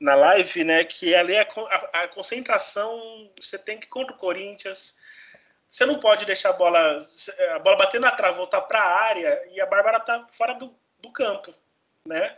na 0.00 0.14
live, 0.14 0.64
né? 0.64 0.84
Que 0.84 1.14
ali 1.14 1.36
a, 1.36 1.42
a, 1.42 2.02
a 2.04 2.08
concentração, 2.08 3.30
você 3.40 3.58
tem 3.58 3.78
que 3.78 3.88
contra 3.88 4.14
o 4.14 4.18
Corinthians. 4.18 4.96
Você 5.70 5.84
não 5.84 6.00
pode 6.00 6.24
deixar 6.24 6.50
a 6.50 6.54
bola, 6.54 7.00
a 7.54 7.58
bola 7.58 7.76
bater 7.76 8.00
na 8.00 8.10
trave, 8.10 8.38
voltar 8.38 8.62
para 8.62 8.80
a 8.80 9.02
área 9.02 9.48
e 9.52 9.60
a 9.60 9.66
Bárbara 9.66 10.00
tá 10.00 10.26
fora 10.38 10.54
do, 10.54 10.72
do 11.00 11.12
campo, 11.12 11.52
né? 12.06 12.36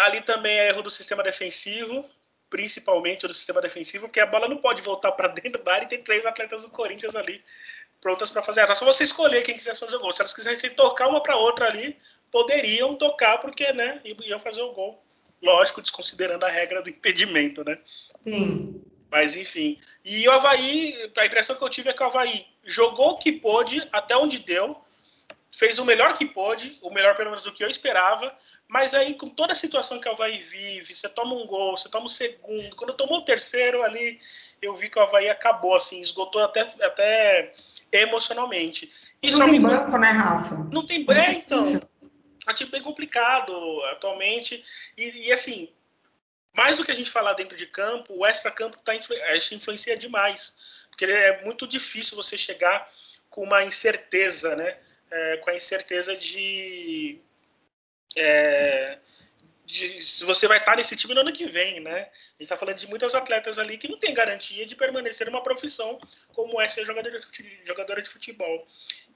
Ali 0.00 0.22
também 0.22 0.58
é 0.58 0.68
erro 0.68 0.82
do 0.82 0.90
sistema 0.90 1.22
defensivo, 1.22 2.08
principalmente 2.48 3.26
do 3.26 3.34
sistema 3.34 3.60
defensivo, 3.60 4.06
porque 4.06 4.20
a 4.20 4.26
bola 4.26 4.48
não 4.48 4.56
pode 4.56 4.82
voltar 4.82 5.12
para 5.12 5.28
dentro 5.28 5.62
da 5.62 5.74
área 5.74 5.84
e 5.84 5.88
tem 5.88 6.02
três 6.02 6.24
atletas 6.24 6.62
do 6.62 6.70
Corinthians 6.70 7.14
ali 7.14 7.42
prontas 8.00 8.30
para 8.30 8.42
fazer. 8.42 8.60
Era 8.60 8.74
só 8.74 8.84
você 8.84 9.04
escolher 9.04 9.42
quem 9.42 9.56
quisesse 9.56 9.78
fazer 9.78 9.96
o 9.96 10.00
gol. 10.00 10.12
Se 10.12 10.22
elas 10.22 10.34
quisessem 10.34 10.70
tocar 10.70 11.08
uma 11.08 11.22
para 11.22 11.36
outra 11.36 11.66
ali, 11.66 11.96
poderiam 12.32 12.96
tocar, 12.96 13.38
porque 13.38 13.72
né, 13.72 14.00
iam 14.04 14.40
fazer 14.40 14.62
o 14.62 14.72
gol. 14.72 15.02
Lógico, 15.42 15.82
desconsiderando 15.82 16.44
a 16.44 16.50
regra 16.50 16.82
do 16.82 16.90
impedimento, 16.90 17.64
né? 17.64 17.78
Sim. 18.22 18.82
Mas 19.10 19.36
enfim. 19.36 19.78
E 20.04 20.26
o 20.28 20.32
Havaí, 20.32 20.94
a 21.16 21.26
impressão 21.26 21.56
que 21.56 21.64
eu 21.64 21.70
tive 21.70 21.90
é 21.90 21.92
que 21.92 22.02
o 22.02 22.06
Havaí 22.06 22.46
jogou 22.64 23.10
o 23.10 23.18
que 23.18 23.32
pôde, 23.32 23.86
até 23.92 24.16
onde 24.16 24.38
deu, 24.38 24.76
fez 25.58 25.78
o 25.78 25.84
melhor 25.84 26.16
que 26.16 26.26
pôde, 26.26 26.78
o 26.80 26.90
melhor 26.90 27.16
pelo 27.16 27.30
menos 27.30 27.44
do 27.44 27.52
que 27.52 27.64
eu 27.64 27.68
esperava, 27.68 28.34
mas 28.70 28.94
aí, 28.94 29.14
com 29.14 29.28
toda 29.28 29.52
a 29.52 29.56
situação 29.56 30.00
que 30.00 30.08
o 30.08 30.12
Havaí 30.12 30.44
vive, 30.44 30.94
você 30.94 31.08
toma 31.08 31.34
um 31.34 31.44
gol, 31.44 31.76
você 31.76 31.88
toma 31.88 32.04
o 32.04 32.06
um 32.06 32.08
segundo. 32.08 32.76
Quando 32.76 32.94
tomou 32.94 33.18
o 33.18 33.24
terceiro 33.24 33.82
ali, 33.82 34.20
eu 34.62 34.76
vi 34.76 34.88
que 34.88 34.96
o 34.96 35.02
Havaí 35.02 35.28
acabou, 35.28 35.74
assim, 35.74 36.00
esgotou 36.00 36.40
até, 36.40 36.60
até 36.60 37.52
emocionalmente. 37.90 38.88
E 39.20 39.32
não 39.32 39.44
tem 39.44 39.58
me... 39.58 39.66
banco, 39.66 39.98
né, 39.98 40.10
Rafa? 40.10 40.54
Não 40.72 40.86
tem 40.86 41.04
banco, 41.04 41.20
é 41.20 41.32
então. 41.32 41.58
É 42.46 42.52
um 42.52 42.54
time 42.54 42.70
bem 42.70 42.80
complicado 42.80 43.52
atualmente. 43.86 44.64
E, 44.96 45.26
e, 45.26 45.32
assim, 45.32 45.68
mais 46.54 46.76
do 46.76 46.84
que 46.84 46.92
a 46.92 46.94
gente 46.96 47.10
falar 47.10 47.32
dentro 47.32 47.56
de 47.56 47.66
campo, 47.66 48.14
o 48.16 48.24
extra-campo 48.24 48.78
tá, 48.84 48.94
influencia 48.94 49.96
demais. 49.96 50.54
Porque 50.90 51.06
é 51.06 51.44
muito 51.44 51.66
difícil 51.66 52.16
você 52.16 52.38
chegar 52.38 52.88
com 53.28 53.42
uma 53.42 53.64
incerteza, 53.64 54.54
né? 54.54 54.78
É, 55.10 55.36
com 55.38 55.50
a 55.50 55.56
incerteza 55.56 56.16
de 56.16 57.20
é, 58.16 58.98
de, 59.70 60.02
se 60.02 60.24
você 60.24 60.48
vai 60.48 60.58
estar 60.58 60.76
nesse 60.76 60.96
time 60.96 61.14
no 61.14 61.20
ano 61.20 61.32
que 61.32 61.46
vem, 61.46 61.80
né? 61.80 61.92
A 61.92 62.02
gente 62.02 62.42
está 62.42 62.56
falando 62.56 62.78
de 62.78 62.86
muitas 62.88 63.14
atletas 63.14 63.58
ali 63.58 63.78
que 63.78 63.88
não 63.88 63.98
tem 63.98 64.12
garantia 64.12 64.66
de 64.66 64.74
permanecer 64.74 65.26
numa 65.26 65.42
profissão 65.42 66.00
como 66.34 66.60
é 66.60 66.68
ser 66.68 66.84
jogadora 66.84 67.18
de, 67.18 67.66
jogadora 67.66 68.02
de 68.02 68.08
futebol. 68.08 68.66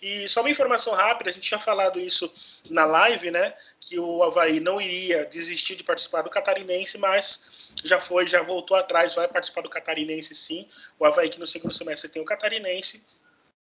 E 0.01 0.29
só 0.29 0.41
uma 0.41 0.51
informação 0.51 0.95
rápida, 0.95 1.31
a 1.31 1.33
gente 1.33 1.47
tinha 1.47 1.61
falado 1.61 1.99
isso 1.99 2.33
na 2.71 2.85
live, 2.85 3.31
né? 3.31 3.55
Que 3.81 3.99
o 3.99 4.23
Havaí 4.23 4.61
não 4.61 4.81
iria 4.81 5.25
desistir 5.25 5.77
de 5.77 5.83
participar 5.83 6.23
do 6.23 6.31
Catarinense, 6.31 6.97
mas 6.99 7.45
já 7.83 8.01
foi, 8.01 8.29
já 8.29 8.43
voltou 8.43 8.77
atrás, 8.77 9.15
vai 9.15 9.27
participar 9.27 9.63
do 9.63 9.71
Catarinense 9.71 10.35
sim. 10.35 10.69
O 10.99 11.05
Havaí 11.05 11.29
que 11.31 11.41
no 11.41 11.47
segundo 11.47 11.75
semestre 11.75 12.09
tem 12.09 12.23
o 12.23 12.25
Catarinense, 12.25 13.05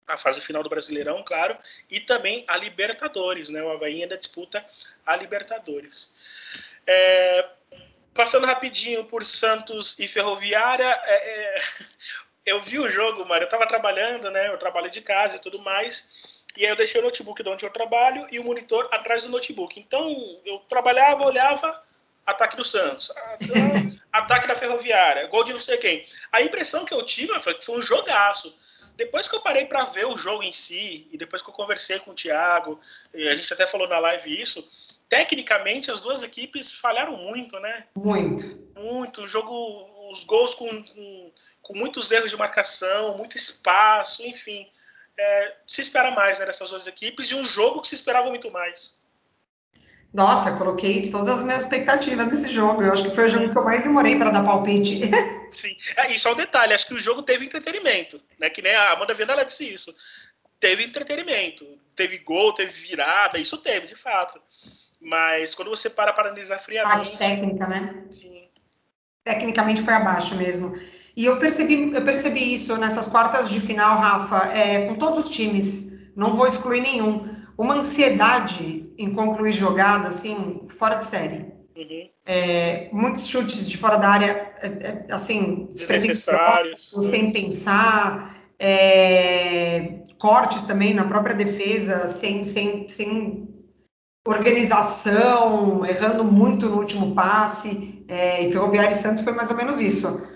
a 0.06 0.18
fase 0.18 0.40
final 0.40 0.62
do 0.62 0.68
Brasileirão, 0.68 1.22
claro, 1.22 1.56
e 1.90 2.00
também 2.00 2.44
a 2.46 2.56
Libertadores, 2.56 3.48
né? 3.48 3.62
O 3.62 3.70
Havaí 3.70 4.02
ainda 4.02 4.18
disputa 4.18 4.64
a 5.06 5.16
Libertadores. 5.16 6.14
É, 6.86 7.48
passando 8.14 8.46
rapidinho 8.46 9.04
por 9.04 9.24
Santos 9.24 9.98
e 9.98 10.06
Ferroviária, 10.06 10.88
é, 11.04 11.56
é, 11.56 11.62
eu 12.46 12.62
vi 12.62 12.78
o 12.78 12.88
jogo, 12.88 13.24
Mário, 13.24 13.44
eu 13.44 13.48
estava 13.48 13.66
trabalhando, 13.66 14.30
né? 14.30 14.48
Eu 14.48 14.58
trabalho 14.58 14.90
de 14.90 15.00
casa 15.00 15.36
e 15.36 15.40
tudo 15.40 15.58
mais, 15.58 16.04
e 16.56 16.64
aí 16.64 16.70
eu 16.70 16.76
deixei 16.76 17.00
o 17.00 17.04
notebook 17.04 17.42
de 17.42 17.48
onde 17.48 17.64
eu 17.64 17.70
trabalho 17.70 18.26
e 18.30 18.38
o 18.38 18.44
monitor 18.44 18.88
atrás 18.92 19.22
do 19.22 19.28
notebook. 19.28 19.80
Então, 19.80 20.40
eu 20.44 20.58
trabalhava, 20.68 21.24
olhava, 21.24 21.82
ataque 22.26 22.56
do 22.56 22.64
Santos, 22.64 23.10
ataque 24.12 24.46
da 24.46 24.56
Ferroviária, 24.56 25.26
gol 25.26 25.44
de 25.44 25.52
não 25.52 25.60
sei 25.60 25.78
quem. 25.78 26.06
A 26.30 26.42
impressão 26.42 26.84
que 26.84 26.94
eu 26.94 27.04
tive 27.04 27.42
foi 27.42 27.54
que 27.54 27.64
foi 27.64 27.78
um 27.78 27.82
jogaço 27.82 28.54
depois 28.96 29.28
que 29.28 29.34
eu 29.34 29.40
parei 29.40 29.66
para 29.66 29.86
ver 29.86 30.06
o 30.06 30.16
jogo 30.16 30.42
em 30.42 30.52
si, 30.52 31.08
e 31.10 31.18
depois 31.18 31.42
que 31.42 31.48
eu 31.48 31.54
conversei 31.54 31.98
com 31.98 32.12
o 32.12 32.14
Thiago, 32.14 32.80
e 33.12 33.28
a 33.28 33.34
gente 33.34 33.52
até 33.52 33.66
falou 33.66 33.88
na 33.88 33.98
live 33.98 34.40
isso, 34.40 34.66
tecnicamente 35.08 35.90
as 35.90 36.00
duas 36.00 36.22
equipes 36.22 36.72
falharam 36.72 37.16
muito, 37.16 37.58
né? 37.60 37.86
Muito. 37.96 38.44
Muito. 38.78 39.22
O 39.22 39.28
jogo, 39.28 40.10
os 40.12 40.24
gols 40.24 40.54
com, 40.54 40.84
com, 40.84 41.32
com 41.62 41.74
muitos 41.74 42.10
erros 42.10 42.30
de 42.30 42.36
marcação, 42.36 43.16
muito 43.16 43.36
espaço, 43.36 44.22
enfim. 44.22 44.68
É, 45.16 45.56
se 45.66 45.80
espera 45.80 46.10
mais 46.10 46.38
né, 46.38 46.46
dessas 46.46 46.70
duas 46.70 46.86
equipes 46.86 47.30
e 47.30 47.34
um 47.34 47.44
jogo 47.44 47.80
que 47.80 47.88
se 47.88 47.94
esperava 47.94 48.28
muito 48.28 48.50
mais. 48.50 48.96
Nossa, 50.14 50.56
coloquei 50.56 51.10
todas 51.10 51.28
as 51.28 51.42
minhas 51.42 51.64
expectativas 51.64 52.28
nesse 52.28 52.48
jogo. 52.48 52.80
Eu 52.80 52.92
acho 52.92 53.02
que 53.02 53.10
foi 53.10 53.24
o 53.24 53.28
jogo 53.28 53.50
que 53.50 53.58
eu 53.58 53.64
mais 53.64 53.82
demorei 53.82 54.16
para 54.16 54.30
dar 54.30 54.44
palpite. 54.44 55.00
Sim. 55.50 55.76
É, 55.96 56.14
e 56.14 56.18
só 56.20 56.32
um 56.32 56.36
detalhe, 56.36 56.72
acho 56.72 56.86
que 56.86 56.94
o 56.94 57.00
jogo 57.00 57.20
teve 57.24 57.44
entretenimento, 57.44 58.20
né? 58.38 58.48
Que 58.48 58.62
nem 58.62 58.72
a 58.76 58.92
Amanda 58.92 59.12
Viana 59.12 59.32
ela 59.32 59.42
disse 59.42 59.64
isso. 59.64 59.92
Teve 60.60 60.84
entretenimento, 60.84 61.66
teve 61.96 62.18
gol, 62.18 62.54
teve 62.54 62.70
virada, 62.86 63.38
isso 63.38 63.58
teve, 63.58 63.88
de 63.88 63.96
fato. 63.96 64.40
Mas 65.00 65.52
quando 65.52 65.70
você 65.70 65.90
para 65.90 66.12
para 66.12 66.28
analisar 66.28 66.60
friamente. 66.60 66.94
Parte 66.94 67.18
técnica, 67.18 67.66
né? 67.66 68.04
Sim. 68.08 68.44
Tecnicamente 69.24 69.82
foi 69.82 69.94
abaixo 69.94 70.36
mesmo. 70.36 70.78
E 71.16 71.24
eu 71.24 71.40
percebi, 71.40 71.92
eu 71.92 72.04
percebi 72.04 72.54
isso 72.54 72.76
nessas 72.76 73.08
quartas 73.08 73.48
de 73.50 73.60
final, 73.60 73.98
Rafa, 73.98 74.56
é, 74.56 74.86
com 74.86 74.94
todos 74.94 75.26
os 75.26 75.28
times. 75.28 75.92
Não 76.14 76.34
vou 76.34 76.46
excluir 76.46 76.82
nenhum 76.82 77.33
uma 77.56 77.74
ansiedade 77.74 78.92
em 78.98 79.12
concluir 79.12 79.52
jogada, 79.52 80.08
assim, 80.08 80.62
fora 80.68 80.96
de 80.96 81.04
série. 81.04 81.52
Uhum. 81.76 82.08
É, 82.26 82.88
muitos 82.92 83.26
chutes 83.26 83.68
de 83.68 83.76
fora 83.76 83.96
da 83.96 84.08
área, 84.08 84.54
é, 84.62 84.66
é, 84.66 85.06
assim, 85.10 85.68
desnecessários, 85.72 86.92
sem 87.10 87.32
pensar, 87.32 88.34
é, 88.58 89.98
cortes 90.18 90.62
também 90.62 90.94
na 90.94 91.04
própria 91.04 91.34
defesa, 91.34 92.08
sem, 92.08 92.44
sem, 92.44 92.88
sem 92.88 93.48
organização, 94.26 95.84
errando 95.84 96.24
muito 96.24 96.68
no 96.68 96.78
último 96.78 97.14
passe. 97.14 98.04
É, 98.08 98.46
e 98.46 98.52
Ferroviária 98.52 98.92
e 98.92 98.96
Santos 98.96 99.22
foi 99.22 99.32
mais 99.32 99.50
ou 99.50 99.56
menos 99.56 99.80
isso. 99.80 100.26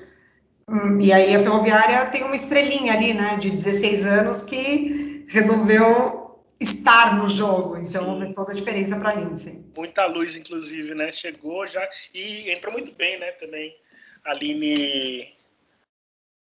Hum, 0.68 1.00
e 1.00 1.12
aí 1.12 1.34
a 1.34 1.42
Ferroviária 1.42 2.06
tem 2.06 2.24
uma 2.24 2.36
estrelinha 2.36 2.92
ali, 2.92 3.14
né, 3.14 3.36
de 3.38 3.50
16 3.50 4.06
anos, 4.06 4.42
que 4.42 5.24
resolveu 5.28 6.17
estar 6.60 7.16
no 7.16 7.28
jogo. 7.28 7.76
Então 7.76 8.18
faz 8.18 8.34
toda 8.34 8.52
a 8.52 8.54
diferença 8.54 8.98
para 8.98 9.10
a 9.10 9.14
Lindsay. 9.14 9.64
Muita 9.76 10.06
luz, 10.06 10.34
inclusive, 10.34 10.94
né? 10.94 11.12
Chegou 11.12 11.66
já 11.66 11.88
e 12.12 12.50
entrou 12.50 12.72
muito 12.72 12.92
bem, 12.92 13.18
né? 13.18 13.32
Também. 13.32 13.76
Aline. 14.24 15.34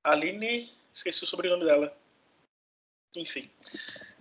Aline. 0.03 0.71
Esqueci 0.93 1.23
o 1.23 1.27
sobrenome 1.27 1.65
dela. 1.65 1.95
Enfim. 3.15 3.49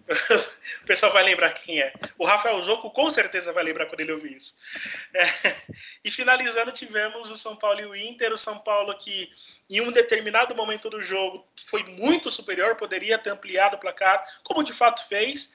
o 0.83 0.87
pessoal 0.87 1.13
vai 1.13 1.23
lembrar 1.23 1.53
quem 1.53 1.81
é. 1.81 1.93
O 2.17 2.25
Rafael 2.25 2.63
Zoco 2.63 2.91
com 2.91 3.11
certeza 3.11 3.53
vai 3.53 3.63
lembrar 3.63 3.87
quando 3.87 4.01
ele 4.01 4.13
ouvir 4.13 4.37
isso. 4.37 4.55
É. 5.15 5.57
E 6.05 6.11
finalizando, 6.11 6.73
tivemos 6.73 7.31
o 7.31 7.37
São 7.37 7.55
Paulo 7.55 7.81
e 7.81 7.87
o 7.87 7.95
Inter. 7.95 8.33
O 8.33 8.39
São 8.39 8.59
Paulo 8.59 8.97
que, 8.97 9.31
em 9.69 9.81
um 9.81 9.93
determinado 9.93 10.55
momento 10.55 10.89
do 10.89 11.03
jogo, 11.03 11.47
foi 11.69 11.83
muito 11.83 12.31
superior, 12.31 12.77
poderia 12.77 13.19
ter 13.19 13.31
ampliado 13.31 13.77
o 13.77 13.79
placar, 13.79 14.25
como 14.43 14.65
de 14.65 14.73
fato 14.73 15.07
fez, 15.09 15.53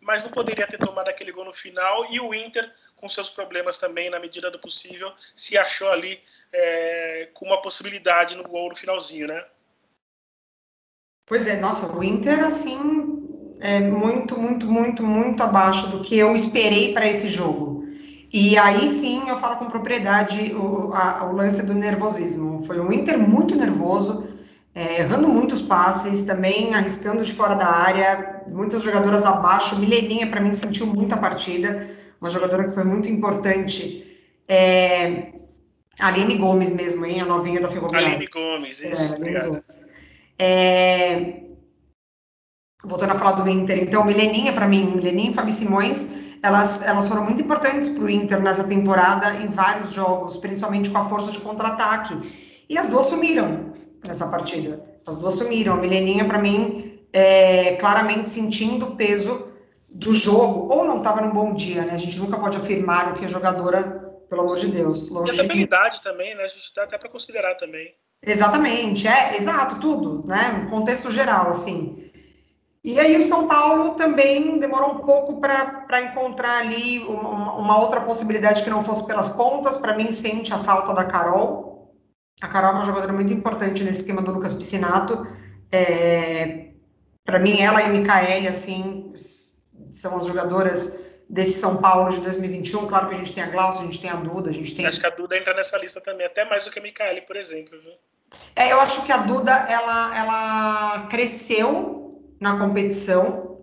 mas 0.00 0.22
não 0.22 0.30
poderia 0.30 0.66
ter 0.66 0.78
tomado 0.78 1.08
aquele 1.08 1.32
gol 1.32 1.44
no 1.44 1.52
final. 1.52 2.12
E 2.12 2.20
o 2.20 2.32
Inter, 2.32 2.72
com 2.94 3.08
seus 3.08 3.28
problemas 3.30 3.78
também, 3.78 4.08
na 4.08 4.20
medida 4.20 4.50
do 4.50 4.58
possível, 4.58 5.12
se 5.34 5.58
achou 5.58 5.88
ali 5.88 6.22
é, 6.52 7.28
com 7.34 7.46
uma 7.46 7.60
possibilidade 7.60 8.36
no 8.36 8.44
gol 8.44 8.70
no 8.70 8.76
finalzinho, 8.76 9.26
né? 9.26 9.44
Pois 11.26 11.48
é, 11.48 11.56
nossa, 11.56 11.92
o 11.92 12.04
Inter, 12.04 12.44
assim, 12.44 13.15
é 13.60 13.80
muito, 13.80 14.38
muito, 14.38 14.66
muito, 14.66 15.02
muito 15.02 15.42
abaixo 15.42 15.88
do 15.88 16.00
que 16.00 16.16
eu 16.16 16.34
esperei 16.34 16.92
para 16.92 17.08
esse 17.08 17.28
jogo. 17.28 17.84
E 18.32 18.58
aí 18.58 18.88
sim 18.88 19.28
eu 19.28 19.38
falo 19.38 19.56
com 19.56 19.66
propriedade 19.66 20.52
o, 20.54 20.92
a, 20.92 21.26
o 21.30 21.32
lance 21.34 21.62
do 21.62 21.72
nervosismo. 21.72 22.62
Foi 22.66 22.78
um 22.80 22.92
Inter 22.92 23.18
muito 23.18 23.54
nervoso, 23.54 24.26
é, 24.74 25.00
errando 25.00 25.28
muitos 25.28 25.60
passes, 25.62 26.22
também 26.24 26.74
arriscando 26.74 27.24
de 27.24 27.32
fora 27.32 27.54
da 27.54 27.66
área, 27.66 28.42
muitas 28.48 28.82
jogadoras 28.82 29.24
abaixo. 29.24 29.78
Mileninha, 29.78 30.26
para 30.26 30.40
mim, 30.40 30.52
sentiu 30.52 30.86
muita 30.86 31.16
partida, 31.16 31.88
uma 32.20 32.28
jogadora 32.28 32.64
que 32.64 32.74
foi 32.74 32.84
muito 32.84 33.08
importante. 33.08 34.04
É, 34.48 35.32
Aline 35.98 36.36
Gomes 36.36 36.70
mesmo, 36.70 37.06
hein? 37.06 37.20
A 37.20 37.24
novinha 37.24 37.60
da 37.60 37.68
Ferroviária. 37.68 38.08
Aline 38.08 38.26
Gomes, 38.26 38.78
isso, 38.80 39.02
é, 39.02 39.14
Aline 39.14 39.40
Gomes. 39.40 39.86
É, 40.38 41.45
voltando 42.86 43.12
a 43.12 43.18
falar 43.18 43.32
do 43.32 43.48
Inter, 43.48 43.82
então, 43.82 44.04
Mileninha, 44.04 44.52
para 44.52 44.66
mim, 44.66 44.92
Mileninha 44.94 45.30
e 45.30 45.34
Fabi 45.34 45.52
Simões, 45.52 46.06
elas, 46.42 46.82
elas 46.86 47.08
foram 47.08 47.24
muito 47.24 47.42
importantes 47.42 47.88
para 47.88 48.04
o 48.04 48.10
Inter 48.10 48.40
nessa 48.40 48.64
temporada 48.64 49.34
em 49.42 49.48
vários 49.48 49.92
jogos, 49.92 50.36
principalmente 50.36 50.90
com 50.90 50.98
a 50.98 51.04
força 51.08 51.32
de 51.32 51.40
contra-ataque. 51.40 52.64
E 52.68 52.78
as 52.78 52.86
duas 52.86 53.06
sumiram 53.06 53.72
nessa 54.04 54.26
partida. 54.28 54.80
As 55.06 55.16
duas 55.16 55.34
sumiram. 55.34 55.74
A 55.74 55.76
Mileninha, 55.76 56.24
para 56.24 56.38
mim, 56.38 57.00
é, 57.12 57.76
claramente 57.76 58.28
sentindo 58.28 58.86
o 58.86 58.96
peso 58.96 59.48
do 59.88 60.12
jogo, 60.12 60.72
ou 60.72 60.84
não 60.84 60.98
estava 60.98 61.22
num 61.22 61.32
bom 61.32 61.54
dia, 61.54 61.84
né? 61.84 61.94
A 61.94 61.98
gente 61.98 62.18
nunca 62.18 62.38
pode 62.38 62.56
afirmar 62.56 63.12
o 63.12 63.14
que 63.14 63.24
a 63.24 63.28
jogadora, 63.28 63.82
pelo 64.28 64.42
amor 64.42 64.58
de 64.58 64.68
Deus. 64.68 65.08
Longe 65.08 65.34
e 65.34 65.40
a 65.40 65.44
habilidade 65.44 66.02
também, 66.02 66.34
né? 66.34 66.44
A 66.44 66.48
gente 66.48 66.72
dá 66.74 66.82
até 66.82 66.98
para 66.98 67.08
considerar 67.08 67.54
também. 67.54 67.94
Exatamente, 68.22 69.06
é, 69.06 69.36
exato, 69.36 69.78
tudo, 69.78 70.26
né? 70.26 70.64
Um 70.64 70.70
contexto 70.70 71.10
geral, 71.10 71.48
assim. 71.48 72.05
E 72.86 73.00
aí 73.00 73.16
o 73.16 73.24
São 73.24 73.48
Paulo 73.48 73.96
também 73.96 74.60
demorou 74.60 74.92
um 74.92 74.98
pouco 74.98 75.40
para 75.40 76.02
encontrar 76.02 76.58
ali 76.60 77.00
uma, 77.00 77.54
uma, 77.54 77.80
outra 77.80 78.02
possibilidade 78.02 78.62
que 78.62 78.70
não 78.70 78.84
fosse 78.84 79.04
pelas 79.04 79.30
pontas. 79.30 79.76
Para 79.76 79.96
mim, 79.96 80.12
sente 80.12 80.54
a 80.54 80.58
falta 80.60 80.94
da 80.94 81.04
Carol. 81.04 81.92
A 82.40 82.46
Carol 82.46 82.70
é 82.70 82.74
uma 82.74 82.84
jogadora 82.84 83.12
muito 83.12 83.32
importante 83.32 83.82
nesse 83.82 83.98
esquema 83.98 84.22
do 84.22 84.30
Lucas 84.30 84.52
Piscinato. 84.52 85.26
É, 85.72 86.68
para 87.24 87.40
mim, 87.40 87.60
ela 87.60 87.82
e 87.82 87.86
a 87.86 87.88
Micaele, 87.88 88.46
assim, 88.46 89.12
são 89.90 90.18
as 90.18 90.28
jogadoras 90.28 90.96
desse 91.28 91.58
São 91.58 91.78
Paulo 91.78 92.10
de 92.10 92.20
2021. 92.20 92.86
Claro 92.86 93.08
que 93.08 93.16
a 93.16 93.18
gente 93.18 93.32
tem 93.32 93.42
a 93.42 93.48
Glaucia, 93.48 93.80
a 93.80 93.84
gente 93.86 94.00
tem 94.00 94.10
a 94.10 94.14
Duda, 94.14 94.50
a 94.50 94.52
gente 94.52 94.76
tem... 94.76 94.86
Acho 94.86 95.00
que 95.00 95.06
a 95.06 95.10
Duda 95.10 95.36
entra 95.36 95.54
nessa 95.54 95.76
lista 95.76 96.00
também, 96.00 96.24
até 96.24 96.44
mais 96.44 96.64
do 96.64 96.70
que 96.70 96.78
a 96.78 96.82
Micaele, 96.82 97.22
por 97.22 97.34
exemplo. 97.34 97.76
Viu? 97.80 97.94
É, 98.54 98.70
eu 98.70 98.80
acho 98.80 99.04
que 99.04 99.10
a 99.10 99.16
Duda, 99.16 99.50
ela, 99.68 100.16
ela 100.16 101.06
cresceu 101.10 102.05
na 102.40 102.58
competição. 102.58 103.58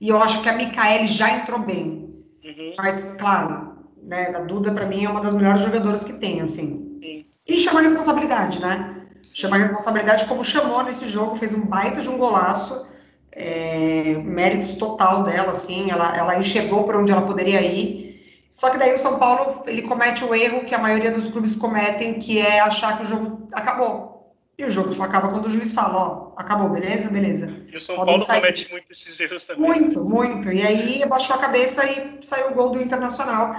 E 0.00 0.08
eu 0.08 0.22
acho 0.22 0.42
que 0.42 0.48
a 0.48 0.54
Micaele 0.54 1.06
já 1.06 1.30
entrou 1.30 1.60
bem. 1.60 2.24
Uhum. 2.44 2.74
Mas, 2.78 3.16
claro, 3.18 3.76
né, 4.02 4.32
a 4.34 4.40
Duda, 4.40 4.72
para 4.72 4.86
mim, 4.86 5.04
é 5.04 5.10
uma 5.10 5.20
das 5.20 5.32
melhores 5.32 5.60
jogadoras 5.60 6.04
que 6.04 6.14
tem, 6.14 6.40
assim. 6.40 6.98
Sim. 7.02 7.26
E 7.46 7.58
chama 7.58 7.80
a 7.80 7.82
responsabilidade, 7.82 8.60
né? 8.60 9.06
Chama 9.34 9.56
a 9.56 9.60
responsabilidade 9.60 10.26
como 10.26 10.44
chamou 10.44 10.82
nesse 10.82 11.08
jogo, 11.08 11.36
fez 11.36 11.52
um 11.52 11.66
baita 11.66 12.00
de 12.00 12.08
um 12.08 12.16
golaço. 12.16 12.86
É, 13.32 14.20
méritos 14.24 14.72
total 14.72 15.22
dela, 15.22 15.50
assim, 15.50 15.90
ela, 15.90 16.16
ela 16.16 16.38
enxergou 16.38 16.84
por 16.84 16.96
onde 16.96 17.12
ela 17.12 17.22
poderia 17.22 17.62
ir. 17.62 18.08
Só 18.50 18.70
que 18.70 18.78
daí 18.78 18.92
o 18.94 18.98
São 18.98 19.18
Paulo, 19.18 19.62
ele 19.66 19.82
comete 19.82 20.24
o 20.24 20.34
erro 20.34 20.64
que 20.64 20.74
a 20.74 20.78
maioria 20.78 21.12
dos 21.12 21.28
clubes 21.28 21.54
cometem, 21.54 22.18
que 22.18 22.40
é 22.40 22.60
achar 22.60 22.96
que 22.96 23.04
o 23.04 23.06
jogo 23.06 23.46
acabou. 23.52 24.17
E 24.58 24.64
o 24.64 24.70
jogo 24.70 24.92
só 24.92 25.04
acaba 25.04 25.28
quando 25.28 25.46
o 25.46 25.50
juiz 25.50 25.72
fala, 25.72 25.96
ó, 25.96 26.32
acabou, 26.36 26.68
beleza? 26.68 27.08
Beleza. 27.08 27.46
E 27.72 27.76
o 27.76 27.80
São 27.80 27.94
Podem 27.94 28.14
Paulo 28.14 28.24
sair. 28.24 28.40
comete 28.40 28.70
muito 28.72 28.90
esses 28.90 29.20
erros 29.20 29.44
também. 29.44 29.62
Muito, 29.62 30.04
muito. 30.04 30.50
E 30.50 30.60
aí 30.60 31.00
abaixou 31.00 31.36
a 31.36 31.38
cabeça 31.38 31.88
e 31.88 32.18
saiu 32.26 32.48
o 32.48 32.54
gol 32.54 32.70
do 32.70 32.82
Internacional. 32.82 33.54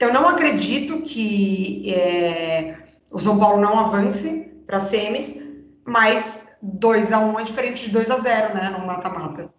Eu 0.00 0.12
não 0.12 0.28
acredito 0.28 1.02
que 1.02 1.94
é, 1.94 2.82
o 3.12 3.20
São 3.20 3.38
Paulo 3.38 3.60
não 3.60 3.78
avance 3.78 4.52
para 4.66 4.80
semis, 4.80 5.40
mas 5.84 6.58
2 6.60 7.12
a 7.12 7.20
1 7.20 7.30
um 7.30 7.38
é 7.38 7.44
diferente 7.44 7.86
de 7.86 7.92
2 7.92 8.10
a 8.10 8.16
0 8.16 8.54
né? 8.54 8.70
No 8.70 8.84
mata-mata. 8.84 9.54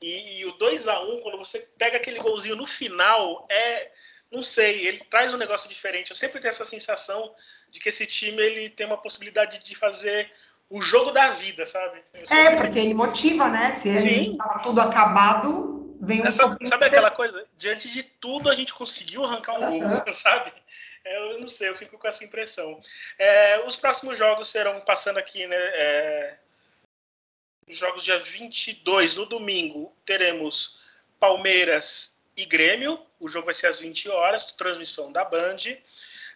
E, 0.00 0.40
e, 0.40 0.46
o 0.46 0.52
2 0.52 0.88
a 0.88 0.98
1 1.02 1.12
um, 1.12 1.20
quando 1.20 1.36
você 1.36 1.58
pega 1.76 1.98
aquele 1.98 2.20
golzinho 2.20 2.56
no 2.56 2.66
final, 2.66 3.46
é. 3.50 3.90
Não 4.30 4.42
sei, 4.42 4.86
ele 4.86 5.02
traz 5.10 5.32
um 5.32 5.38
negócio 5.38 5.70
diferente. 5.70 6.10
Eu 6.10 6.16
sempre 6.16 6.38
tenho 6.38 6.52
essa 6.52 6.64
sensação 6.66 7.32
de 7.70 7.80
que 7.80 7.88
esse 7.88 8.06
time 8.06 8.42
ele 8.42 8.70
tem 8.70 8.86
uma 8.86 8.96
possibilidade 8.96 9.62
de 9.64 9.74
fazer 9.76 10.30
o 10.70 10.82
jogo 10.82 11.10
da 11.12 11.30
vida, 11.34 11.66
sabe? 11.66 12.02
É, 12.30 12.56
porque 12.56 12.78
ele 12.78 12.94
motiva, 12.94 13.48
né? 13.48 13.72
Se 13.72 13.88
ele 13.88 14.36
tá 14.36 14.60
tudo 14.62 14.80
acabado, 14.80 15.96
vem 16.00 16.22
um 16.22 16.26
é, 16.26 16.30
Sabe, 16.30 16.68
sabe 16.68 16.84
aquela 16.84 17.10
coisa? 17.10 17.46
Diante 17.56 17.90
de 17.90 18.02
tudo 18.02 18.50
a 18.50 18.54
gente 18.54 18.74
conseguiu 18.74 19.24
arrancar 19.24 19.54
um 19.58 19.78
gol, 19.78 20.04
sabe? 20.14 20.52
É, 21.04 21.32
eu 21.32 21.40
não 21.40 21.48
sei, 21.48 21.68
eu 21.68 21.76
fico 21.76 21.98
com 21.98 22.06
essa 22.06 22.24
impressão. 22.24 22.80
É, 23.18 23.64
os 23.66 23.76
próximos 23.76 24.18
jogos 24.18 24.50
serão, 24.50 24.80
passando 24.82 25.18
aqui, 25.18 25.46
né? 25.46 25.56
É, 25.56 26.36
os 27.66 27.78
jogos 27.78 28.04
dia 28.04 28.18
22, 28.18 29.16
no 29.16 29.26
domingo, 29.26 29.94
teremos 30.04 30.78
Palmeiras 31.18 32.18
e 32.36 32.44
Grêmio. 32.44 33.00
O 33.20 33.28
jogo 33.28 33.46
vai 33.46 33.54
ser 33.54 33.66
às 33.66 33.80
20 33.80 34.08
horas, 34.08 34.44
transmissão 34.52 35.12
da 35.12 35.24
Band. 35.24 35.58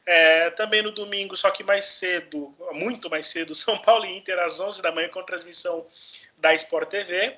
É, 0.04 0.50
também 0.50 0.82
no 0.82 0.90
domingo, 0.90 1.36
só 1.36 1.50
que 1.50 1.62
mais 1.62 1.86
cedo, 1.86 2.54
muito 2.72 3.08
mais 3.08 3.28
cedo, 3.28 3.54
São 3.56 3.78
Paulo 3.78 4.04
e 4.04 4.16
Inter 4.16 4.38
às 4.40 4.58
11 4.58 4.82
da 4.82 4.90
manhã 4.90 5.08
com 5.08 5.22
transmissão 5.22 5.86
da 6.38 6.54
Sport 6.54 6.88
TV. 6.88 7.36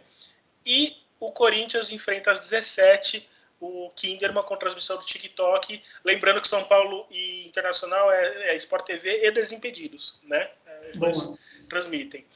E 0.65 0.97
o 1.21 1.31
Corinthians 1.33 1.91
enfrenta 1.91 2.33
às 2.33 2.41
17 2.41 3.29
o 3.61 3.91
Kinderman 3.97 4.43
com 4.43 4.57
transmissão 4.57 4.99
do 4.99 5.07
TikTok. 5.07 5.83
Lembrando 6.05 6.41
que 6.41 6.49
São 6.49 6.65
Paulo 6.65 7.07
e 7.11 7.47
Internacional 7.47 8.11
é, 8.11 8.51
é 8.51 8.57
Sport 8.57 8.87
TV 8.87 9.27
e 9.27 9.31
Desimpedidos, 9.31 10.19
né? 10.25 10.51
Eles 10.93 11.39
transmitem. 11.69 12.27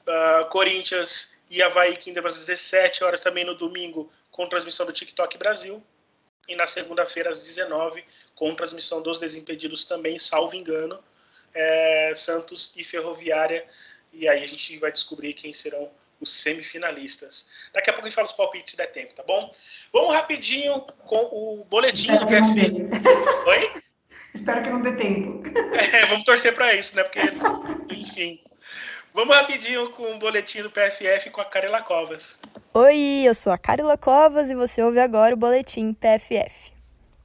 Uh, 0.00 0.48
Corinthians 0.48 1.32
e 1.48 1.62
Havaí 1.62 1.96
Kinderman 1.96 2.30
às 2.30 2.38
17 2.38 3.04
horas 3.04 3.20
também 3.20 3.44
no 3.44 3.54
domingo 3.54 4.10
com 4.30 4.48
transmissão 4.48 4.86
do 4.86 4.92
TikTok 4.92 5.38
Brasil 5.38 5.82
e 6.48 6.56
na 6.56 6.66
segunda-feira 6.66 7.30
às 7.30 7.42
19 7.42 8.04
com 8.34 8.54
transmissão 8.54 9.02
dos 9.02 9.18
Desimpedidos 9.18 9.84
também, 9.84 10.18
salvo 10.18 10.54
engano, 10.54 11.02
é, 11.54 12.12
Santos 12.16 12.72
e 12.76 12.84
Ferroviária. 12.84 13.64
E 14.12 14.28
aí 14.28 14.44
a 14.44 14.46
gente 14.46 14.78
vai 14.78 14.92
descobrir 14.92 15.34
quem 15.34 15.54
serão 15.54 15.90
os 16.20 16.30
semifinalistas. 16.42 17.48
Daqui 17.72 17.90
a 17.90 17.92
pouco 17.92 18.06
a 18.06 18.08
gente 18.08 18.16
fala 18.16 18.28
os 18.28 18.34
palpites 18.34 18.72
se 18.72 18.76
der 18.76 18.92
tempo, 18.92 19.14
tá 19.14 19.22
bom? 19.22 19.50
Vamos 19.92 20.12
rapidinho 20.12 20.80
com 21.06 21.16
o 21.16 21.64
boletim 21.64 22.12
Espero 22.12 22.26
do 22.26 22.54
PFF. 22.54 23.48
Oi? 23.48 23.82
Espero 24.34 24.62
que 24.62 24.70
não 24.70 24.82
dê 24.82 24.92
tempo. 24.96 25.42
É, 25.92 26.06
vamos 26.06 26.24
torcer 26.24 26.54
para 26.54 26.74
isso, 26.74 26.94
né? 26.94 27.02
Porque, 27.02 27.20
enfim. 27.94 28.42
Vamos 29.12 29.34
rapidinho 29.34 29.90
com 29.90 30.14
o 30.14 30.18
boletim 30.18 30.62
do 30.62 30.70
PFF 30.70 31.30
com 31.30 31.40
a 31.40 31.44
Carela 31.44 31.82
Covas. 31.82 32.38
Oi, 32.74 33.24
eu 33.26 33.34
sou 33.34 33.52
a 33.52 33.58
Carila 33.58 33.98
Covas 33.98 34.48
e 34.48 34.54
você 34.54 34.82
ouve 34.82 34.98
agora 34.98 35.34
o 35.34 35.36
Boletim 35.36 35.92
PFF. 35.92 36.72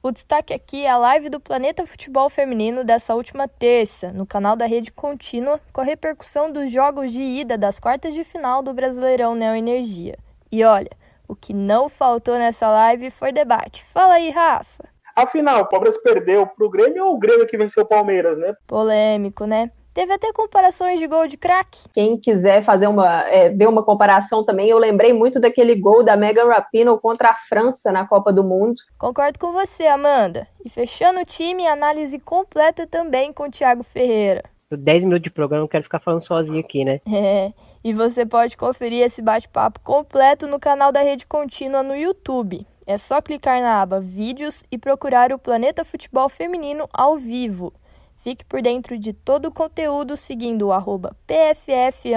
O 0.02 0.10
destaque 0.10 0.52
aqui 0.52 0.84
é 0.84 0.90
a 0.90 0.98
live 0.98 1.30
do 1.30 1.40
Planeta 1.40 1.86
Futebol 1.86 2.28
Feminino 2.28 2.84
dessa 2.84 3.14
última 3.14 3.48
terça, 3.48 4.12
no 4.12 4.26
canal 4.26 4.54
da 4.54 4.66
Rede 4.66 4.92
Contínua, 4.92 5.58
com 5.72 5.80
a 5.80 5.84
repercussão 5.84 6.52
dos 6.52 6.70
jogos 6.70 7.10
de 7.10 7.22
ida 7.22 7.56
das 7.56 7.80
quartas 7.80 8.12
de 8.12 8.24
final 8.24 8.62
do 8.62 8.74
Brasileirão 8.74 9.34
Neoenergia. 9.34 10.18
E 10.52 10.62
olha, 10.64 10.90
o 11.26 11.34
que 11.34 11.54
não 11.54 11.88
faltou 11.88 12.34
nessa 12.34 12.68
live 12.68 13.10
foi 13.10 13.32
debate. 13.32 13.82
Fala 13.84 14.14
aí, 14.16 14.28
Rafa. 14.28 14.84
Afinal, 15.16 15.62
o 15.62 15.66
Palmeiras 15.66 15.96
perdeu 16.02 16.46
pro 16.46 16.68
Grêmio 16.68 17.06
ou 17.06 17.14
o 17.14 17.18
Grêmio 17.18 17.46
que 17.46 17.56
venceu 17.56 17.84
o 17.84 17.88
Palmeiras, 17.88 18.36
né? 18.36 18.54
Polêmico, 18.66 19.46
né? 19.46 19.70
Teve 19.98 20.12
até 20.12 20.32
comparações 20.32 21.00
de 21.00 21.08
gol 21.08 21.26
de 21.26 21.36
craque. 21.36 21.88
Quem 21.92 22.16
quiser 22.16 22.62
fazer 22.62 22.86
uma, 22.86 23.22
é, 23.22 23.48
ver 23.48 23.66
uma 23.66 23.82
comparação 23.82 24.44
também, 24.44 24.68
eu 24.68 24.78
lembrei 24.78 25.12
muito 25.12 25.40
daquele 25.40 25.74
gol 25.74 26.04
da 26.04 26.16
Megan 26.16 26.46
Rapinoe 26.46 27.00
contra 27.00 27.30
a 27.30 27.34
França 27.34 27.90
na 27.90 28.06
Copa 28.06 28.32
do 28.32 28.44
Mundo. 28.44 28.76
Concordo 28.96 29.40
com 29.40 29.50
você, 29.50 29.88
Amanda. 29.88 30.46
E 30.64 30.70
fechando 30.70 31.18
o 31.18 31.24
time, 31.24 31.66
análise 31.66 32.16
completa 32.20 32.86
também 32.86 33.32
com 33.32 33.48
o 33.48 33.50
Thiago 33.50 33.82
Ferreira. 33.82 34.44
10 34.70 35.02
minutos 35.02 35.24
de 35.24 35.30
programa, 35.30 35.62
não 35.62 35.68
quero 35.68 35.82
ficar 35.82 35.98
falando 35.98 36.24
sozinho 36.24 36.60
aqui, 36.60 36.84
né? 36.84 37.00
É, 37.12 37.52
e 37.82 37.92
você 37.92 38.24
pode 38.24 38.56
conferir 38.56 39.02
esse 39.02 39.20
bate-papo 39.20 39.80
completo 39.80 40.46
no 40.46 40.60
canal 40.60 40.92
da 40.92 41.02
Rede 41.02 41.26
Contínua 41.26 41.82
no 41.82 41.96
YouTube. 41.96 42.64
É 42.86 42.96
só 42.96 43.20
clicar 43.20 43.60
na 43.60 43.82
aba 43.82 43.98
Vídeos 43.98 44.62
e 44.70 44.78
procurar 44.78 45.32
o 45.32 45.40
Planeta 45.40 45.84
Futebol 45.84 46.28
Feminino 46.28 46.88
ao 46.92 47.18
vivo. 47.18 47.72
Fique 48.18 48.44
por 48.44 48.60
dentro 48.60 48.98
de 48.98 49.12
todo 49.12 49.44
o 49.46 49.52
conteúdo 49.52 50.16
seguindo 50.16 50.66
o 50.66 50.72
arroba 50.72 51.16
PFF 51.26 52.10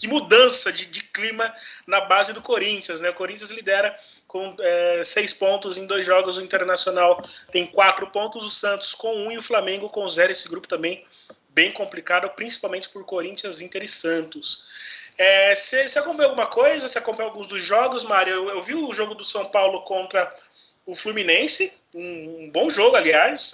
que 0.00 0.06
mudança 0.06 0.72
de, 0.72 0.86
de, 0.86 1.02
clima 1.02 1.54
na 1.86 2.00
base 2.02 2.32
do 2.32 2.40
Corinthians. 2.40 3.00
Né? 3.00 3.10
O 3.10 3.14
Corinthians 3.14 3.50
lidera 3.50 3.96
com 4.26 4.54
é, 4.58 5.02
seis 5.04 5.32
pontos 5.32 5.76
em 5.76 5.86
dois 5.86 6.06
jogos. 6.06 6.36
O 6.36 6.42
Internacional 6.42 7.22
tem 7.50 7.66
quatro 7.66 8.06
pontos, 8.08 8.44
o 8.44 8.50
Santos 8.50 8.94
com 8.94 9.14
um 9.14 9.32
e 9.32 9.38
o 9.38 9.42
Flamengo 9.42 9.88
com 9.88 10.08
zero. 10.08 10.32
Esse 10.32 10.48
grupo 10.48 10.68
também 10.68 11.04
bem 11.50 11.72
complicado, 11.72 12.28
principalmente 12.30 12.88
por 12.88 13.04
Corinthians, 13.04 13.60
Inter 13.60 13.82
e 13.82 13.88
Santos. 13.88 14.62
É, 15.16 15.56
você, 15.56 15.88
você 15.88 15.98
acompanhou 15.98 16.30
alguma 16.30 16.46
coisa? 16.46 16.88
Você 16.88 16.98
acompanhou 16.98 17.32
alguns 17.32 17.48
dos 17.48 17.62
jogos, 17.62 18.04
Mário? 18.04 18.32
Eu, 18.32 18.48
eu, 18.50 18.62
vi 18.62 18.74
o 18.74 18.92
jogo 18.94 19.14
do 19.14 19.24
São 19.24 19.46
Paulo 19.46 19.82
contra 19.82 20.32
o 20.86 20.94
Fluminense, 20.94 21.72
um, 21.92 22.44
um 22.44 22.50
bom 22.50 22.70
jogo, 22.70 22.94
aliás. 22.94 23.52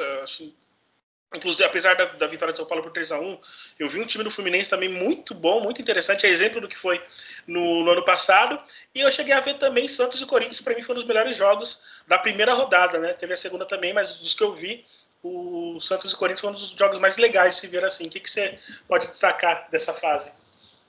Inclusive, 1.35 1.65
apesar 1.65 1.95
da, 1.95 2.05
da, 2.05 2.27
vitória 2.27 2.53
de 2.53 2.59
São 2.59 2.67
Paulo 2.67 2.83
por 2.83 2.93
3 2.93 3.13
a 3.13 3.19
1 3.19 3.39
eu 3.79 3.89
vi 3.89 4.01
um 4.01 4.07
time 4.07 4.23
do 4.23 4.31
Fluminense 4.31 4.71
também 4.71 4.89
muito 4.89 5.35
bom, 5.35 5.61
muito 5.61 5.83
interessante, 5.83 6.27
é 6.27 6.31
exemplo 6.31 6.61
do 6.61 6.69
que 6.69 6.79
foi 6.79 7.01
no, 7.47 7.85
no 7.85 7.91
ano 7.91 8.05
passado. 8.05 8.59
E 8.95 9.01
eu 9.01 9.11
cheguei 9.11 9.33
a 9.33 9.41
ver 9.41 9.55
também 9.55 9.89
Santos 9.89 10.21
e 10.21 10.27
Corinthians, 10.27 10.61
para 10.61 10.75
mim 10.75 10.83
foi 10.83 10.95
um 10.95 10.99
dos 10.99 11.07
melhores 11.07 11.37
jogos 11.37 11.83
da 12.07 12.19
primeira 12.19 12.55
rodada, 12.55 12.99
né? 12.99 13.13
Teve 13.15 13.35
a 13.35 13.37
segunda 13.37 13.65
também, 13.65 13.93
mas 13.93 14.17
dos 14.19 14.35
que 14.35 14.43
eu 14.43 14.55
vi, 14.55 14.85
o 15.23 15.81
Santos 15.81 16.13
e 16.13 16.17
Corinthians 16.17 16.41
foi 16.41 16.51
um 16.51 16.53
dos 16.53 16.71
jogos 16.79 17.01
mais 17.01 17.17
legais 17.17 17.55
de 17.55 17.61
se 17.61 17.67
ver 17.67 17.85
assim. 17.85 18.07
O 18.07 18.11
que, 18.11 18.21
que 18.21 18.31
você 18.31 18.59
pode 18.87 19.07
destacar 19.09 19.69
dessa 19.71 19.93
fase? 19.95 20.31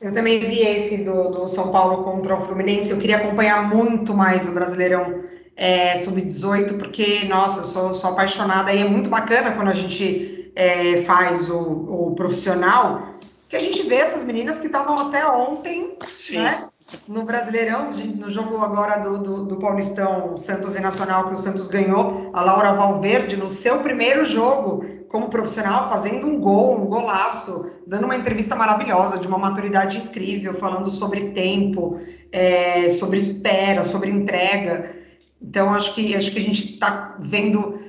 Eu 0.01 0.13
também 0.13 0.39
vi 0.39 0.59
esse 0.59 1.03
do, 1.05 1.29
do 1.29 1.47
São 1.47 1.71
Paulo 1.71 2.03
contra 2.03 2.35
o 2.35 2.41
Fluminense. 2.41 2.91
Eu 2.91 2.99
queria 2.99 3.15
acompanhar 3.15 3.63
muito 3.63 4.13
mais 4.13 4.47
o 4.47 4.51
Brasileirão 4.51 5.23
é, 5.55 5.99
sub-18, 6.01 6.77
porque, 6.77 7.25
nossa, 7.25 7.61
eu 7.61 7.63
sou, 7.63 7.93
sou 7.93 8.11
apaixonada 8.11 8.73
e 8.73 8.81
é 8.81 8.85
muito 8.85 9.09
bacana 9.09 9.51
quando 9.53 9.69
a 9.69 9.73
gente 9.73 10.51
é, 10.55 11.01
faz 11.03 11.49
o, 11.49 11.59
o, 11.59 12.15
profissional, 12.15 13.15
que 13.47 13.55
a 13.55 13.59
gente 13.59 13.83
vê 13.83 13.95
essas 13.95 14.23
meninas 14.23 14.59
que 14.59 14.67
estavam 14.67 14.99
até 14.99 15.25
ontem, 15.25 15.97
Sim. 16.17 16.39
né? 16.39 16.65
No 17.07 17.23
Brasileirão, 17.23 17.91
no 17.93 18.29
jogo 18.29 18.59
agora 18.59 18.97
do, 18.97 19.17
do, 19.17 19.45
do, 19.45 19.57
Paulistão 19.57 20.37
Santos 20.37 20.75
e 20.75 20.81
Nacional, 20.81 21.27
que 21.27 21.33
o 21.33 21.37
Santos 21.37 21.67
ganhou, 21.67 22.29
a 22.31 22.41
Laura 22.41 22.73
Valverde, 22.73 23.35
no 23.35 23.49
seu 23.49 23.79
primeiro 23.79 24.23
jogo 24.23 24.85
como 25.09 25.29
profissional, 25.29 25.89
fazendo 25.89 26.27
um 26.27 26.39
gol, 26.39 26.79
um 26.79 26.85
golaço, 26.85 27.71
dando 27.87 28.05
uma 28.05 28.15
entrevista 28.15 28.55
maravilhosa, 28.55 29.17
de 29.17 29.27
uma 29.27 29.39
maturidade 29.39 29.97
incrível, 29.97 30.53
falando 30.53 30.91
sobre 30.91 31.31
tempo, 31.31 31.99
é, 32.31 32.87
sobre 32.91 33.17
espera, 33.17 33.83
sobre 33.83 34.11
entrega. 34.11 35.04
Então, 35.41 35.73
acho 35.73 35.93
que, 35.93 36.15
acho 36.15 36.31
que 36.31 36.39
a 36.39 36.43
gente 36.43 36.73
está 36.73 37.15
vendo. 37.19 37.79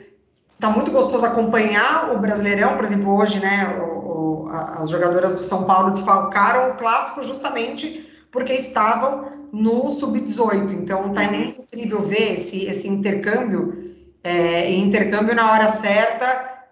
Está 0.54 0.70
muito 0.70 0.90
gostoso 0.90 1.24
acompanhar 1.24 2.12
o 2.14 2.18
Brasileirão, 2.18 2.76
por 2.76 2.84
exemplo, 2.84 3.14
hoje, 3.14 3.38
né? 3.40 3.78
O, 3.80 4.44
o, 4.44 4.48
as 4.48 4.88
jogadoras 4.88 5.34
do 5.34 5.42
São 5.42 5.64
Paulo 5.64 5.90
desfalcaram 5.90 6.70
o 6.70 6.76
clássico 6.76 7.22
justamente 7.22 8.06
porque 8.30 8.52
estavam 8.54 9.48
no 9.52 9.90
sub-18. 9.90 10.72
Então, 10.72 11.08
está 11.08 11.30
muito 11.30 11.62
incrível 11.62 12.02
ver 12.02 12.34
esse, 12.34 12.66
esse 12.66 12.88
intercâmbio, 12.88 13.94
é, 14.22 14.70
intercâmbio 14.72 15.34
na 15.34 15.52
hora 15.52 15.68
certa, 15.68 16.26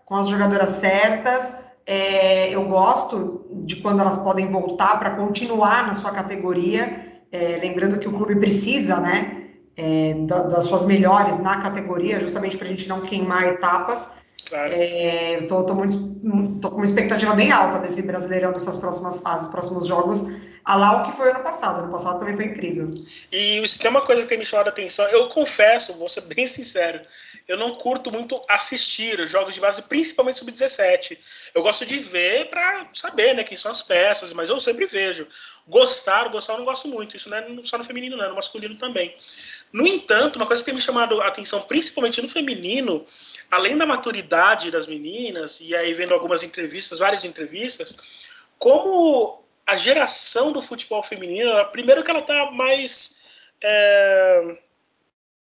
com 0.05 0.15
as 0.17 0.29
jogadoras 0.29 0.71
certas. 0.71 1.57
É, 1.87 2.55
eu 2.55 2.65
gosto 2.65 3.47
de 3.65 3.77
quando 3.77 4.01
elas 4.01 4.17
podem 4.17 4.49
voltar 4.49 4.99
para 4.99 5.11
continuar 5.11 5.87
na 5.87 5.95
sua 5.95 6.11
categoria. 6.11 7.23
É, 7.31 7.59
lembrando 7.61 7.99
que 7.99 8.09
o 8.09 8.13
clube 8.13 8.37
precisa, 8.37 8.97
né? 9.01 9.44
É, 9.77 10.15
da, 10.27 10.45
das 10.45 10.65
suas 10.65 10.85
melhores 10.85 11.39
na 11.39 11.61
categoria, 11.61 12.21
justamente 12.21 12.57
para 12.57 12.67
a 12.67 12.71
gente 12.71 12.89
não 12.89 13.01
queimar 13.01 13.45
etapas. 13.45 14.23
Claro. 14.47 14.73
É, 14.73 15.43
tô, 15.49 15.65
tô, 15.65 15.75
muito, 15.75 15.97
tô 16.61 16.71
com 16.71 16.77
uma 16.77 16.85
expectativa 16.85 17.35
bem 17.35 17.51
alta 17.51 17.79
desse 17.79 18.07
Brasileirão, 18.07 18.53
dessas 18.53 18.77
próximas 18.77 19.21
fases, 19.21 19.49
próximos 19.49 19.87
jogos, 19.87 20.23
a 20.65 20.77
lá 20.77 21.01
o 21.01 21.05
que 21.05 21.17
foi 21.17 21.31
ano 21.31 21.43
passado. 21.43 21.81
Ano 21.81 21.91
passado 21.91 22.19
também 22.19 22.37
foi 22.37 22.47
incrível. 22.47 22.91
E 23.33 23.67
se 23.67 23.79
tem 23.79 23.91
uma 23.91 24.03
coisa 24.03 24.23
que 24.23 24.29
tem 24.29 24.39
me 24.39 24.45
chamado 24.45 24.67
a 24.67 24.71
atenção, 24.71 25.07
eu 25.09 25.29
confesso, 25.29 25.97
vou 25.97 26.09
ser 26.09 26.23
bem 26.23 26.47
sincero, 26.47 27.01
eu 27.47 27.59
não 27.59 27.75
curto 27.75 28.11
muito 28.11 28.41
assistir 28.49 29.21
os 29.21 29.31
jogos 29.31 29.55
de 29.55 29.61
base, 29.61 29.83
principalmente 29.83 30.39
sub-17. 30.39 31.19
Eu 31.55 31.63
gosto 31.63 31.85
de 31.85 31.99
ver 32.01 32.49
para 32.49 32.89
saber 32.95 33.35
né, 33.35 33.45
quem 33.45 33.57
são 33.57 33.71
as 33.71 33.83
peças, 33.83 34.33
mas 34.33 34.49
eu 34.49 34.59
sempre 34.61 34.87
vejo. 34.87 35.27
Gostar, 35.67 36.29
gostar 36.29 36.55
eu 36.55 36.59
não 36.59 36.65
gosto 36.65 36.89
muito. 36.89 37.17
Isso 37.17 37.29
não 37.29 37.37
é 37.37 37.47
só 37.65 37.77
no 37.77 37.85
feminino, 37.85 38.17
não, 38.17 38.25
é 38.25 38.29
no 38.29 38.37
masculino 38.37 38.77
também. 38.77 39.15
No 39.75 39.85
entanto, 39.89 40.37
uma 40.37 40.47
coisa 40.47 40.63
que 40.63 40.73
me 40.73 40.81
chamado 40.81 41.21
a 41.21 41.27
atenção, 41.27 41.63
principalmente 41.63 42.23
no 42.23 42.29
feminino, 42.29 43.05
além 43.51 43.77
da 43.77 43.85
maturidade 43.85 44.71
das 44.71 44.87
meninas, 44.87 45.61
e 45.61 45.75
aí 45.75 45.93
vendo 45.95 46.15
algumas 46.15 46.45
entrevistas, 46.45 47.01
várias 47.01 47.25
entrevistas, 47.25 47.99
como 48.57 49.45
a 49.67 49.75
geração 49.75 50.53
do 50.53 50.63
futebol 50.63 51.03
feminino, 51.03 51.51
primeiro 51.73 52.05
que 52.05 52.11
ela 52.13 52.21
está 52.21 52.53
mais. 52.53 53.17
É, 53.61 54.59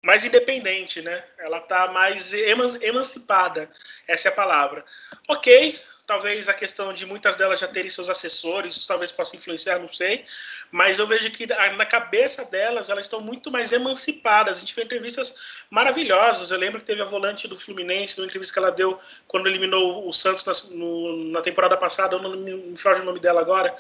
mais 0.02 0.24
independente, 0.24 1.02
né? 1.02 1.22
Ela 1.38 1.58
está 1.58 1.88
mais 1.88 2.32
emancipada, 2.32 3.70
essa 4.08 4.28
é 4.28 4.32
a 4.32 4.34
palavra. 4.34 4.86
Ok, 5.28 5.78
talvez 6.06 6.48
a 6.48 6.54
questão 6.54 6.92
de 6.92 7.06
muitas 7.06 7.36
delas 7.36 7.60
já 7.60 7.68
terem 7.68 7.90
seus 7.90 8.08
assessores, 8.08 8.86
talvez 8.86 9.10
possa 9.10 9.36
influenciar, 9.36 9.78
não 9.78 9.88
sei, 9.88 10.24
mas 10.70 10.98
eu 10.98 11.06
vejo 11.06 11.30
que 11.30 11.46
na 11.46 11.86
cabeça 11.86 12.44
delas, 12.44 12.90
elas 12.90 13.06
estão 13.06 13.20
muito 13.20 13.50
mais 13.50 13.72
emancipadas. 13.72 14.56
A 14.56 14.60
gente 14.60 14.74
vê 14.74 14.82
entrevistas 14.82 15.34
maravilhosas. 15.70 16.50
Eu 16.50 16.58
lembro 16.58 16.80
que 16.80 16.86
teve 16.86 17.00
a 17.00 17.06
volante 17.06 17.46
do 17.46 17.58
Fluminense, 17.58 18.16
numa 18.18 18.26
entrevista 18.26 18.52
que 18.52 18.58
ela 18.58 18.70
deu 18.70 19.00
quando 19.28 19.46
eliminou 19.46 20.08
o 20.08 20.12
Santos 20.12 20.44
na, 20.44 20.76
no, 20.76 21.30
na 21.30 21.42
temporada 21.42 21.76
passada, 21.76 22.16
eu 22.16 22.22
não 22.22 22.36
me 22.36 22.76
foge 22.78 23.00
o 23.00 23.04
nome 23.04 23.20
dela 23.20 23.40
agora, 23.40 23.74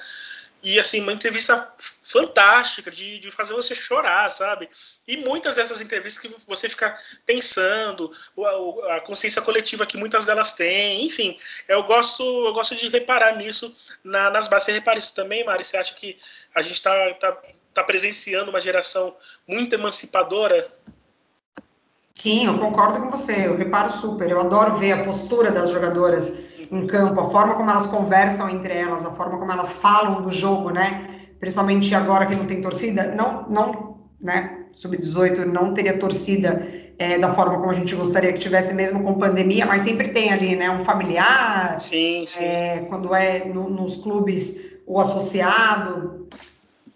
e 0.64 0.80
assim, 0.80 1.00
uma 1.00 1.12
entrevista 1.12 1.70
fantástica, 2.10 2.90
de, 2.90 3.18
de 3.18 3.30
fazer 3.30 3.52
você 3.52 3.74
chorar, 3.74 4.32
sabe? 4.32 4.68
E 5.06 5.16
muitas 5.18 5.54
dessas 5.54 5.80
entrevistas 5.80 6.20
que 6.20 6.34
você 6.46 6.68
fica 6.68 6.98
pensando, 7.26 8.10
a, 8.90 9.00
consciência 9.00 9.42
coletiva 9.42 9.86
que 9.86 9.96
muitas 9.96 10.24
delas 10.24 10.52
têm, 10.52 11.06
enfim, 11.06 11.38
eu 11.68 11.82
gosto, 11.84 12.22
eu 12.22 12.52
gosto 12.54 12.74
de 12.76 12.88
reparar 12.88 13.36
nisso 13.36 13.76
na, 14.02 14.30
nas 14.30 14.48
bases. 14.48 14.66
Você 14.66 14.72
repara 14.72 14.98
isso 14.98 15.14
também, 15.14 15.44
Mari? 15.44 15.64
Você 15.64 15.76
acha 15.76 15.94
que 15.94 16.18
a 16.54 16.62
gente 16.62 16.76
está 16.76 17.14
tá, 17.14 17.38
tá 17.74 17.84
presenciando 17.84 18.50
uma 18.50 18.60
geração 18.60 19.14
muito 19.46 19.74
emancipadora 19.74 20.72
Sim, 22.14 22.46
eu 22.46 22.56
concordo 22.58 23.00
com 23.00 23.10
você, 23.10 23.48
eu 23.48 23.56
reparo 23.56 23.90
super. 23.90 24.30
Eu 24.30 24.40
adoro 24.40 24.76
ver 24.76 24.92
a 24.92 25.02
postura 25.02 25.50
das 25.50 25.70
jogadoras 25.70 26.53
em 26.76 26.86
campo, 26.86 27.20
a 27.20 27.30
forma 27.30 27.54
como 27.54 27.70
elas 27.70 27.86
conversam 27.86 28.48
entre 28.48 28.74
elas, 28.74 29.04
a 29.04 29.10
forma 29.10 29.38
como 29.38 29.50
elas 29.50 29.72
falam 29.72 30.22
do 30.22 30.30
jogo, 30.30 30.70
né? 30.70 31.08
Principalmente 31.38 31.94
agora 31.94 32.26
que 32.26 32.34
não 32.34 32.46
tem 32.46 32.60
torcida, 32.60 33.14
não, 33.14 33.46
não, 33.48 33.98
né? 34.20 34.64
Sub-18 34.72 35.44
não 35.44 35.72
teria 35.72 35.98
torcida 35.98 36.66
é, 36.98 37.18
da 37.18 37.32
forma 37.32 37.58
como 37.58 37.70
a 37.70 37.74
gente 37.74 37.94
gostaria 37.94 38.32
que 38.32 38.38
tivesse, 38.38 38.74
mesmo 38.74 39.02
com 39.02 39.18
pandemia, 39.18 39.66
mas 39.66 39.82
sempre 39.82 40.08
tem 40.08 40.32
ali, 40.32 40.56
né? 40.56 40.70
Um 40.70 40.84
familiar. 40.84 41.80
Sim, 41.80 42.26
sim. 42.26 42.42
É, 42.42 42.86
quando 42.88 43.14
é 43.14 43.44
no, 43.44 43.68
nos 43.68 43.96
clubes 43.96 44.74
o 44.86 45.00
associado. 45.00 46.28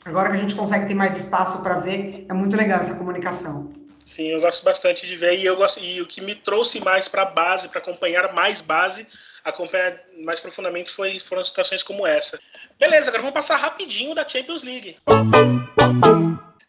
Agora 0.05 0.31
que 0.31 0.37
a 0.37 0.41
gente 0.41 0.55
consegue 0.55 0.87
ter 0.87 0.95
mais 0.95 1.17
espaço 1.17 1.63
para 1.63 1.79
ver, 1.79 2.25
é 2.29 2.33
muito 2.33 2.57
legal 2.57 2.81
essa 2.81 2.95
comunicação. 2.95 3.73
Sim, 4.05 4.29
eu 4.29 4.41
gosto 4.41 4.65
bastante 4.65 5.07
de 5.07 5.17
ver 5.17 5.39
e 5.39 5.45
eu 5.45 5.57
gosto 5.57 5.81
e 5.81 6.01
o 6.01 6.07
que 6.07 6.23
me 6.23 6.35
trouxe 6.35 6.81
mais 6.81 7.09
para 7.09 7.23
a 7.23 7.27
base, 7.27 7.69
para 7.69 7.79
acompanhar 7.79 8.33
mais 8.33 8.63
base, 8.63 9.07
acompanhar 9.49 10.01
mais 10.19 10.41
profundamente 10.41 10.93
foi 10.95 11.19
foram 11.21 11.45
situações 11.45 11.83
como 11.83 12.07
essa. 12.07 12.41
Beleza, 12.79 13.09
agora 13.09 13.23
vamos 13.23 13.35
passar 13.35 13.57
rapidinho 13.57 14.15
da 14.15 14.29
Champions 14.29 14.63
League. 14.63 14.97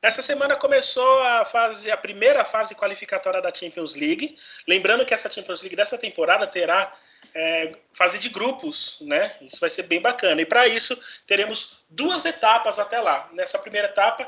Essa 0.01 0.21
semana 0.21 0.55
começou 0.55 1.21
a 1.21 1.45
fase, 1.45 1.91
a 1.91 1.97
primeira 1.97 2.45
fase 2.45 2.73
qualificatória 2.73 3.41
da 3.41 3.53
Champions 3.53 3.95
League. 3.95 4.38
Lembrando 4.65 5.05
que 5.05 5.13
essa 5.13 5.30
Champions 5.30 5.61
League 5.61 5.75
dessa 5.75 5.97
temporada 5.97 6.47
terá 6.47 6.93
é, 7.36 7.75
fase 7.97 8.17
de 8.17 8.30
grupos, 8.30 8.97
né? 9.01 9.36
Isso 9.41 9.59
vai 9.59 9.69
ser 9.69 9.84
bem 9.84 10.01
bacana. 10.01 10.41
E 10.41 10.45
para 10.45 10.67
isso 10.67 10.97
teremos 11.27 11.84
duas 11.89 12.23
etapas 12.23 12.80
até 12.80 12.99
lá. 13.01 13.30
Nessa 13.34 13.59
primeira 13.59 13.89
etapa, 13.89 14.27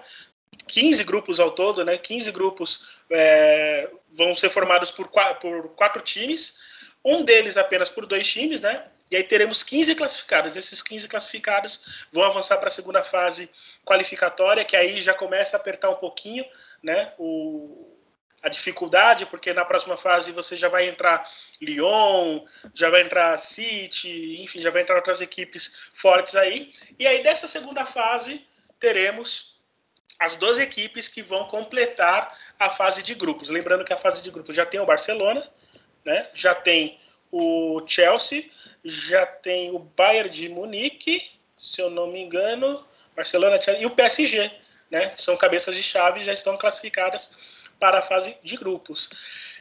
15 0.67 1.03
grupos 1.05 1.39
ao 1.39 1.51
todo, 1.51 1.85
né? 1.85 1.97
15 1.97 2.31
grupos 2.31 2.85
é, 3.09 3.89
vão 4.11 4.35
ser 4.35 4.49
formados 4.49 4.91
por 4.91 5.07
por 5.39 5.69
quatro 5.75 6.01
times. 6.01 6.53
Um 7.03 7.23
deles 7.23 7.57
apenas 7.57 7.89
por 7.89 8.05
dois 8.05 8.27
times, 8.27 8.61
né? 8.61 8.85
E 9.11 9.15
aí 9.17 9.23
teremos 9.23 9.61
15 9.61 9.93
classificados. 9.95 10.55
Esses 10.55 10.81
15 10.81 11.07
classificados 11.09 11.81
vão 12.13 12.23
avançar 12.23 12.57
para 12.57 12.69
a 12.69 12.71
segunda 12.71 13.03
fase 13.03 13.49
qualificatória, 13.85 14.63
que 14.63 14.75
aí 14.75 15.01
já 15.01 15.13
começa 15.13 15.57
a 15.57 15.59
apertar 15.59 15.89
um 15.89 15.95
pouquinho 15.95 16.45
né, 16.81 17.11
o, 17.17 17.97
a 18.41 18.47
dificuldade, 18.47 19.25
porque 19.25 19.53
na 19.53 19.65
próxima 19.65 19.97
fase 19.97 20.31
você 20.31 20.55
já 20.55 20.69
vai 20.69 20.87
entrar 20.87 21.29
Lyon, 21.61 22.45
já 22.73 22.89
vai 22.89 23.01
entrar 23.01 23.37
City, 23.37 24.41
enfim, 24.41 24.61
já 24.61 24.71
vai 24.71 24.81
entrar 24.81 24.95
outras 24.95 25.19
equipes 25.19 25.73
fortes 25.95 26.35
aí. 26.35 26.73
E 26.97 27.05
aí 27.05 27.21
dessa 27.21 27.47
segunda 27.47 27.85
fase 27.85 28.47
teremos 28.79 29.59
as 30.17 30.35
12 30.35 30.61
equipes 30.61 31.07
que 31.07 31.21
vão 31.21 31.45
completar 31.45 32.37
a 32.57 32.69
fase 32.71 33.03
de 33.03 33.13
grupos. 33.13 33.49
Lembrando 33.49 33.83
que 33.83 33.93
a 33.93 33.97
fase 33.97 34.23
de 34.23 34.31
grupos 34.31 34.55
já 34.55 34.65
tem 34.65 34.79
o 34.79 34.85
Barcelona, 34.85 35.47
né? 36.05 36.27
já 36.33 36.55
tem 36.55 36.99
o 37.31 37.81
Chelsea, 37.87 38.45
já 38.83 39.25
tem 39.25 39.71
o 39.71 39.79
Bayern 39.79 40.29
de 40.29 40.49
Munique, 40.49 41.21
se 41.57 41.81
eu 41.81 41.89
não 41.89 42.07
me 42.07 42.19
engano, 42.19 42.83
Barcelona 43.15 43.59
e 43.79 43.85
o 43.85 43.91
PSG, 43.91 44.51
né? 44.89 45.13
São 45.17 45.37
cabeças 45.37 45.75
de 45.75 45.83
chave 45.83 46.23
já 46.23 46.33
estão 46.33 46.57
classificadas 46.57 47.29
para 47.79 47.99
a 47.99 48.01
fase 48.01 48.35
de 48.43 48.57
grupos. 48.57 49.09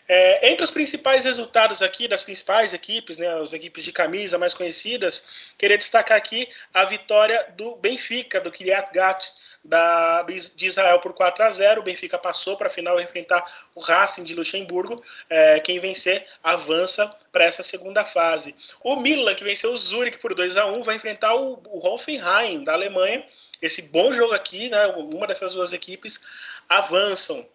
É, 0.09 0.51
entre 0.51 0.65
os 0.65 0.73
principais 0.73 1.25
resultados 1.25 1.81
aqui 1.83 2.09
das 2.09 2.23
principais 2.23 2.75
equipes, 2.75 3.17
né, 3.17 3.29
as 3.41 3.53
equipes 3.53 3.85
de 3.85 3.93
camisa 3.93 4.37
mais 4.37 4.53
conhecidas, 4.53 5.25
queria 5.57 5.79
destacar 5.79 6.19
aqui 6.19 6.49
a 6.75 6.85
vitória 6.85 7.47
do 7.57 7.77
Benfica, 7.77 8.41
do 8.41 8.51
Kiryat 8.51 8.93
Gat, 8.93 9.25
da, 9.63 10.23
de 10.23 10.67
Israel 10.67 10.99
por 11.01 11.13
4 11.13 11.45
a 11.45 11.51
0. 11.51 11.81
O 11.81 11.85
Benfica 11.85 12.19
passou 12.19 12.57
para 12.57 12.69
a 12.69 12.71
final 12.71 13.01
enfrentar 13.01 13.45
o 13.75 13.81
Racing 13.81 14.25
de 14.25 14.35
Luxemburgo. 14.35 15.03
É, 15.29 15.61
quem 15.61 15.79
vencer 15.79 16.27
avança 16.43 17.15
para 17.31 17.45
essa 17.45 17.63
segunda 17.63 18.05
fase. 18.05 18.55
O 18.83 18.97
Milan, 18.97 19.35
que 19.35 19.45
venceu 19.45 19.73
o 19.73 19.77
Zurich 19.77 20.19
por 20.19 20.35
2 20.35 20.57
a 20.57 20.67
1, 20.67 20.83
vai 20.83 20.97
enfrentar 20.97 21.35
o, 21.35 21.63
o 21.67 21.87
Hoffenheim 21.87 22.65
da 22.65 22.73
Alemanha. 22.73 23.25
Esse 23.61 23.83
bom 23.83 24.13
jogo 24.13 24.33
aqui, 24.33 24.69
né, 24.69 24.87
uma 24.87 25.27
dessas 25.27 25.55
duas 25.55 25.73
equipes 25.73 26.21
avançam. 26.69 27.47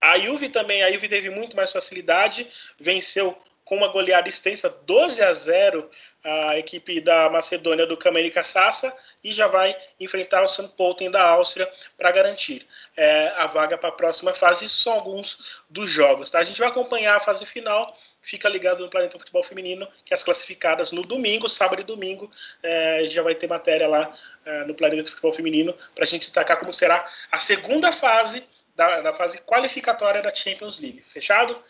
A 0.00 0.18
Juve 0.18 0.48
também, 0.48 0.82
a 0.82 0.92
Juve 0.92 1.08
teve 1.08 1.30
muito 1.30 1.56
mais 1.56 1.72
facilidade, 1.72 2.46
venceu 2.78 3.36
com 3.64 3.76
uma 3.76 3.88
goleada 3.88 4.28
extensa 4.28 4.68
12 4.86 5.22
a 5.22 5.34
0 5.34 5.90
a 6.28 6.58
equipe 6.58 7.00
da 7.00 7.30
Macedônia 7.30 7.86
do 7.86 7.96
Kameni 7.96 8.32
Sassa 8.44 8.94
e 9.22 9.32
já 9.32 9.46
vai 9.46 9.76
enfrentar 9.98 10.42
o 10.42 10.48
St. 10.48 10.68
Pölten 10.76 11.10
da 11.10 11.22
Áustria 11.22 11.70
para 11.96 12.10
garantir 12.10 12.66
é, 12.96 13.28
a 13.36 13.46
vaga 13.46 13.78
para 13.78 13.88
a 13.88 13.92
próxima 13.92 14.34
fase. 14.34 14.66
Isso 14.66 14.80
são 14.82 14.92
alguns 14.92 15.38
dos 15.68 15.90
jogos. 15.90 16.30
Tá? 16.30 16.38
A 16.38 16.44
gente 16.44 16.58
vai 16.58 16.68
acompanhar 16.68 17.16
a 17.16 17.20
fase 17.20 17.46
final. 17.46 17.94
Fica 18.22 18.48
ligado 18.48 18.84
no 18.84 18.90
Planeta 18.90 19.18
Futebol 19.18 19.42
Feminino, 19.42 19.88
que 20.04 20.12
as 20.12 20.22
classificadas 20.22 20.92
no 20.92 21.02
domingo, 21.02 21.48
sábado 21.48 21.80
e 21.80 21.84
domingo, 21.84 22.30
é, 22.62 23.06
já 23.08 23.22
vai 23.22 23.34
ter 23.34 23.46
matéria 23.46 23.88
lá 23.88 24.12
é, 24.44 24.64
no 24.64 24.74
Planeta 24.74 25.10
Futebol 25.10 25.32
Feminino 25.32 25.74
para 25.94 26.04
a 26.04 26.06
gente 26.06 26.22
destacar 26.22 26.58
como 26.58 26.72
será 26.72 27.08
a 27.32 27.38
segunda 27.38 27.92
fase 27.92 28.44
da, 28.76 29.00
da 29.00 29.12
fase 29.14 29.40
qualificatória 29.42 30.22
da 30.22 30.34
Champions 30.34 30.78
League. 30.78 31.02
Fechado? 31.12 31.60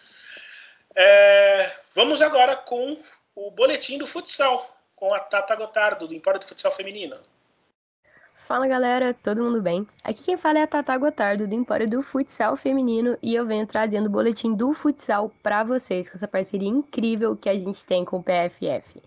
É, 0.95 1.71
vamos 1.95 2.21
agora 2.21 2.57
com 2.57 3.01
o 3.39 3.53
boletim 3.53 3.99
do 3.99 4.07
futsal, 4.07 4.69
com 4.97 5.15
a 5.15 5.21
Tata 5.21 5.55
Gotardo, 5.55 6.09
do 6.09 6.15
Empório 6.15 6.41
do 6.41 6.49
Futsal 6.49 6.75
Feminino. 6.75 7.17
Fala 8.35 8.67
galera, 8.67 9.15
todo 9.15 9.45
mundo 9.45 9.63
bem? 9.63 9.87
Aqui 10.03 10.25
quem 10.25 10.37
fala 10.37 10.59
é 10.59 10.63
a 10.63 10.67
Tata 10.67 10.97
Gotardo, 10.99 11.47
do 11.47 11.55
Empório 11.55 11.89
do 11.89 12.03
Futsal 12.03 12.57
Feminino, 12.57 13.17
e 13.23 13.37
eu 13.37 13.47
venho 13.47 13.65
trazendo 13.65 14.07
o 14.07 14.11
boletim 14.11 14.57
do 14.57 14.75
futsal 14.75 15.31
para 15.41 15.63
vocês, 15.63 16.09
com 16.09 16.17
essa 16.17 16.27
parceria 16.27 16.69
incrível 16.69 17.37
que 17.37 17.49
a 17.49 17.57
gente 17.57 17.87
tem 17.87 18.05
com 18.05 18.17
o 18.17 18.25
PFF. 18.25 19.01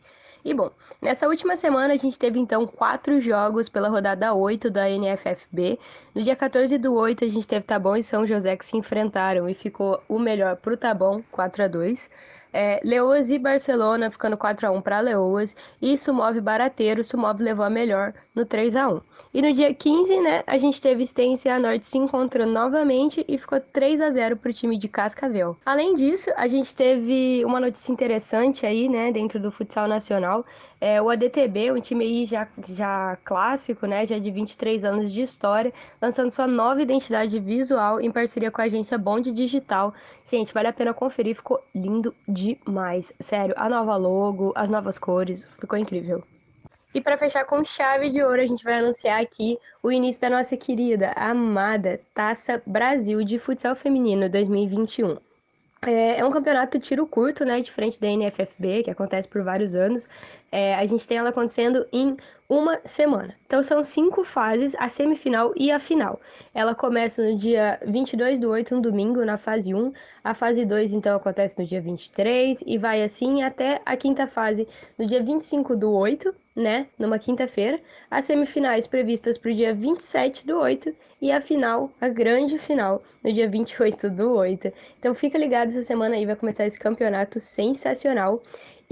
E 0.45 0.53
bom, 0.53 0.71
nessa 1.01 1.27
última 1.27 1.57
semana 1.57 1.93
a 1.93 1.97
gente 1.97 2.17
teve 2.17 2.39
então 2.39 2.65
quatro 2.65 3.19
jogos 3.19 3.67
pela 3.67 3.89
rodada 3.89 4.33
8 4.33 4.71
da 4.71 4.89
NFFB. 4.89 5.77
No 6.15 6.21
dia 6.21 6.35
14 6.37 6.77
do 6.77 6.93
8 6.93 7.25
a 7.25 7.27
gente 7.27 7.47
teve 7.47 7.65
Tabão 7.65 7.97
e 7.97 8.01
São 8.01 8.25
José 8.25 8.55
que 8.55 8.65
se 8.65 8.77
enfrentaram 8.77 9.47
e 9.49 9.53
ficou 9.53 10.01
o 10.07 10.17
melhor 10.17 10.55
pro 10.55 10.77
Tabão, 10.77 11.23
4 11.31 11.65
a 11.65 11.67
2 11.67 12.09
é, 12.53 12.79
Leoas 12.83 13.29
e 13.29 13.39
Barcelona 13.39 14.09
ficando 14.09 14.37
4 14.37 14.67
a 14.67 14.71
1 14.71 14.81
para 14.81 14.99
Leoas 14.99 15.55
e 15.81 15.97
Sumov 15.97 16.39
Barateiro, 16.41 17.03
Sumov 17.03 17.41
levou 17.41 17.65
a 17.65 17.69
melhor 17.69 18.13
no 18.33 18.45
3 18.45 18.75
a 18.75 18.89
1. 18.89 19.01
E 19.33 19.41
no 19.41 19.51
dia 19.51 19.73
15, 19.73 20.19
né, 20.21 20.43
a 20.47 20.57
gente 20.57 20.81
teve 20.81 21.05
Stência 21.05 21.49
e 21.49 21.51
a 21.51 21.59
Norte 21.59 21.85
se 21.85 21.97
encontrando 21.97 22.51
novamente 22.51 23.25
e 23.27 23.37
ficou 23.37 23.59
3 23.59 24.01
a 24.01 24.09
0 24.09 24.37
para 24.37 24.49
o 24.49 24.53
time 24.53 24.77
de 24.77 24.87
Cascavel. 24.87 25.57
Além 25.65 25.93
disso, 25.95 26.29
a 26.35 26.47
gente 26.47 26.75
teve 26.75 27.43
uma 27.45 27.59
notícia 27.59 27.91
interessante 27.91 28.65
aí, 28.65 28.87
né, 28.87 29.11
dentro 29.11 29.39
do 29.39 29.51
futsal 29.51 29.87
nacional. 29.87 30.45
É, 30.79 31.01
o 31.01 31.09
ADTB, 31.09 31.71
um 31.71 31.79
time 31.79 32.03
aí 32.03 32.25
já, 32.25 32.47
já 32.67 33.17
clássico, 33.23 33.85
né, 33.85 34.05
já 34.05 34.17
de 34.17 34.31
23 34.31 34.83
anos 34.83 35.11
de 35.11 35.21
história, 35.21 35.71
lançando 36.01 36.31
sua 36.31 36.47
nova 36.47 36.81
identidade 36.81 37.39
visual 37.39 38.01
em 38.01 38.11
parceria 38.11 38.49
com 38.49 38.61
a 38.61 38.65
agência 38.65 38.97
Bond 38.97 39.31
Digital. 39.31 39.93
Gente, 40.25 40.53
vale 40.53 40.67
a 40.67 40.73
pena 40.73 40.93
conferir, 40.93 41.35
ficou 41.35 41.59
lindo 41.75 42.15
demais. 42.27 43.13
Sério, 43.19 43.53
a 43.57 43.69
nova 43.69 43.95
logo, 43.95 44.53
as 44.55 44.69
novas 44.71 44.97
cores, 44.97 45.43
ficou 45.59 45.77
incrível. 45.77 46.23
E 46.93 46.99
para 46.99 47.17
fechar 47.17 47.45
com 47.45 47.63
chave 47.63 48.09
de 48.09 48.21
ouro, 48.21 48.41
a 48.41 48.45
gente 48.45 48.63
vai 48.63 48.79
anunciar 48.79 49.21
aqui 49.21 49.57
o 49.81 49.91
início 49.91 50.19
da 50.19 50.29
nossa 50.29 50.57
querida, 50.57 51.11
amada 51.15 52.01
Taça 52.13 52.61
Brasil 52.65 53.23
de 53.23 53.39
Futsal 53.39 53.75
Feminino 53.75 54.29
2021. 54.29 55.17
É, 55.83 56.19
é 56.19 56.25
um 56.25 56.29
campeonato 56.29 56.79
tiro 56.79 57.07
curto, 57.07 57.43
né? 57.43 57.59
Diferente 57.59 57.99
da 57.99 58.07
NFFB, 58.07 58.83
que 58.83 58.91
acontece 58.91 59.27
por 59.27 59.41
vários 59.41 59.73
anos. 59.73 60.07
É, 60.51 60.75
a 60.75 60.85
gente 60.85 61.07
tem 61.07 61.17
ela 61.17 61.29
acontecendo 61.29 61.87
em 61.91 62.15
uma 62.47 62.79
semana. 62.85 63.33
Então 63.47 63.63
são 63.63 63.81
cinco 63.81 64.23
fases, 64.23 64.75
a 64.77 64.87
semifinal 64.87 65.53
e 65.55 65.71
a 65.71 65.79
final. 65.79 66.19
Ela 66.53 66.75
começa 66.75 67.23
no 67.23 67.35
dia 67.35 67.79
22 67.87 68.37
do 68.37 68.49
8, 68.49 68.75
um 68.75 68.81
domingo, 68.81 69.25
na 69.25 69.37
fase 69.37 69.73
1. 69.73 69.91
A 70.23 70.33
fase 70.35 70.65
2, 70.65 70.93
então, 70.93 71.15
acontece 71.15 71.57
no 71.57 71.65
dia 71.65 71.81
23 71.81 72.63
e 72.67 72.77
vai 72.77 73.01
assim 73.01 73.41
até 73.41 73.81
a 73.83 73.97
quinta 73.97 74.27
fase, 74.27 74.67
no 74.99 75.07
dia 75.07 75.23
25 75.23 75.75
do 75.75 75.91
8, 75.91 76.35
né, 76.55 76.87
numa 76.97 77.17
quinta-feira. 77.17 77.79
As 78.09 78.25
semifinais 78.25 78.87
previstas 78.87 79.37
para 79.37 79.51
o 79.51 79.53
dia 79.53 79.73
27 79.73 80.45
do 80.45 80.59
8 80.59 80.93
e 81.21 81.31
a 81.31 81.39
final, 81.39 81.91
a 81.99 82.07
grande 82.07 82.57
final, 82.57 83.01
no 83.23 83.31
dia 83.31 83.47
28 83.47 84.09
do 84.09 84.33
8. 84.33 84.71
Então 84.99 85.13
fica 85.13 85.37
ligado 85.37 85.69
essa 85.69 85.83
semana 85.83 86.15
aí, 86.15 86.25
vai 86.25 86.35
começar 86.35 86.65
esse 86.65 86.79
campeonato 86.79 87.39
sensacional. 87.39 88.41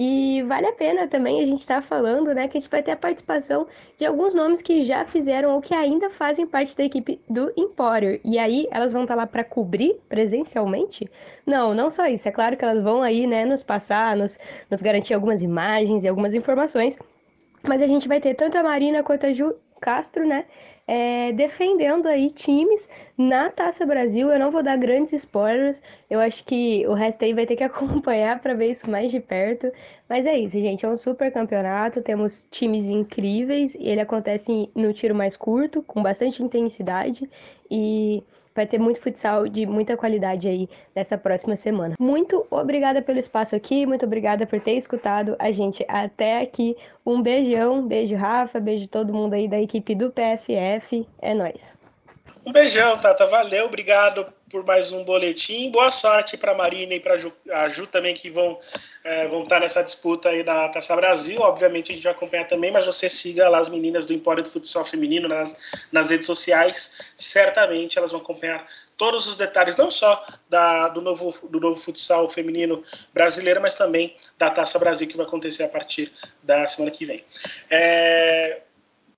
E 0.01 0.41
vale 0.43 0.65
a 0.65 0.71
pena 0.71 1.09
também 1.09 1.41
a 1.41 1.45
gente 1.45 1.59
estar 1.59 1.75
tá 1.75 1.81
falando, 1.81 2.33
né, 2.33 2.47
que 2.47 2.57
a 2.57 2.61
gente 2.61 2.69
vai 2.69 2.81
ter 2.81 2.91
a 2.91 2.95
participação 2.95 3.67
de 3.97 4.05
alguns 4.05 4.33
nomes 4.33 4.61
que 4.61 4.81
já 4.81 5.03
fizeram 5.03 5.53
ou 5.53 5.59
que 5.59 5.73
ainda 5.75 6.09
fazem 6.09 6.47
parte 6.47 6.73
da 6.77 6.85
equipe 6.85 7.19
do 7.29 7.51
Empório. 7.57 8.17
E 8.23 8.39
aí 8.39 8.65
elas 8.71 8.93
vão 8.93 9.01
estar 9.01 9.15
tá 9.15 9.21
lá 9.21 9.27
para 9.27 9.43
cobrir 9.43 9.99
presencialmente? 10.07 11.11
Não, 11.45 11.73
não 11.73 11.89
só 11.89 12.07
isso. 12.07 12.29
É 12.29 12.31
claro 12.31 12.55
que 12.55 12.63
elas 12.63 12.81
vão 12.81 13.03
aí, 13.03 13.27
né, 13.27 13.43
nos 13.43 13.61
passar, 13.61 14.15
nos, 14.15 14.39
nos 14.71 14.81
garantir 14.81 15.13
algumas 15.13 15.41
imagens 15.41 16.05
e 16.05 16.07
algumas 16.07 16.33
informações. 16.33 16.97
Mas 17.67 17.81
a 17.81 17.87
gente 17.87 18.07
vai 18.07 18.19
ter 18.19 18.33
tanto 18.35 18.57
a 18.57 18.63
Marina 18.63 19.03
quanto 19.03 19.25
a 19.25 19.33
Ju 19.33 19.55
Castro, 19.81 20.25
né? 20.25 20.45
é, 20.89 21.31
defendendo 21.33 22.07
aí 22.07 22.31
times 22.31 22.89
na 23.15 23.51
Taça 23.51 23.85
Brasil. 23.85 24.31
Eu 24.31 24.39
não 24.39 24.49
vou 24.49 24.63
dar 24.63 24.75
grandes 24.75 25.13
spoilers, 25.13 25.83
eu 26.09 26.19
acho 26.19 26.43
que 26.43 26.85
o 26.87 26.93
resto 26.93 27.23
aí 27.23 27.33
vai 27.33 27.45
ter 27.45 27.55
que 27.55 27.63
acompanhar 27.65 28.39
para 28.39 28.53
ver 28.53 28.71
isso 28.71 28.89
mais 28.89 29.11
de 29.11 29.19
perto. 29.19 29.71
Mas 30.07 30.25
é 30.25 30.37
isso, 30.37 30.59
gente, 30.59 30.85
é 30.85 30.89
um 30.89 30.95
super 30.95 31.31
campeonato, 31.31 32.01
temos 32.01 32.47
times 32.49 32.89
incríveis, 32.89 33.75
e 33.75 33.89
ele 33.89 34.01
acontece 34.01 34.69
no 34.73 34.91
tiro 34.91 35.13
mais 35.13 35.37
curto, 35.37 35.83
com 35.83 36.01
bastante 36.01 36.41
intensidade, 36.41 37.29
e 37.69 38.23
vai 38.55 38.65
ter 38.65 38.79
muito 38.79 38.99
futsal 38.99 39.47
de 39.47 39.65
muita 39.65 39.95
qualidade 39.95 40.47
aí 40.47 40.67
nessa 40.95 41.17
próxima 41.17 41.55
semana. 41.55 41.95
Muito 41.99 42.45
obrigada 42.49 43.01
pelo 43.01 43.19
espaço 43.19 43.55
aqui, 43.55 43.85
muito 43.85 44.05
obrigada 44.05 44.45
por 44.45 44.59
ter 44.59 44.73
escutado 44.73 45.35
a 45.39 45.51
gente 45.51 45.85
até 45.87 46.41
aqui. 46.41 46.75
Um 47.05 47.21
beijão, 47.21 47.87
beijo 47.87 48.15
Rafa, 48.15 48.59
beijo 48.59 48.87
todo 48.87 49.13
mundo 49.13 49.35
aí 49.35 49.47
da 49.47 49.61
equipe 49.61 49.95
do 49.95 50.11
PFF. 50.11 51.07
É 51.21 51.33
nós. 51.33 51.78
Um 52.45 52.51
beijão, 52.51 52.97
Tata. 52.99 53.25
Valeu, 53.27 53.65
obrigado 53.65 54.25
por 54.49 54.65
mais 54.65 54.91
um 54.91 55.03
boletim. 55.03 55.69
Boa 55.69 55.91
sorte 55.91 56.37
para 56.37 56.53
a 56.53 56.55
Marina 56.55 56.93
e 56.93 56.99
para 56.99 57.15
a 57.53 57.69
Ju 57.69 57.85
também, 57.87 58.15
que 58.15 58.29
vão, 58.29 58.59
é, 59.03 59.27
vão 59.27 59.43
estar 59.43 59.59
nessa 59.59 59.83
disputa 59.83 60.29
aí 60.29 60.41
da 60.43 60.69
Taça 60.69 60.95
Brasil. 60.95 61.41
Obviamente 61.41 61.91
a 61.91 61.95
gente 61.95 62.03
vai 62.03 62.13
acompanhar 62.13 62.47
também, 62.47 62.71
mas 62.71 62.85
você 62.85 63.09
siga 63.09 63.49
lá 63.49 63.59
as 63.59 63.69
meninas 63.69 64.05
do 64.05 64.13
Empório 64.13 64.43
do 64.43 64.49
Futsal 64.49 64.85
Feminino 64.85 65.27
nas, 65.27 65.55
nas 65.91 66.09
redes 66.09 66.25
sociais. 66.25 66.91
Certamente 67.17 67.97
elas 67.97 68.11
vão 68.11 68.21
acompanhar 68.21 68.65
todos 68.97 69.27
os 69.27 69.37
detalhes, 69.37 69.77
não 69.77 69.91
só 69.91 70.25
da, 70.49 70.89
do, 70.89 71.01
novo, 71.01 71.33
do 71.47 71.59
novo 71.59 71.81
futsal 71.81 72.29
feminino 72.31 72.83
brasileiro, 73.13 73.61
mas 73.61 73.73
também 73.73 74.15
da 74.37 74.51
Taça 74.51 74.77
Brasil, 74.77 75.07
que 75.07 75.15
vai 75.15 75.25
acontecer 75.25 75.63
a 75.63 75.69
partir 75.69 76.11
da 76.43 76.67
semana 76.67 76.91
que 76.91 77.05
vem. 77.05 77.23
É, 77.69 78.61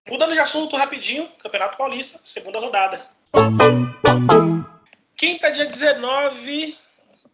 mudando 0.07 0.33
de 0.33 0.39
assunto 0.39 0.75
rapidinho, 0.75 1.29
Campeonato 1.41 1.77
Paulista, 1.77 2.19
segunda 2.23 2.59
rodada. 2.59 3.05
Quinta, 5.15 5.51
dia 5.51 5.65
19, 5.65 6.77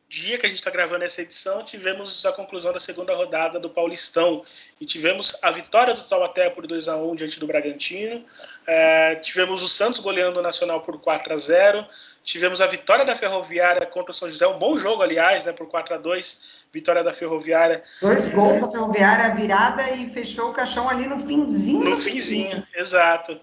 dia 0.10 0.38
que 0.38 0.46
a 0.46 0.50
gente 0.50 0.60
está 0.60 0.72
gravando 0.72 1.04
essa 1.06 1.22
edição, 1.22 1.64
tivemos 1.64 2.26
a 2.26 2.32
conclusão 2.32 2.74
da 2.74 2.80
segunda 2.80 3.16
rodada 3.16 3.60
do 3.60 3.70
Paulistão. 3.70 4.44
E 4.80 4.86
tivemos 4.86 5.38
a 5.42 5.52
vitória 5.52 5.94
do 5.94 6.04
Taubaté 6.04 6.50
por 6.50 6.68
2 6.68 6.88
a 6.88 6.98
1 6.98 7.16
diante 7.16 7.40
do 7.40 7.48
Bragantino, 7.48 8.26
é, 8.66 9.16
tivemos 9.16 9.64
o 9.64 9.68
Santos 9.68 10.00
goleando 10.00 10.40
o 10.40 10.44
Nacional 10.44 10.82
por 10.82 11.00
4 11.00 11.34
a 11.34 11.38
0 11.38 11.88
tivemos 12.28 12.60
a 12.60 12.68
vitória 12.68 13.06
da 13.06 13.16
Ferroviária 13.16 13.86
contra 13.88 14.12
o 14.12 14.14
São 14.14 14.30
José, 14.30 14.46
um 14.46 14.60
bom 14.60 14.78
jogo, 14.78 15.02
aliás, 15.02 15.46
né, 15.46 15.54
por 15.54 15.68
4 15.68 15.96
a 15.96 15.98
2 15.98 16.58
vitória 16.72 17.02
da 17.02 17.14
Ferroviária. 17.14 17.82
Dois 18.02 18.28
gols 18.28 18.60
da 18.60 18.70
Ferroviária 18.70 19.34
virada 19.34 19.90
e 19.92 20.10
fechou 20.10 20.52
o 20.52 20.54
caixão 20.54 20.90
ali 20.90 21.08
no 21.08 21.18
finzinho. 21.18 21.90
No 21.90 22.02
finzinho, 22.02 22.68
exato. 22.76 23.40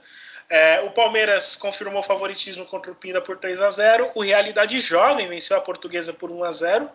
É, 0.50 0.82
o 0.82 0.90
Palmeiras 0.90 1.56
confirmou 1.56 2.02
favoritismo 2.02 2.66
contra 2.66 2.92
o 2.92 2.94
Pinda 2.94 3.18
por 3.22 3.38
3 3.38 3.62
a 3.62 3.70
0 3.70 4.10
O 4.14 4.22
Realidade 4.22 4.78
Jovem 4.78 5.26
venceu 5.26 5.56
a 5.56 5.60
Portuguesa 5.60 6.12
por 6.12 6.30
1 6.30 6.44
a 6.44 6.52
0 6.52 6.90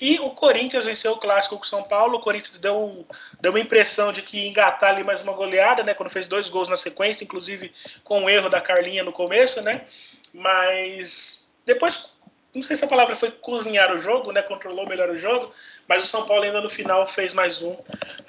E 0.00 0.20
o 0.20 0.30
Corinthians 0.30 0.84
venceu 0.84 1.12
o 1.12 1.16
Clássico 1.16 1.56
com 1.56 1.64
o 1.64 1.66
São 1.66 1.82
Paulo. 1.82 2.18
O 2.18 2.20
Corinthians 2.20 2.58
deu, 2.58 2.80
um, 2.80 3.04
deu 3.40 3.50
uma 3.50 3.60
impressão 3.60 4.12
de 4.12 4.22
que 4.22 4.38
ia 4.38 4.48
engatar 4.48 4.90
ali 4.90 5.02
mais 5.02 5.20
uma 5.20 5.32
goleada, 5.32 5.82
né? 5.82 5.94
Quando 5.94 6.10
fez 6.12 6.28
dois 6.28 6.48
gols 6.48 6.68
na 6.68 6.76
sequência, 6.76 7.24
inclusive 7.24 7.72
com 8.04 8.22
o 8.22 8.30
erro 8.30 8.48
da 8.48 8.60
Carlinha 8.60 9.02
no 9.02 9.12
começo, 9.12 9.60
né? 9.60 9.84
Mas 10.32 11.48
depois, 11.66 12.10
não 12.54 12.62
sei 12.62 12.76
se 12.76 12.84
a 12.84 12.88
palavra 12.88 13.16
foi 13.16 13.30
cozinhar 13.30 13.94
o 13.94 13.98
jogo, 13.98 14.32
né? 14.32 14.42
Controlou 14.42 14.88
melhor 14.88 15.10
o 15.10 15.18
jogo. 15.18 15.52
Mas 15.88 16.04
o 16.04 16.06
São 16.06 16.26
Paulo 16.26 16.42
ainda 16.44 16.60
no 16.60 16.70
final 16.70 17.06
fez 17.08 17.32
mais 17.32 17.60
um. 17.62 17.76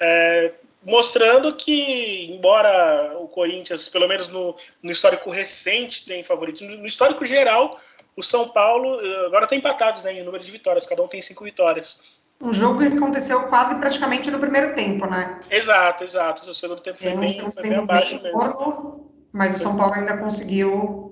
É, 0.00 0.52
mostrando 0.84 1.56
que, 1.56 2.30
embora 2.30 3.16
o 3.18 3.26
Corinthians, 3.28 3.88
pelo 3.88 4.06
menos 4.06 4.28
no, 4.28 4.54
no 4.82 4.92
histórico 4.92 5.30
recente, 5.30 6.04
tem 6.04 6.22
favorito, 6.22 6.62
no 6.62 6.86
histórico 6.86 7.24
geral, 7.24 7.80
o 8.16 8.22
São 8.22 8.50
Paulo 8.50 9.00
eh, 9.00 9.26
agora 9.26 9.44
está 9.44 9.56
empatados 9.56 10.04
né, 10.04 10.12
em 10.12 10.22
número 10.22 10.44
de 10.44 10.50
vitórias, 10.50 10.86
cada 10.86 11.02
um 11.02 11.08
tem 11.08 11.22
cinco 11.22 11.44
vitórias. 11.44 11.96
Um 12.40 12.52
jogo 12.52 12.80
que 12.80 12.86
aconteceu 12.86 13.48
quase 13.48 13.74
praticamente 13.76 14.30
no 14.30 14.38
primeiro 14.38 14.74
tempo, 14.74 15.06
né? 15.06 15.40
Exato, 15.50 16.04
exato. 16.04 16.50
O 16.50 16.54
segundo 16.54 16.80
tempo 16.80 16.98
foi 16.98 17.16
bem, 17.16 17.28
foi 17.28 17.62
bem 17.62 17.74
abaixo 17.74 18.22
mesmo. 18.22 18.38
Corpo, 18.38 19.10
mas 19.32 19.56
o 19.56 19.58
São 19.58 19.76
Paulo 19.76 19.94
ainda 19.94 20.16
conseguiu 20.18 21.03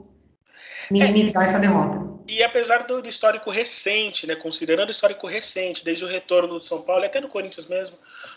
minimizar 0.93 1.43
é, 1.43 1.47
essa 1.47 1.59
derrota. 1.59 2.13
E 2.29 2.43
apesar 2.43 2.87
do, 2.87 3.03
do, 3.03 3.09
histórico 3.09 3.51
recente, 3.51 4.27
né, 4.27 4.37
considerando 4.37 4.89
o 4.89 4.93
histórico 4.93 5.27
recente, 5.27 5.85
desde 5.85 6.05
o 6.05 6.09
retorno 6.09 6.59
do 6.59 6.65
São 6.65 6.83
Paulo, 6.83 7.03
e 7.03 7.07
até 7.07 7.21
do 7.21 7.29
Corinthians 7.29 7.67
mesmo, 7.67 7.97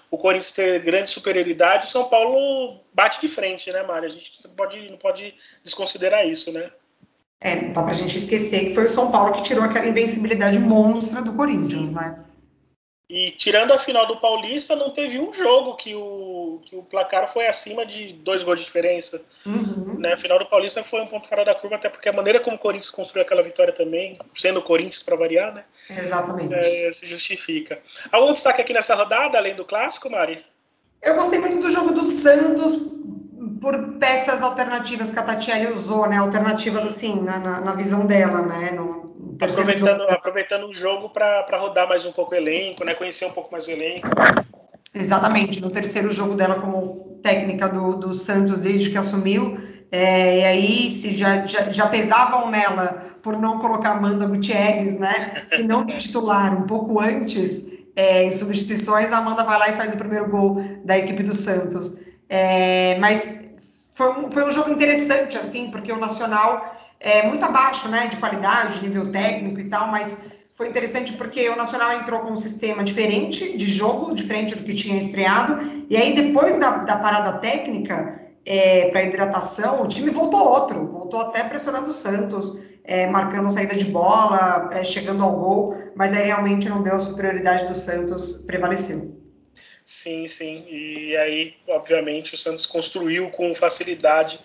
o 0.10 0.18
Corinthians 0.18 0.51
ter 0.51 0.82
grande 0.82 1.10
superioridade, 1.10 1.88
o 1.88 1.89
São 1.89 2.10
Paulo 2.10 2.80
bate 2.93 3.22
de 3.22 3.34
frente, 3.34 3.72
né, 3.72 3.84
Mário? 3.84 4.10
A 4.10 4.12
gente 4.12 4.32
não 4.43 4.56
pode, 4.56 4.89
não 4.89 4.97
pode 4.97 5.34
desconsiderar 5.64 6.28
isso, 6.28 6.51
né? 6.51 6.72
É, 7.39 7.56
não 7.56 7.74
dá 7.74 7.84
pra 7.84 7.93
gente 7.93 8.18
esquecer 8.18 8.70
que 8.70 8.74
foi 8.74 8.86
o 8.86 8.89
São 8.89 9.12
Paulo 9.12 9.34
que 9.34 9.43
tirou 9.43 9.64
aquela 9.64 9.88
invencibilidade 9.88 10.58
monstra 10.58 11.22
do 11.22 11.34
Corinthians, 11.34 11.91
né? 11.91 12.24
E 13.08 13.32
tirando 13.32 13.72
a 13.72 13.80
final 13.80 14.08
do 14.08 14.18
Paulista, 14.18 14.76
não 14.76 14.89
teve 14.89 15.20
um 15.20 15.32
jogo 15.32 15.76
que 15.76 15.93
o, 15.93 16.60
que 16.66 16.76
o 16.76 16.82
placar 16.82 17.32
foi 17.32 17.45
acima 17.45 17.86
de 17.86 18.14
dois 18.14 18.41
gols 18.41 18.60
de 18.60 18.66
diferença. 18.66 19.22
Uhum. 19.45 19.99
Né? 19.99 20.14
A 20.14 20.18
final 20.18 20.39
do 20.39 20.47
Paulista 20.47 20.84
foi 20.84 21.01
um 21.01 21.08
ponto 21.08 21.30
fora 21.30 21.45
da 21.45 21.53
curva, 21.53 21.76
até 21.76 21.88
porque 21.88 22.10
a 22.10 22.14
maneira 22.14 22.39
como 22.39 22.56
o 22.56 22.60
Corinthians 22.60 22.89
construiu 22.89 23.24
aquela 23.24 23.43
vitória 23.43 23.72
também, 23.74 24.18
sendo 24.36 24.60
o 24.60 24.64
Corinthians 24.64 25.03
para 25.03 25.16
variar, 25.16 25.53
né? 25.53 25.66
Exatamente. 25.89 26.53
É, 26.56 26.91
se 26.93 27.06
justifica. 27.08 27.80
Algum 28.12 28.34
destaque 28.34 28.62
aqui 28.62 28.74
nessa 28.74 28.95
rodada, 28.95 29.38
além 29.38 29.56
do 29.56 29.66
clássico, 29.66 30.10
Mari? 30.10 30.43
Eu 31.03 31.16
gostei 31.16 31.39
muito 31.39 31.60
do 31.60 31.70
jogo 31.70 31.93
do 31.93 32.03
Santos 32.03 32.76
por 33.62 33.97
peças 33.99 34.41
alternativas 34.41 35.12
que 35.12 35.20
a 35.20 35.24
Tatiele 35.24 35.72
usou, 35.72 36.08
né? 36.08 36.18
Alternativas 36.18 36.84
assim, 36.84 37.22
na, 37.22 37.62
na, 37.62 37.74
visão 37.74 38.06
dela, 38.06 38.41
né? 38.41 38.72
No, 38.72 39.05
aproveitando, 39.39 40.01
aproveitando 40.09 40.67
o 40.67 40.73
jogo 40.73 41.09
para 41.09 41.57
rodar 41.57 41.88
mais 41.88 42.05
um 42.05 42.11
pouco 42.11 42.33
o 42.33 42.38
elenco, 42.38 42.83
né? 42.83 42.93
Conhecer 42.95 43.25
um 43.25 43.31
pouco 43.31 43.51
mais 43.51 43.67
o 43.67 43.71
elenco. 43.71 44.07
Exatamente, 44.93 45.61
no 45.61 45.69
terceiro 45.69 46.11
jogo 46.11 46.36
dela 46.36 46.55
como 46.55 47.19
técnica 47.21 47.67
do, 47.67 47.95
do 47.95 48.13
Santos 48.13 48.61
desde 48.61 48.89
que 48.89 48.97
assumiu, 48.97 49.57
é, 49.91 50.39
e 50.39 50.43
aí 50.43 50.91
se 50.91 51.13
já, 51.13 51.45
já, 51.45 51.71
já, 51.71 51.88
pesavam 51.88 52.49
nela 52.49 53.17
por 53.21 53.38
não 53.38 53.59
colocar 53.59 53.91
Amanda 53.91 54.25
Gutierrez, 54.25 54.97
né? 54.97 55.45
Se 55.49 55.63
não 55.63 55.86
de 55.86 55.97
titular 55.97 56.53
um 56.53 56.65
pouco 56.65 56.99
antes, 56.99 57.65
é, 57.95 58.23
em 58.25 58.31
substituições, 58.31 59.11
a 59.11 59.17
Amanda 59.17 59.43
vai 59.43 59.57
lá 59.57 59.69
e 59.69 59.73
faz 59.73 59.93
o 59.93 59.97
primeiro 59.97 60.29
gol 60.29 60.61
da 60.83 60.97
equipe 60.97 61.23
do 61.23 61.33
Santos. 61.33 61.97
É, 62.29 62.97
mas 62.99 63.45
foi 63.95 64.09
um, 64.11 64.31
foi 64.31 64.45
um 64.45 64.51
jogo 64.51 64.71
interessante, 64.71 65.38
assim, 65.38 65.71
porque 65.71 65.91
o 65.91 65.99
Nacional 65.99 66.75
é, 67.06 67.22
muito 67.28 67.45
abaixo, 67.45 67.88
né, 67.88 68.08
de 68.08 68.18
qualidade, 68.18 68.80
de 68.80 68.88
nível 68.88 69.12
técnico 69.12 69.60
e 69.60 69.70
tal, 69.70 69.89
mas 69.89 70.24
foi 70.56 70.70
interessante 70.70 71.14
porque 71.14 71.47
o 71.49 71.56
Nacional 71.56 71.93
entrou 71.93 72.22
com 72.22 72.32
um 72.32 72.36
sistema 72.36 72.84
diferente 72.84 73.56
de 73.56 73.70
jogo, 73.70 74.16
diferente 74.16 74.56
do 74.56 74.64
que 74.64 74.74
tinha 74.74 74.97
estreado, 74.97 75.86
e 75.88 75.95
aí 75.95 76.16
depois 76.16 76.58
da, 76.58 76.78
da 76.78 76.97
parada 76.97 77.34
técnica 77.34 78.20
é, 78.43 78.89
para 78.89 79.03
hidratação, 79.03 79.84
o 79.84 79.88
time 79.88 80.10
voltou 80.10 80.49
outro, 80.49 80.88
voltou 80.88 81.22
até 81.22 81.43
pressionando 81.43 81.89
o 81.89 81.93
Santos, 81.93 82.60
é, 82.84 83.06
marcando 83.06 83.51
saída 83.51 83.76
de 83.76 83.86
bola, 83.86 84.72
é, 84.74 84.84
chegando 84.84 85.24
ao 85.24 85.32
gol, 85.32 85.76
mas 85.95 86.12
aí 86.12 86.26
realmente 86.26 86.68
não 86.68 86.82
deu 86.82 86.95
a 86.95 86.99
superioridade 86.99 87.68
do 87.68 87.76
Santos, 87.76 88.45
prevaleceu. 88.47 89.16
Sim, 89.86 90.28
sim, 90.28 90.66
e 90.68 91.16
aí, 91.18 91.53
obviamente, 91.68 92.34
o 92.34 92.38
Santos 92.38 92.66
construiu 92.66 93.30
com 93.30 93.53
facilidade 93.53 94.39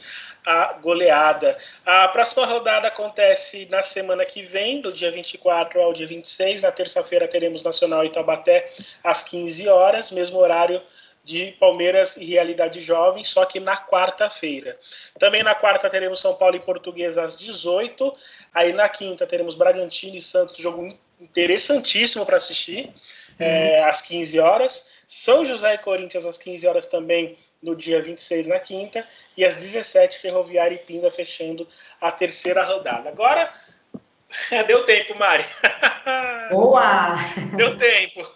a 0.45 0.75
goleada. 0.75 1.57
A 1.85 2.09
próxima 2.09 2.47
rodada 2.47 2.89
acontece 2.89 3.67
na 3.71 3.83
semana 3.83 4.25
que 4.25 4.43
vem, 4.43 4.81
do 4.81 4.93
dia 4.93 5.11
24 5.11 5.81
ao 5.81 5.93
dia 5.93 6.07
26. 6.07 6.63
Na 6.63 6.73
terça-feira 6.73 7.29
teremos 7.29 7.63
Nacional 7.63 8.09
Taubaté 8.11 8.71
às 9.05 9.23
15 9.23 9.69
horas, 9.69 10.11
mesmo 10.11 10.39
horário 10.39 10.83
de 11.25 11.53
Palmeiras 11.61 12.17
e 12.17 12.25
Realidade 12.25 12.83
Jovem, 12.83 13.25
só 13.25 13.45
que 13.45 13.61
na 13.61 13.77
quarta-feira. 13.77 14.77
Também 15.19 15.43
na 15.43 15.55
quarta 15.55 15.91
teremos 15.91 16.21
São 16.21 16.35
Paulo 16.35 16.57
e 16.57 16.61
Portuguesa 16.61 17.23
às 17.23 17.39
18. 17.39 18.13
Aí 18.55 18.73
na 18.73 18.89
quinta 18.89 19.27
teremos 19.27 19.55
Bragantino 19.55 20.17
e 20.17 20.23
Santos, 20.23 20.57
jogo 20.57 20.89
interessantíssimo 21.21 22.25
para 22.25 22.39
assistir, 22.39 22.91
é, 23.39 23.83
às 23.85 24.01
15 24.01 24.41
horas. 24.41 24.87
São 25.07 25.45
José 25.45 25.75
e 25.75 25.79
Corinthians 25.79 26.25
às 26.25 26.39
15 26.39 26.67
horas 26.67 26.87
também 26.87 27.37
no 27.63 27.77
dia 27.77 28.03
26 28.03 28.47
na 28.47 28.59
quinta, 28.59 29.07
e 29.37 29.45
às 29.45 29.57
17 29.57 30.21
Ferroviária 30.21 30.75
e 30.75 30.79
Pinda 30.79 31.11
fechando 31.11 31.67
a 32.01 32.11
terceira 32.11 32.65
rodada. 32.65 33.09
Agora, 33.09 33.53
deu 34.67 34.85
tempo, 34.85 35.15
Mari. 35.19 35.45
Boa! 36.51 37.17
Deu 37.57 37.77
tempo. 37.77 38.27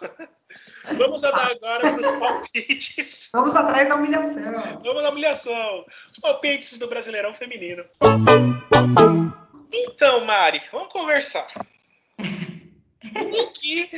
Vamos 0.97 1.23
andar 1.23 1.51
agora 1.51 1.81
para 1.81 1.99
os 1.99 2.19
palpites. 2.19 3.29
Vamos 3.33 3.55
atrás 3.55 3.89
da 3.89 3.95
humilhação. 3.95 4.81
Vamos 4.83 5.03
à 5.03 5.09
humilhação. 5.09 5.85
Os 6.11 6.19
palpites 6.19 6.77
do 6.77 6.87
Brasileirão 6.87 7.33
Feminino. 7.33 7.83
Então, 9.71 10.23
Mari, 10.23 10.61
vamos 10.71 10.93
conversar. 10.93 11.47
Niki, 13.13 13.89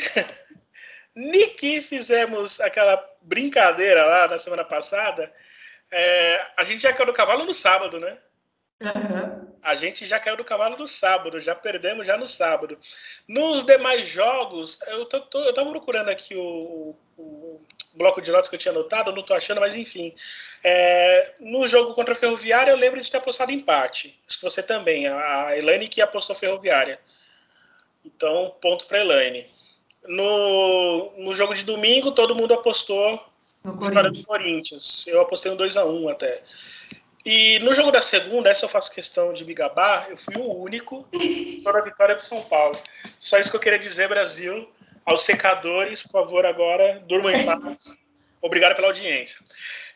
Niki 1.15 1.81
fizemos 1.83 2.59
aquela 2.59 2.97
brincadeira 3.27 4.05
lá 4.05 4.27
na 4.27 4.39
semana 4.39 4.63
passada, 4.63 5.31
é, 5.91 6.45
a 6.57 6.63
gente 6.63 6.81
já 6.81 6.93
caiu 6.93 7.07
no 7.07 7.13
cavalo 7.13 7.45
no 7.45 7.53
sábado, 7.53 7.99
né? 7.99 8.17
Uhum. 8.81 9.57
A 9.61 9.75
gente 9.75 10.05
já 10.05 10.19
caiu 10.19 10.37
do 10.37 10.45
cavalo 10.45 10.77
no 10.77 10.87
sábado, 10.87 11.41
já 11.41 11.53
perdemos 11.53 12.07
já 12.07 12.15
no 12.17 12.27
sábado. 12.27 12.79
Nos 13.27 13.65
demais 13.65 14.07
jogos, 14.07 14.79
eu, 14.87 15.05
tô, 15.05 15.19
tô 15.21 15.43
eu 15.43 15.53
tava 15.53 15.69
procurando 15.71 16.09
aqui 16.09 16.35
o, 16.35 16.95
o, 17.17 17.61
bloco 17.95 18.21
de 18.21 18.31
notas 18.31 18.47
que 18.47 18.55
eu 18.55 18.59
tinha 18.59 18.71
anotado, 18.71 19.09
eu 19.09 19.15
não 19.15 19.23
tô 19.23 19.33
achando, 19.33 19.59
mas 19.59 19.75
enfim. 19.75 20.15
É, 20.63 21.33
no 21.39 21.67
jogo 21.67 21.93
contra 21.95 22.13
a 22.13 22.17
Ferroviária, 22.17 22.71
eu 22.71 22.77
lembro 22.77 23.01
de 23.01 23.11
ter 23.11 23.17
apostado 23.17 23.51
empate. 23.51 24.17
Acho 24.27 24.37
que 24.37 24.43
você 24.43 24.63
também, 24.63 25.07
a 25.07 25.57
Elaine 25.57 25.89
que 25.89 26.01
apostou 26.01 26.35
Ferroviária. 26.35 26.99
Então, 28.05 28.55
ponto 28.61 28.85
para 28.85 29.01
Elaine. 29.01 29.49
No, 30.07 31.11
no 31.17 31.35
jogo 31.35 31.53
de 31.53 31.63
domingo, 31.63 32.13
todo 32.13 32.35
mundo 32.35 32.53
apostou 32.53 33.21
no 33.63 33.77
Corinthians. 33.77 34.17
do 34.17 34.25
Corinthians. 34.25 35.05
Eu 35.07 35.21
apostei 35.21 35.51
um 35.51 35.57
2x1 35.57 35.85
um 35.85 36.09
até. 36.09 36.41
E 37.25 37.59
no 37.59 37.73
jogo 37.73 37.91
da 37.91 38.01
segunda, 38.01 38.49
essa 38.49 38.63
eu 38.63 38.69
faço 38.69 38.89
questão 38.89 39.33
de 39.33 39.43
me 39.43 39.53
gabar, 39.53 40.09
eu 40.09 40.15
fui 40.15 40.37
o 40.37 40.61
único 40.61 41.05
para 41.61 41.79
a 41.79 41.83
vitória 41.83 42.15
do 42.15 42.23
São 42.23 42.41
Paulo. 42.43 42.79
Só 43.19 43.37
isso 43.37 43.51
que 43.51 43.57
eu 43.57 43.61
queria 43.61 43.79
dizer, 43.79 44.07
Brasil. 44.07 44.71
Aos 45.05 45.23
secadores, 45.23 46.01
por 46.03 46.11
favor, 46.11 46.45
agora, 46.45 47.01
durmam 47.05 47.31
em 47.31 47.45
paz. 47.45 47.99
Obrigado 48.41 48.75
pela 48.75 48.87
audiência. 48.87 49.37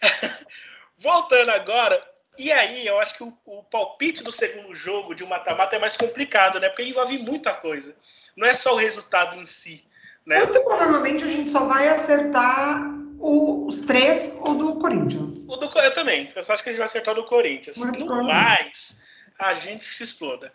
Voltando 1.00 1.50
agora, 1.52 2.06
e 2.38 2.52
aí 2.52 2.86
eu 2.86 3.00
acho 3.00 3.16
que 3.16 3.24
o, 3.24 3.38
o 3.46 3.64
palpite 3.64 4.24
do 4.24 4.32
segundo 4.32 4.76
jogo 4.76 5.14
de 5.14 5.24
um 5.24 5.28
mata-mata 5.28 5.76
é 5.76 5.80
mais 5.80 5.96
complicado, 5.96 6.60
né? 6.60 6.70
Porque 6.70 6.84
envolve 6.84 7.18
muita 7.18 7.54
coisa. 7.54 7.96
Não 8.36 8.48
é 8.48 8.54
só 8.54 8.74
o 8.74 8.78
resultado 8.78 9.40
em 9.40 9.48
si. 9.48 9.86
Né? 10.26 10.40
Muito 10.44 10.64
provavelmente 10.64 11.24
a 11.24 11.28
gente 11.28 11.50
só 11.50 11.66
vai 11.66 11.88
acertar 11.88 12.92
o, 13.20 13.66
os 13.68 13.80
três 13.80 14.38
ou 14.42 14.56
do 14.56 14.76
Corinthians. 14.76 15.48
O 15.48 15.56
do, 15.56 15.66
eu 15.80 15.94
também. 15.94 16.32
Eu 16.36 16.44
só 16.44 16.54
acho 16.54 16.64
que 16.64 16.70
a 16.70 16.72
gente 16.72 16.80
vai 16.80 16.88
acertar 16.88 17.14
o 17.14 17.22
do 17.22 17.28
Corinthians. 17.28 17.78
Muito 17.78 18.06
no 18.06 18.24
mais, 18.24 18.98
a 19.40 19.54
gente 19.56 19.86
se 19.86 20.04
exploda. 20.04 20.52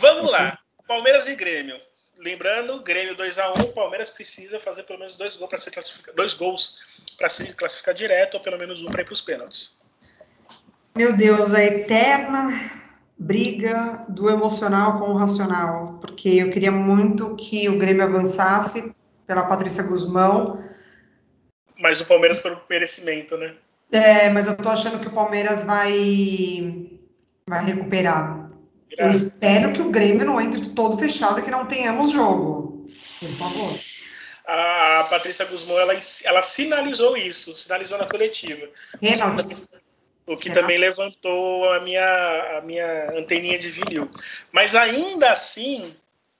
Vamos 0.00 0.30
lá. 0.30 0.58
Palmeiras 0.86 1.26
e 1.28 1.34
Grêmio. 1.34 1.78
Lembrando, 2.18 2.82
Grêmio 2.82 3.14
2x1, 3.14 3.72
Palmeiras 3.74 4.10
precisa 4.10 4.58
fazer 4.58 4.82
pelo 4.82 4.98
menos 4.98 5.16
dois 5.16 5.36
gols 5.36 5.50
para 5.50 5.60
se 5.60 5.70
classificar, 5.70 6.14
dois 6.14 6.34
gols 6.34 6.76
para 7.16 7.28
se 7.28 7.52
classificar 7.54 7.94
direto, 7.94 8.34
ou 8.34 8.40
pelo 8.40 8.58
menos 8.58 8.82
um 8.82 8.86
para 8.86 9.02
ir 9.02 9.04
para 9.04 9.14
os 9.14 9.20
pênaltis. 9.20 9.78
Meu 10.96 11.16
Deus, 11.16 11.54
a 11.54 11.62
eterna 11.62 12.72
briga 13.16 14.04
do 14.08 14.28
emocional 14.28 14.98
com 14.98 15.10
o 15.10 15.16
racional, 15.16 15.98
porque 16.00 16.28
eu 16.28 16.50
queria 16.50 16.72
muito 16.72 17.36
que 17.36 17.68
o 17.68 17.78
Grêmio 17.78 18.02
avançasse 18.02 18.92
pela 19.28 19.44
Patrícia 19.44 19.82
Guzmão, 19.82 20.64
mas 21.78 22.00
o 22.00 22.06
Palmeiras 22.06 22.40
pelo 22.40 22.60
merecimento, 22.68 23.36
né? 23.36 23.54
É, 23.92 24.30
mas 24.30 24.46
eu 24.46 24.56
tô 24.56 24.70
achando 24.70 24.98
que 24.98 25.06
o 25.06 25.12
Palmeiras 25.12 25.62
vai, 25.62 26.90
vai 27.46 27.64
recuperar. 27.64 28.48
Eu 28.90 29.10
espero 29.10 29.72
que 29.72 29.82
o 29.82 29.90
Grêmio 29.90 30.26
não 30.26 30.40
entre 30.40 30.70
todo 30.70 30.98
fechado 30.98 31.38
e 31.38 31.42
que 31.42 31.50
não 31.50 31.66
tenhamos 31.66 32.10
jogo. 32.10 32.88
Por 33.20 33.30
favor. 33.32 33.78
A 34.46 35.06
Patrícia 35.10 35.44
Guzmão, 35.44 35.78
ela, 35.78 35.92
ela 36.24 36.42
sinalizou 36.42 37.16
isso, 37.16 37.56
sinalizou 37.56 37.98
na 37.98 38.06
coletiva. 38.06 38.66
Reynolds. 39.00 39.78
O 40.26 40.36
que 40.36 40.50
Será? 40.50 40.62
também 40.62 40.78
levantou 40.78 41.70
a 41.72 41.80
minha, 41.80 42.58
a 42.58 42.60
minha 42.62 43.10
anteninha 43.16 43.58
de 43.58 43.70
vinil. 43.70 44.10
Mas 44.52 44.74
ainda 44.74 45.32
assim, 45.32 45.94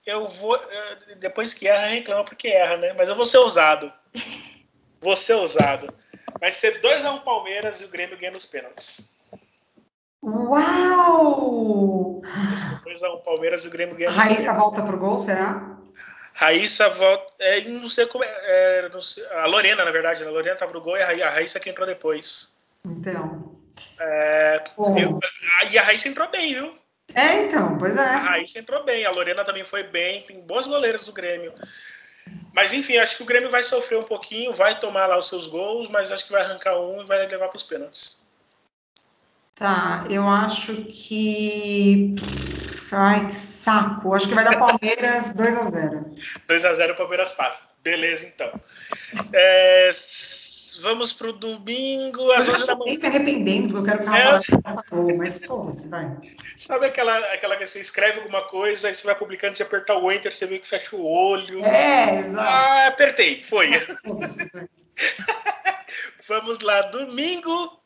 eu 0.05 0.27
vou. 0.27 0.55
Eh, 0.55 1.15
depois 1.19 1.53
que 1.53 1.67
erra, 1.67 1.87
reclama 1.87 2.23
porque 2.23 2.47
erra, 2.47 2.77
né? 2.77 2.93
Mas 2.93 3.09
eu 3.09 3.15
vou 3.15 3.25
ser 3.25 3.37
ousado. 3.37 3.91
Vou 5.01 5.15
ser 5.15 5.31
ousado. 5.35 5.93
Vai 6.41 6.51
ser 6.51 6.81
2x1 6.81 7.15
um 7.15 7.19
Palmeiras 7.19 7.79
e 7.79 7.85
o 7.85 7.87
Grêmio 7.87 8.17
ganha 8.17 8.33
nos 8.33 8.45
pênaltis. 8.45 8.99
Uau! 10.21 12.19
2x1 12.83 13.15
um 13.15 13.21
Palmeiras 13.21 13.63
e 13.63 13.69
o 13.69 13.71
Grêmio 13.71 13.95
ganha 13.95 14.09
nos 14.09 14.19
Raíssa 14.19 14.53
volta 14.53 14.83
pro 14.83 14.97
gol, 14.97 15.17
será? 15.17 15.77
Raíssa 16.33 16.89
volta. 16.89 17.33
É, 17.39 17.61
não 17.61 17.89
sei 17.89 18.07
como 18.07 18.25
é. 18.25 18.27
é 18.27 18.89
sei, 19.01 19.25
a 19.27 19.45
Lorena, 19.45 19.85
na 19.85 19.91
verdade. 19.91 20.21
A 20.21 20.29
Lorena 20.29 20.57
tava 20.57 20.73
no 20.73 20.81
gol 20.81 20.97
e 20.97 21.01
a 21.01 21.29
Raíssa 21.29 21.61
que 21.61 21.69
entrou 21.69 21.87
depois. 21.87 22.57
Então. 22.83 23.57
É, 23.99 24.61
eu, 24.77 25.19
e 25.71 25.79
a 25.79 25.83
Raíssa 25.83 26.09
entrou 26.09 26.27
bem, 26.27 26.55
viu? 26.55 26.77
É, 27.15 27.45
então, 27.45 27.77
pois 27.77 27.97
é. 27.97 28.01
A 28.01 28.17
Raíssa 28.17 28.59
entrou 28.59 28.83
bem, 28.83 29.05
a 29.05 29.11
Lorena 29.11 29.43
também 29.43 29.65
foi 29.65 29.83
bem, 29.83 30.23
tem 30.23 30.39
bons 30.41 30.67
goleiros 30.67 31.05
do 31.05 31.13
Grêmio. 31.13 31.53
Mas 32.53 32.73
enfim, 32.73 32.97
acho 32.97 33.17
que 33.17 33.23
o 33.23 33.25
Grêmio 33.25 33.49
vai 33.49 33.63
sofrer 33.63 33.97
um 33.97 34.03
pouquinho, 34.03 34.55
vai 34.55 34.79
tomar 34.79 35.07
lá 35.07 35.17
os 35.17 35.27
seus 35.27 35.47
gols, 35.47 35.89
mas 35.89 36.11
acho 36.11 36.25
que 36.25 36.31
vai 36.31 36.43
arrancar 36.43 36.79
um 36.79 37.01
e 37.01 37.05
vai 37.05 37.25
levar 37.27 37.47
para 37.47 37.57
os 37.57 37.63
pênaltis. 37.63 38.17
Tá, 39.55 40.05
eu 40.09 40.27
acho 40.27 40.73
que. 40.85 42.15
Ai, 42.91 43.25
que 43.25 43.35
saco. 43.35 44.15
Acho 44.15 44.27
que 44.27 44.33
vai 44.33 44.45
dar 44.45 44.57
Palmeiras 44.57 45.33
2x0. 45.35 46.17
2x0 46.47 46.91
o 46.93 46.95
Palmeiras 46.95 47.31
passa. 47.31 47.59
Beleza, 47.83 48.25
então. 48.25 48.51
É, 49.33 49.91
vamos 50.79 51.13
pro 51.13 51.31
domingo. 51.33 52.31
Às 52.31 52.47
eu 52.47 52.53
já 52.55 52.59
estou 52.59 52.83
me 52.83 52.99
arrependendo, 53.05 53.77
eu 53.77 53.83
quero 53.83 54.03
que 54.03 54.09
a 54.09 54.17
é... 54.17 55.13
mas 55.15 55.39
você 55.39 55.87
vai. 55.89 56.17
Sabe 56.57 56.87
aquela, 56.87 57.17
aquela 57.33 57.57
que 57.57 57.67
você 57.67 57.79
escreve 57.79 58.19
alguma 58.19 58.43
coisa, 58.43 58.87
aí 58.87 58.95
você 58.95 59.05
vai 59.05 59.15
publicando, 59.15 59.57
você 59.57 59.63
apertar 59.63 59.97
o 59.97 60.11
enter, 60.11 60.33
você 60.33 60.45
vê 60.45 60.59
que 60.59 60.67
fecha 60.67 60.95
o 60.95 61.05
olho. 61.05 61.63
É, 61.63 62.19
exato. 62.19 62.49
Ah, 62.49 62.87
apertei, 62.87 63.43
foi. 63.43 63.69
vamos 66.27 66.59
lá, 66.59 66.81
domingo, 66.83 67.79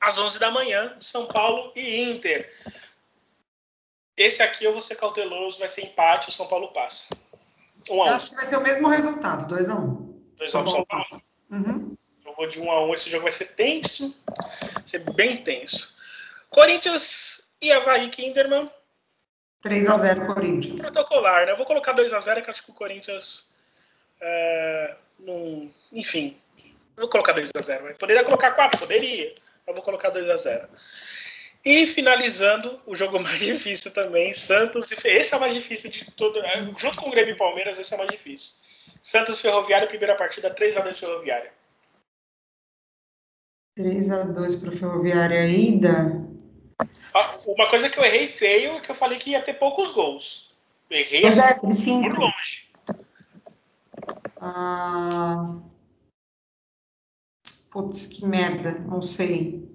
às 0.00 0.18
11 0.18 0.38
da 0.38 0.50
manhã, 0.50 0.96
São 1.00 1.26
Paulo 1.26 1.72
e 1.76 2.02
Inter. 2.02 2.50
Esse 4.16 4.42
aqui 4.42 4.64
eu 4.64 4.72
vou 4.72 4.82
ser 4.82 4.94
cauteloso, 4.94 5.58
vai 5.58 5.68
ser 5.68 5.82
empate, 5.82 6.28
o 6.28 6.32
São 6.32 6.46
Paulo 6.48 6.68
passa. 6.68 7.06
Um 7.90 8.02
a 8.02 8.06
um. 8.06 8.08
Eu 8.08 8.14
acho 8.14 8.30
que 8.30 8.36
vai 8.36 8.44
ser 8.44 8.56
o 8.56 8.62
mesmo 8.62 8.88
resultado, 8.88 9.52
2x1. 9.54 9.76
Um. 9.76 10.14
2x1 10.38 10.48
São, 10.48 10.64
Paulo. 10.64 10.86
Passa. 10.86 11.22
Uhum 11.50 11.93
vou 12.36 12.46
de 12.46 12.60
1 12.60 12.70
a 12.70 12.86
1 12.86 12.94
esse 12.94 13.10
jogo 13.10 13.24
vai 13.24 13.32
ser 13.32 13.54
tenso, 13.54 14.14
vai 14.72 14.86
ser 14.86 14.98
bem 15.12 15.42
tenso. 15.42 15.94
Corinthians 16.50 17.50
e 17.60 17.72
Havaí 17.72 18.10
Kinderman. 18.10 18.70
3 19.62 19.88
a 19.88 19.96
0 19.96 20.26
Corinthians. 20.26 20.80
Protocolar, 20.80 21.46
né? 21.46 21.52
Eu 21.52 21.56
vou 21.56 21.66
colocar 21.66 21.92
2 21.92 22.12
a 22.12 22.20
0 22.20 22.42
que 22.42 22.50
acho 22.50 22.62
que 22.62 22.70
o 22.70 22.74
Corinthians 22.74 23.54
é, 24.20 24.94
não, 25.18 25.70
enfim, 25.92 26.36
vou 26.96 27.08
colocar 27.08 27.32
2 27.32 27.50
a 27.54 27.60
0 27.60 27.94
Poderia 27.98 28.24
colocar 28.24 28.52
4, 28.52 28.78
poderia. 28.78 29.34
Eu 29.66 29.74
vou 29.74 29.82
colocar 29.82 30.10
2 30.10 30.28
a 30.30 30.36
0 30.36 30.68
E 31.64 31.86
finalizando, 31.88 32.80
o 32.86 32.96
jogo 32.96 33.18
mais 33.20 33.38
difícil 33.38 33.90
também, 33.92 34.32
Santos 34.34 34.90
e 34.90 35.08
Esse 35.08 35.34
é 35.34 35.36
o 35.36 35.40
mais 35.40 35.54
difícil 35.54 35.90
de 35.90 36.10
todo. 36.12 36.38
É, 36.44 36.62
junto 36.78 36.96
com 36.96 37.08
o 37.08 37.10
Grêmio 37.10 37.34
e 37.34 37.38
Palmeiras, 37.38 37.78
esse 37.78 37.92
é 37.92 37.96
o 37.96 37.98
mais 37.98 38.10
difícil. 38.10 38.52
Santos 39.02 39.40
Ferroviário, 39.40 39.88
primeira 39.88 40.14
partida, 40.14 40.50
3 40.50 40.76
a 40.76 40.80
2 40.80 40.98
Ferroviário. 40.98 41.50
3 43.74 44.10
a 44.12 44.22
2 44.22 44.56
para 44.56 44.68
o 44.68 44.72
Ferroviária 44.72 45.46
ida. 45.48 46.24
Ah, 47.12 47.36
uma 47.48 47.68
coisa 47.68 47.90
que 47.90 47.98
eu 47.98 48.04
errei 48.04 48.28
feio 48.28 48.72
é 48.72 48.80
que 48.80 48.90
eu 48.90 48.94
falei 48.94 49.18
que 49.18 49.30
ia 49.30 49.42
ter 49.42 49.54
poucos 49.54 49.90
gols. 49.92 50.54
errei 50.88 51.22
pois 51.22 51.38
é, 51.38 51.66
assim, 51.66 52.02
por 52.02 52.18
longe. 52.18 52.72
Ah... 54.40 55.60
Putz, 57.70 58.06
que 58.06 58.24
merda, 58.24 58.78
não 58.78 59.02
sei. 59.02 59.68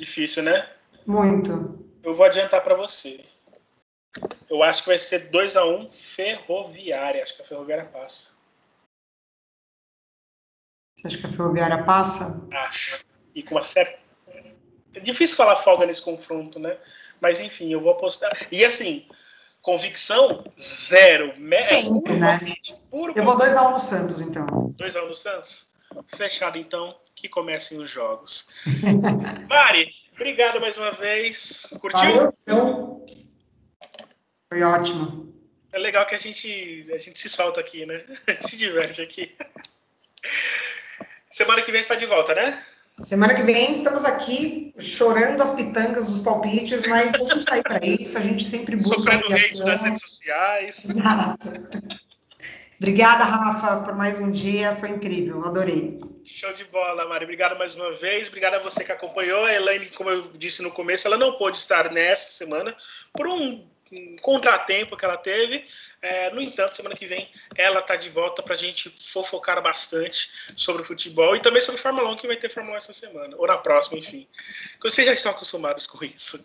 Difícil, 0.00 0.42
né? 0.42 0.68
Muito. 1.06 1.86
Eu 2.02 2.14
vou 2.16 2.26
adiantar 2.26 2.64
para 2.64 2.74
você. 2.74 3.24
Eu 4.50 4.62
acho 4.64 4.82
que 4.82 4.88
vai 4.88 4.98
ser 4.98 5.30
2 5.30 5.56
a 5.56 5.64
1 5.64 5.76
um, 5.76 5.90
Ferroviária. 6.16 7.22
Acho 7.22 7.36
que 7.36 7.42
a 7.42 7.46
Ferroviária 7.46 7.84
passa. 7.86 8.33
Você 11.04 11.08
acha 11.08 11.18
que 11.18 11.26
a 11.26 11.32
Ferroviária 11.32 11.84
passa? 11.84 12.48
Acho. 12.50 13.04
E 13.34 13.42
com 13.42 13.56
uma 13.56 13.62
certa. 13.62 13.98
É 14.94 15.00
difícil 15.00 15.36
falar 15.36 15.62
folga 15.62 15.84
nesse 15.84 16.00
confronto, 16.00 16.58
né? 16.58 16.78
Mas 17.20 17.40
enfim, 17.40 17.70
eu 17.70 17.80
vou 17.80 17.92
apostar. 17.92 18.48
E 18.50 18.64
assim, 18.64 19.06
convicção 19.60 20.44
zero. 20.58 21.34
Sempre, 21.58 22.14
é, 22.14 22.16
né? 22.16 22.40
Puro 22.90 23.12
eu 23.14 23.22
vou 23.22 23.36
2x1 23.36 23.66
um 23.66 23.70
no 23.72 23.78
Santos, 23.78 24.20
então. 24.22 24.46
2x1 24.78 25.02
um 25.02 25.08
no 25.08 25.14
Santos? 25.14 25.66
Fechado, 26.16 26.56
então. 26.56 26.96
Que 27.14 27.28
comecem 27.28 27.78
os 27.78 27.90
jogos. 27.90 28.48
Mari, 29.48 29.90
obrigado 30.14 30.58
mais 30.58 30.76
uma 30.76 30.92
vez. 30.92 31.66
Curtiu? 31.80 32.30
Valeu, 32.46 33.06
Foi 34.48 34.62
ótimo. 34.62 35.34
É 35.70 35.78
legal 35.78 36.06
que 36.06 36.14
a 36.14 36.18
gente, 36.18 36.90
a 36.92 36.98
gente 36.98 37.20
se 37.20 37.28
solta 37.28 37.60
aqui, 37.60 37.84
né? 37.84 38.02
se 38.48 38.56
diverte 38.56 39.02
aqui. 39.02 39.36
Semana 41.34 41.62
que 41.62 41.72
vem 41.72 41.80
está 41.80 41.96
de 41.96 42.06
volta, 42.06 42.32
né? 42.32 42.64
Semana 43.02 43.34
que 43.34 43.42
vem 43.42 43.72
estamos 43.72 44.04
aqui 44.04 44.72
chorando 44.78 45.42
as 45.42 45.52
pitangas 45.52 46.04
dos 46.04 46.20
palpites, 46.20 46.86
mas 46.86 47.12
está 47.12 47.56
aí 47.56 47.62
para 47.64 47.84
isso, 47.84 48.16
a 48.16 48.20
gente 48.20 48.44
sempre 48.44 48.76
busca. 48.76 48.98
Sofrendo 48.98 49.34
hate 49.34 49.58
nas 49.64 49.82
redes 49.82 50.00
sociais. 50.00 50.84
Exato. 50.84 51.48
Obrigada, 52.78 53.24
Rafa, 53.24 53.80
por 53.82 53.96
mais 53.96 54.20
um 54.20 54.30
dia. 54.30 54.76
Foi 54.76 54.90
incrível, 54.90 55.44
adorei. 55.44 55.98
Show 56.24 56.52
de 56.52 56.66
bola, 56.66 57.08
Mari. 57.08 57.24
Obrigado 57.24 57.58
mais 57.58 57.74
uma 57.74 57.92
vez. 57.96 58.28
Obrigado 58.28 58.54
a 58.54 58.58
você 58.60 58.84
que 58.84 58.92
acompanhou. 58.92 59.44
A 59.44 59.52
Elaine, 59.52 59.86
como 59.86 60.10
eu 60.10 60.30
disse 60.34 60.62
no 60.62 60.70
começo, 60.70 61.04
ela 61.04 61.18
não 61.18 61.32
pôde 61.32 61.56
estar 61.56 61.90
nesta 61.90 62.30
semana 62.30 62.76
por 63.12 63.26
um, 63.26 63.66
um 63.94 64.16
contratempo 64.16 64.96
que 64.96 65.04
ela 65.04 65.16
teve. 65.16 65.64
É, 66.02 66.30
no 66.30 66.40
entanto, 66.42 66.76
semana 66.76 66.94
que 66.94 67.06
vem 67.06 67.30
ela 67.56 67.80
está 67.80 67.96
de 67.96 68.10
volta 68.10 68.42
para 68.42 68.54
a 68.54 68.58
gente 68.58 68.94
fofocar 69.10 69.62
bastante 69.62 70.28
sobre 70.54 70.82
o 70.82 70.84
futebol 70.84 71.34
e 71.34 71.40
também 71.40 71.62
sobre 71.62 71.80
Fórmula 71.80 72.10
1, 72.10 72.16
que 72.16 72.26
vai 72.26 72.36
ter 72.36 72.50
Fórmula 72.50 72.76
1 72.76 72.78
essa 72.78 72.92
semana, 72.92 73.34
ou 73.38 73.46
na 73.46 73.56
próxima, 73.56 73.98
enfim. 73.98 74.26
Vocês 74.82 75.06
já 75.06 75.14
estão 75.14 75.32
acostumados 75.32 75.86
com 75.86 76.04
isso. 76.04 76.42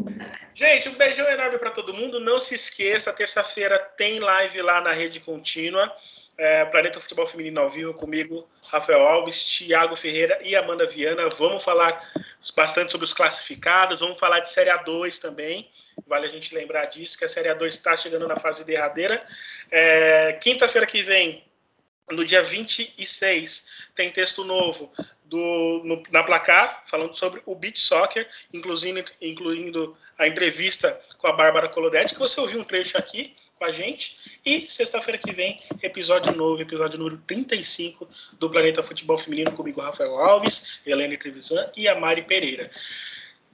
gente, 0.54 0.90
um 0.90 0.94
beijão 0.96 1.26
enorme 1.26 1.56
para 1.58 1.70
todo 1.70 1.94
mundo. 1.94 2.20
Não 2.20 2.38
se 2.38 2.54
esqueça, 2.54 3.12
terça-feira 3.12 3.78
tem 3.96 4.18
live 4.18 4.60
lá 4.60 4.80
na 4.82 4.92
rede 4.92 5.20
contínua. 5.20 5.90
É, 6.38 6.64
Planeta 6.66 7.00
Futebol 7.00 7.26
Feminino 7.26 7.60
ao 7.60 7.68
vivo 7.68 7.92
comigo, 7.92 8.48
Rafael 8.62 9.06
Alves, 9.06 9.42
Thiago 9.42 9.96
Ferreira 9.96 10.38
e 10.42 10.54
Amanda 10.54 10.86
Viana. 10.86 11.28
Vamos 11.30 11.64
falar 11.64 12.00
bastante 12.56 12.92
sobre 12.92 13.04
os 13.04 13.12
classificados, 13.12 13.98
vamos 13.98 14.20
falar 14.20 14.40
de 14.40 14.52
Série 14.52 14.70
A2 14.70 15.18
também. 15.18 15.68
Vale 16.06 16.26
a 16.26 16.30
gente 16.30 16.54
lembrar 16.54 16.84
disso, 16.86 17.18
que 17.18 17.24
a 17.24 17.28
Série 17.28 17.48
A2 17.48 17.66
está 17.68 17.96
chegando 17.96 18.28
na 18.28 18.38
fase 18.38 18.64
derradeira. 18.64 19.20
É, 19.70 20.34
Quinta-feira 20.34 20.86
que 20.86 21.02
vem, 21.02 21.44
no 22.08 22.24
dia 22.24 22.42
26, 22.42 23.66
tem 23.96 24.12
texto 24.12 24.44
novo 24.44 24.90
do, 25.28 25.82
no, 25.84 26.02
na 26.10 26.22
placar, 26.22 26.84
falando 26.90 27.16
sobre 27.16 27.42
o 27.44 27.54
beach 27.54 27.80
soccer, 27.80 28.26
incluindo, 28.52 29.04
incluindo 29.20 29.96
a 30.18 30.26
entrevista 30.26 30.98
com 31.18 31.26
a 31.26 31.32
Bárbara 31.32 31.68
Colodetti, 31.68 32.14
que 32.14 32.20
você 32.20 32.40
ouviu 32.40 32.60
um 32.60 32.64
trecho 32.64 32.96
aqui 32.96 33.34
com 33.58 33.64
a 33.64 33.72
gente. 33.72 34.16
E 34.44 34.66
sexta-feira 34.68 35.18
que 35.18 35.32
vem, 35.32 35.60
episódio 35.82 36.32
novo, 36.32 36.62
episódio 36.62 36.98
número 36.98 37.18
35 37.26 38.08
do 38.38 38.50
Planeta 38.50 38.82
Futebol 38.82 39.18
Feminino, 39.18 39.52
comigo, 39.52 39.80
Rafael 39.80 40.16
Alves, 40.18 40.80
Helene 40.86 41.18
Trevisan 41.18 41.70
e 41.76 41.86
a 41.86 41.98
Mari 41.98 42.22
Pereira. 42.22 42.70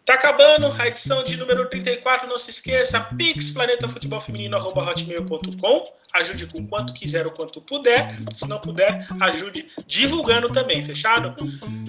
Tá 0.04 0.14
acabando 0.14 0.66
a 0.78 0.86
edição 0.86 1.24
de 1.24 1.34
número 1.34 1.66
34. 1.70 2.28
Não 2.28 2.38
se 2.38 2.50
esqueça, 2.50 3.00
pix 3.16 3.50
planetafutebolfeminino.com. 3.52 5.82
Ajude 6.12 6.46
com 6.46 6.66
quanto 6.66 6.92
quiser 6.92 7.24
ou 7.24 7.32
quanto 7.32 7.62
puder. 7.62 8.18
Se 8.34 8.46
não 8.46 8.60
puder, 8.60 9.06
ajude 9.20 9.66
divulgando 9.86 10.52
também, 10.52 10.84
fechado? 10.84 11.34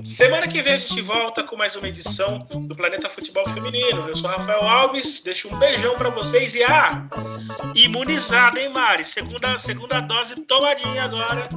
Semana 0.04 0.48
que 0.48 0.62
vem 0.62 0.74
a 0.74 0.78
gente 0.78 1.02
volta 1.02 1.44
com 1.44 1.58
mais 1.58 1.76
uma 1.76 1.90
edição 1.90 2.48
do 2.50 2.74
Planeta 2.74 3.10
Futebol 3.10 3.44
Feminino. 3.50 4.08
Eu 4.08 4.16
sou 4.16 4.30
Rafael 4.30 4.62
Alves, 4.62 5.22
deixo 5.22 5.54
um 5.54 5.60
beijão 5.60 5.96
para 5.96 6.08
vocês 6.10 6.56
e 6.56 6.64
ah, 6.64 7.06
imunizado, 7.76 8.58
hein, 8.58 8.72
Mari? 8.74 9.06
Segunda, 9.06 9.60
segunda 9.60 10.00
dose 10.00 10.36
tomadinha 10.46 11.04
agora. 11.04 11.50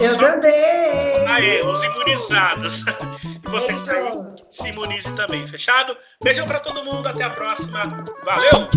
Eu 0.00 0.14
Só... 0.14 0.20
também! 0.20 1.26
Aê, 1.28 1.60
os 1.60 1.84
imunizados. 1.84 2.82
Você 3.50 3.72
que 3.72 3.90
aí, 3.90 4.12
se 4.50 4.68
imunize 4.68 5.10
também, 5.14 5.46
fechado? 5.48 5.96
Beijão 6.22 6.46
para 6.46 6.58
todo 6.58 6.84
mundo, 6.84 7.06
até 7.06 7.24
a 7.24 7.30
próxima. 7.30 8.04
Valeu! 8.24 8.68